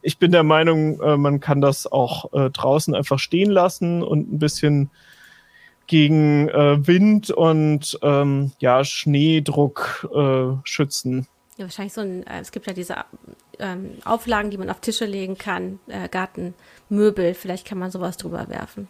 Ich 0.00 0.16
bin 0.16 0.32
der 0.32 0.42
Meinung, 0.42 0.98
äh, 1.02 1.18
man 1.18 1.38
kann 1.38 1.60
das 1.60 1.86
auch 1.86 2.32
äh, 2.32 2.48
draußen 2.48 2.94
einfach 2.94 3.18
stehen 3.18 3.50
lassen 3.50 4.02
und 4.02 4.32
ein 4.32 4.38
bisschen 4.38 4.88
gegen 5.86 6.48
äh, 6.48 6.86
Wind 6.86 7.30
und 7.30 7.98
ähm, 8.00 8.52
ja, 8.58 8.84
Schneedruck 8.84 10.08
äh, 10.14 10.56
schützen. 10.64 11.26
Ja, 11.58 11.64
wahrscheinlich 11.64 11.92
so 11.92 12.00
ein, 12.00 12.24
es 12.26 12.52
gibt 12.52 12.66
ja 12.66 12.72
diese 12.72 12.96
ähm, 13.58 13.98
Auflagen, 14.04 14.50
die 14.50 14.58
man 14.58 14.70
auf 14.70 14.80
Tische 14.80 15.06
legen 15.06 15.38
kann, 15.38 15.78
äh, 15.88 16.08
Gartenmöbel, 16.08 17.34
vielleicht 17.34 17.66
kann 17.66 17.78
man 17.78 17.90
sowas 17.90 18.16
drüber 18.16 18.48
werfen, 18.48 18.88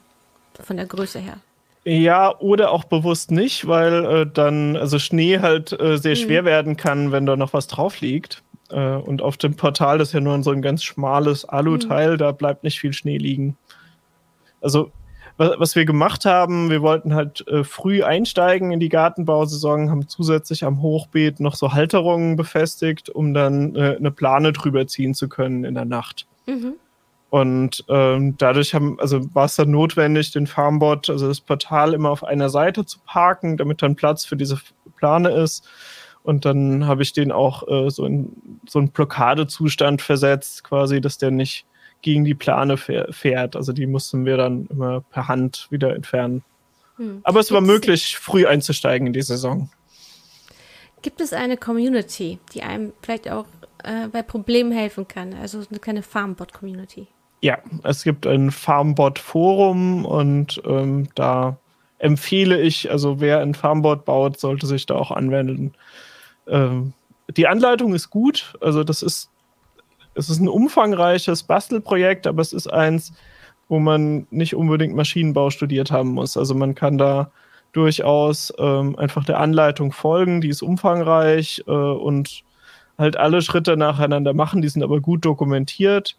von 0.62 0.76
der 0.76 0.86
Größe 0.86 1.18
her. 1.18 1.38
Ja, 1.84 2.36
oder 2.40 2.72
auch 2.72 2.82
bewusst 2.84 3.30
nicht, 3.30 3.68
weil 3.68 4.04
äh, 4.04 4.26
dann 4.26 4.76
also 4.76 4.98
Schnee 4.98 5.38
halt 5.38 5.72
äh, 5.80 5.98
sehr 5.98 6.16
mhm. 6.16 6.20
schwer 6.20 6.44
werden 6.44 6.76
kann, 6.76 7.12
wenn 7.12 7.26
da 7.26 7.36
noch 7.36 7.52
was 7.52 7.68
drauf 7.68 8.00
liegt. 8.00 8.42
Äh, 8.70 8.96
und 8.96 9.22
auf 9.22 9.36
dem 9.36 9.54
Portal 9.54 10.00
ist 10.00 10.12
ja 10.12 10.20
nur 10.20 10.42
so 10.42 10.50
ein 10.50 10.62
ganz 10.62 10.82
schmales 10.82 11.44
Aluteil, 11.44 12.14
mhm. 12.14 12.18
da 12.18 12.32
bleibt 12.32 12.64
nicht 12.64 12.80
viel 12.80 12.92
Schnee 12.92 13.18
liegen. 13.18 13.56
Also 14.60 14.90
was 15.38 15.76
wir 15.76 15.84
gemacht 15.84 16.24
haben, 16.24 16.70
wir 16.70 16.82
wollten 16.82 17.14
halt 17.14 17.46
äh, 17.48 17.62
früh 17.62 18.02
einsteigen 18.02 18.72
in 18.72 18.80
die 18.80 18.88
Gartenbausaison, 18.88 19.90
haben 19.90 20.08
zusätzlich 20.08 20.64
am 20.64 20.80
Hochbeet 20.80 21.40
noch 21.40 21.54
so 21.56 21.72
Halterungen 21.72 22.36
befestigt, 22.36 23.10
um 23.10 23.34
dann 23.34 23.74
äh, 23.76 23.96
eine 23.98 24.10
Plane 24.10 24.52
drüber 24.52 24.86
ziehen 24.86 25.14
zu 25.14 25.28
können 25.28 25.64
in 25.64 25.74
der 25.74 25.84
Nacht. 25.84 26.26
Mhm. 26.46 26.74
Und 27.28 27.84
ähm, 27.88 28.36
dadurch 28.38 28.72
haben, 28.72 28.98
also 29.00 29.34
war 29.34 29.46
es 29.46 29.56
dann 29.56 29.70
notwendig, 29.70 30.30
den 30.30 30.46
Farmbot, 30.46 31.10
also 31.10 31.28
das 31.28 31.40
Portal 31.40 31.92
immer 31.92 32.10
auf 32.10 32.24
einer 32.24 32.48
Seite 32.48 32.86
zu 32.86 32.98
parken, 33.04 33.56
damit 33.56 33.82
dann 33.82 33.96
Platz 33.96 34.24
für 34.24 34.36
diese 34.36 34.58
Plane 34.96 35.30
ist. 35.30 35.68
Und 36.22 36.44
dann 36.44 36.86
habe 36.86 37.02
ich 37.02 37.12
den 37.12 37.30
auch 37.32 37.68
äh, 37.68 37.90
so 37.90 38.06
in 38.06 38.32
so 38.68 38.78
einen 38.78 38.90
Blockadezustand 38.90 40.02
versetzt, 40.02 40.64
quasi, 40.64 41.00
dass 41.00 41.18
der 41.18 41.30
nicht 41.30 41.66
gegen 42.02 42.24
die 42.24 42.34
Plane 42.34 42.76
fährt. 42.76 43.56
Also 43.56 43.72
die 43.72 43.86
mussten 43.86 44.24
wir 44.24 44.36
dann 44.36 44.66
immer 44.66 45.00
per 45.00 45.28
Hand 45.28 45.66
wieder 45.70 45.94
entfernen. 45.94 46.42
Hm. 46.96 47.20
Aber 47.24 47.40
es 47.40 47.50
war 47.52 47.60
möglich, 47.60 48.16
früh 48.16 48.46
einzusteigen 48.46 49.06
in 49.06 49.12
die 49.12 49.22
Saison. 49.22 49.70
Gibt 51.02 51.20
es 51.20 51.32
eine 51.32 51.56
Community, 51.56 52.38
die 52.54 52.62
einem 52.62 52.92
vielleicht 53.02 53.30
auch 53.30 53.46
äh, 53.84 54.08
bei 54.08 54.22
Problemen 54.22 54.72
helfen 54.72 55.06
kann? 55.06 55.34
Also 55.34 55.62
eine 55.70 55.78
kleine 55.78 56.02
Farmbot-Community? 56.02 57.06
Ja, 57.42 57.58
es 57.84 58.02
gibt 58.02 58.26
ein 58.26 58.50
Farmbot-Forum 58.50 60.04
und 60.04 60.60
ähm, 60.64 61.08
da 61.14 61.58
empfehle 61.98 62.60
ich, 62.60 62.90
also 62.90 63.20
wer 63.20 63.40
ein 63.40 63.54
Farmbot 63.54 64.04
baut, 64.04 64.40
sollte 64.40 64.66
sich 64.66 64.86
da 64.86 64.94
auch 64.94 65.10
anwenden. 65.10 65.74
Ähm, 66.46 66.92
die 67.28 67.46
Anleitung 67.46 67.94
ist 67.94 68.10
gut, 68.10 68.54
also 68.60 68.84
das 68.84 69.02
ist 69.02 69.30
es 70.16 70.30
ist 70.30 70.40
ein 70.40 70.48
umfangreiches 70.48 71.42
Bastelprojekt, 71.42 72.26
aber 72.26 72.42
es 72.42 72.52
ist 72.52 72.66
eins, 72.72 73.12
wo 73.68 73.78
man 73.78 74.26
nicht 74.30 74.54
unbedingt 74.54 74.94
Maschinenbau 74.94 75.50
studiert 75.50 75.90
haben 75.90 76.10
muss. 76.10 76.36
Also 76.36 76.54
man 76.54 76.74
kann 76.74 76.98
da 76.98 77.30
durchaus 77.72 78.52
ähm, 78.58 78.96
einfach 78.96 79.24
der 79.24 79.38
Anleitung 79.40 79.92
folgen, 79.92 80.40
die 80.40 80.48
ist 80.48 80.62
umfangreich 80.62 81.62
äh, 81.66 81.70
und 81.70 82.42
halt 82.96 83.16
alle 83.16 83.42
Schritte 83.42 83.76
nacheinander 83.76 84.32
machen, 84.32 84.62
die 84.62 84.68
sind 84.68 84.82
aber 84.82 85.00
gut 85.00 85.24
dokumentiert. 85.24 86.16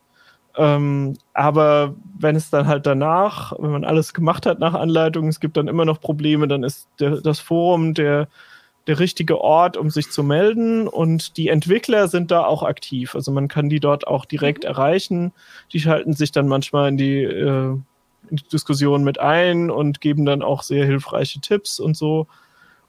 Ähm, 0.56 1.18
aber 1.34 1.96
wenn 2.20 2.36
es 2.36 2.50
dann 2.50 2.68
halt 2.68 2.86
danach, 2.86 3.54
wenn 3.60 3.72
man 3.72 3.86
alles 3.86 4.14
gemacht 4.14 4.46
hat 4.46 4.60
nach 4.60 4.74
Anleitung, 4.74 5.28
es 5.28 5.40
gibt 5.40 5.58
dann 5.58 5.68
immer 5.68 5.86
noch 5.86 6.00
Probleme, 6.02 6.48
dann 6.48 6.64
ist 6.64 6.88
der, 7.00 7.22
das 7.22 7.40
Forum 7.40 7.94
der 7.94 8.28
der 8.88 9.00
richtige 9.00 9.42
Ort, 9.42 9.78
um 9.78 9.90
sich 9.90 10.10
zu 10.10 10.24
melden. 10.24 10.88
Und 10.88 11.38
die 11.38 11.50
Entwickler 11.50 12.08
sind 12.08 12.32
da 12.32 12.46
auch 12.46 12.64
aktiv. 12.64 13.14
Also 13.16 13.32
man 13.32 13.48
kann 13.48 13.70
die 13.70 13.80
dort 13.80 14.08
auch 14.08 14.26
direkt 14.26 14.64
mhm. 14.64 14.70
erreichen. 14.70 15.34
Die 15.74 15.80
schalten 15.80 16.14
sich 16.14 16.32
dann 16.32 16.48
manchmal 16.48 16.90
in 16.90 16.98
die, 16.98 17.24
äh, 17.24 17.78
in 18.30 18.36
die 18.38 18.48
Diskussion 18.48 19.04
mit 19.04 19.20
ein 19.20 19.70
und 19.70 20.02
geben 20.02 20.26
dann 20.26 20.42
auch 20.42 20.64
sehr 20.64 20.86
hilfreiche 20.86 21.42
Tipps 21.42 21.80
und 21.80 21.96
so. 21.96 22.28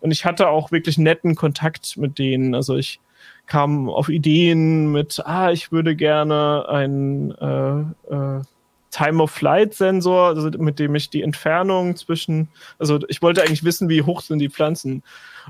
Und 0.00 0.12
ich 0.12 0.24
hatte 0.24 0.48
auch 0.48 0.70
wirklich 0.70 0.96
netten 0.96 1.34
Kontakt 1.34 1.96
mit 1.96 2.18
denen. 2.18 2.54
Also 2.54 2.76
ich 2.76 3.00
kam 3.46 3.88
auf 3.88 4.08
Ideen 4.08 4.92
mit, 4.92 5.20
ah, 5.24 5.50
ich 5.50 5.72
würde 5.72 5.96
gerne 5.96 6.66
ein 6.68 7.32
äh, 7.32 8.14
äh, 8.14 8.42
Time-of-Flight-Sensor, 8.90 10.28
also 10.28 10.50
mit 10.58 10.78
dem 10.78 10.94
ich 10.94 11.10
die 11.10 11.22
Entfernung 11.22 11.96
zwischen, 11.96 12.48
also 12.78 12.98
ich 13.08 13.22
wollte 13.22 13.42
eigentlich 13.42 13.64
wissen, 13.64 13.88
wie 13.88 14.02
hoch 14.02 14.20
sind 14.20 14.38
die 14.38 14.48
Pflanzen. 14.48 15.02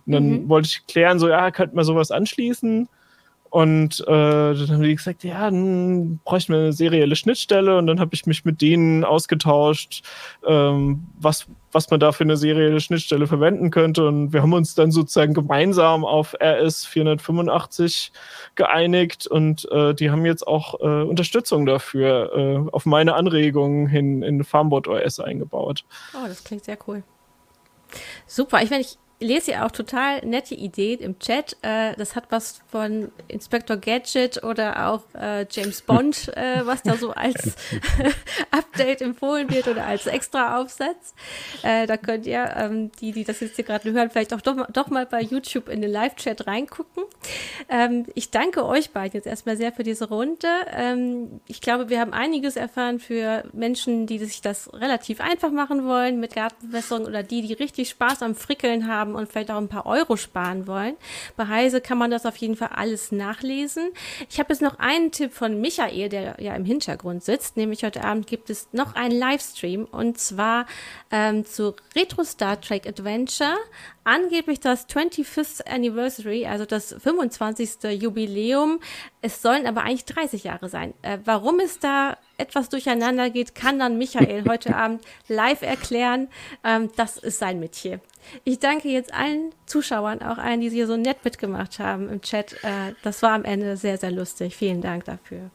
Und 0.06 0.12
dann 0.12 0.30
mhm. 0.30 0.48
wollte 0.48 0.68
ich 0.68 0.86
klären, 0.86 1.18
so, 1.18 1.28
ja, 1.28 1.50
könnte 1.50 1.76
man 1.76 1.84
sowas 1.84 2.10
anschließen? 2.10 2.88
Und 3.50 4.00
äh, 4.00 4.04
dann 4.06 4.68
haben 4.68 4.82
die 4.82 4.94
gesagt, 4.94 5.24
ja, 5.24 5.44
dann 5.44 6.20
bräuchten 6.24 6.52
wir 6.52 6.60
eine 6.60 6.72
serielle 6.72 7.16
Schnittstelle 7.16 7.78
und 7.78 7.86
dann 7.86 7.98
habe 7.98 8.10
ich 8.12 8.26
mich 8.26 8.44
mit 8.44 8.60
denen 8.60 9.04
ausgetauscht, 9.04 10.02
ähm, 10.46 11.06
was, 11.18 11.46
was 11.72 11.90
man 11.90 11.98
da 11.98 12.12
für 12.12 12.24
eine 12.24 12.36
serielle 12.36 12.80
Schnittstelle 12.80 13.26
verwenden 13.26 13.70
könnte. 13.70 14.06
Und 14.06 14.32
wir 14.32 14.42
haben 14.42 14.52
uns 14.52 14.74
dann 14.74 14.90
sozusagen 14.90 15.32
gemeinsam 15.32 16.04
auf 16.04 16.34
RS 16.34 16.84
485 16.86 18.12
geeinigt 18.54 19.26
und 19.26 19.70
äh, 19.72 19.94
die 19.94 20.10
haben 20.10 20.26
jetzt 20.26 20.46
auch 20.46 20.80
äh, 20.80 21.02
Unterstützung 21.02 21.64
dafür 21.64 22.32
äh, 22.68 22.70
auf 22.70 22.84
meine 22.84 23.14
Anregungen 23.14 23.86
hin 23.86 24.22
in 24.22 24.44
Farmbot 24.44 24.88
OS 24.88 25.20
eingebaut. 25.20 25.84
Oh, 26.14 26.26
das 26.28 26.44
klingt 26.44 26.64
sehr 26.64 26.78
cool. 26.86 27.02
Super. 28.26 28.62
Ich 28.62 28.70
meine, 28.70 28.82
ich 28.82 28.98
lese 29.20 29.52
ja 29.52 29.66
auch 29.66 29.70
total 29.70 30.24
nette 30.24 30.54
Ideen 30.54 31.00
im 31.00 31.18
Chat. 31.18 31.56
Äh, 31.62 31.94
das 31.96 32.14
hat 32.14 32.24
was 32.30 32.60
von 32.70 33.10
Inspector 33.26 33.76
Gadget 33.76 34.42
oder 34.44 34.88
auch 34.88 35.02
äh, 35.14 35.46
James 35.50 35.82
Bond, 35.82 36.28
äh, 36.36 36.64
was 36.64 36.82
da 36.82 36.96
so 36.96 37.10
als 37.12 37.56
Update 38.50 39.02
empfohlen 39.02 39.50
wird 39.50 39.68
oder 39.68 39.86
als 39.86 40.06
extra 40.06 40.60
Aufsatz. 40.60 41.14
Äh, 41.62 41.86
da 41.86 41.96
könnt 41.96 42.26
ihr, 42.26 42.54
ähm, 42.56 42.90
die, 43.00 43.12
die 43.12 43.24
das 43.24 43.40
jetzt 43.40 43.56
hier 43.56 43.64
gerade 43.64 43.90
hören, 43.92 44.10
vielleicht 44.10 44.32
auch 44.32 44.40
doch, 44.40 44.66
doch 44.72 44.88
mal 44.88 45.06
bei 45.06 45.20
YouTube 45.20 45.68
in 45.68 45.82
den 45.82 45.90
Live-Chat 45.90 46.46
reingucken. 46.46 47.04
Ähm, 47.68 48.06
ich 48.14 48.30
danke 48.30 48.64
euch 48.64 48.90
beiden 48.90 49.14
jetzt 49.14 49.26
erstmal 49.26 49.56
sehr 49.56 49.72
für 49.72 49.82
diese 49.82 50.08
Runde. 50.08 50.48
Ähm, 50.72 51.40
ich 51.46 51.60
glaube, 51.60 51.88
wir 51.88 52.00
haben 52.00 52.12
einiges 52.12 52.56
erfahren 52.56 53.00
für 53.00 53.44
Menschen, 53.52 54.06
die 54.06 54.18
sich 54.18 54.40
das 54.40 54.72
relativ 54.72 55.20
einfach 55.20 55.50
machen 55.50 55.86
wollen 55.86 56.20
mit 56.20 56.34
Gartenbewässerung 56.34 57.06
oder 57.06 57.22
die, 57.22 57.42
die 57.42 57.54
richtig 57.54 57.88
Spaß 57.90 58.22
am 58.22 58.34
Frickeln 58.34 58.86
haben 58.86 59.07
haben 59.08 59.14
und 59.14 59.30
vielleicht 59.30 59.50
auch 59.50 59.56
ein 59.56 59.68
paar 59.68 59.86
Euro 59.86 60.16
sparen 60.16 60.66
wollen. 60.66 60.96
Bei 61.36 61.46
Heise 61.46 61.80
kann 61.80 61.98
man 61.98 62.10
das 62.10 62.26
auf 62.26 62.36
jeden 62.36 62.56
Fall 62.56 62.70
alles 62.74 63.12
nachlesen. 63.12 63.90
Ich 64.28 64.38
habe 64.38 64.52
jetzt 64.52 64.62
noch 64.62 64.78
einen 64.78 65.12
Tipp 65.12 65.32
von 65.32 65.60
Michael, 65.60 66.08
der 66.08 66.36
ja 66.40 66.54
im 66.54 66.64
Hintergrund 66.64 67.24
sitzt, 67.24 67.56
nämlich 67.56 67.84
heute 67.84 68.04
Abend 68.04 68.26
gibt 68.26 68.50
es 68.50 68.68
noch 68.72 68.94
einen 68.94 69.18
Livestream 69.18 69.84
und 69.84 70.18
zwar 70.18 70.66
ähm, 71.10 71.44
zu 71.44 71.74
Retro 71.94 72.24
Star 72.24 72.60
Trek 72.60 72.86
Adventure 72.86 73.56
angeblich 74.08 74.58
das 74.58 74.88
25th 74.88 75.66
Anniversary, 75.66 76.46
also 76.46 76.64
das 76.64 76.96
25. 76.98 78.00
Jubiläum. 78.00 78.80
Es 79.20 79.42
sollen 79.42 79.66
aber 79.66 79.82
eigentlich 79.82 80.06
30 80.06 80.44
Jahre 80.44 80.70
sein. 80.70 80.94
Äh, 81.02 81.18
warum 81.24 81.60
es 81.60 81.78
da 81.78 82.16
etwas 82.38 82.70
durcheinander 82.70 83.28
geht, 83.28 83.54
kann 83.54 83.78
dann 83.78 83.98
Michael 83.98 84.44
heute 84.48 84.74
Abend 84.76 85.04
live 85.28 85.60
erklären. 85.60 86.28
Ähm, 86.64 86.90
das 86.96 87.18
ist 87.18 87.38
sein 87.38 87.60
Metier. 87.60 88.00
Ich 88.44 88.58
danke 88.58 88.88
jetzt 88.88 89.12
allen 89.12 89.52
Zuschauern, 89.66 90.22
auch 90.22 90.38
allen, 90.38 90.60
die 90.60 90.70
hier 90.70 90.86
so 90.86 90.96
nett 90.96 91.24
mitgemacht 91.24 91.78
haben 91.78 92.08
im 92.08 92.20
Chat. 92.20 92.52
Äh, 92.64 92.94
das 93.02 93.22
war 93.22 93.32
am 93.32 93.44
Ende 93.44 93.76
sehr, 93.76 93.98
sehr 93.98 94.10
lustig. 94.10 94.56
Vielen 94.56 94.80
Dank 94.80 95.04
dafür. 95.04 95.50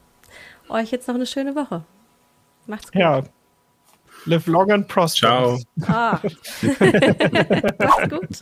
Euch 0.70 0.92
jetzt 0.92 1.08
noch 1.08 1.16
eine 1.16 1.26
schöne 1.26 1.56
Woche. 1.56 1.84
Macht's 2.68 2.92
gut. 2.92 3.02
Ja. 3.02 3.24
Live 4.26 4.48
long 4.48 4.72
and 4.72 4.88
prosper. 4.88 5.18
Ciao. 5.28 5.60
Ah. 5.88 6.20
Macht's 7.80 8.10
gut. 8.10 8.40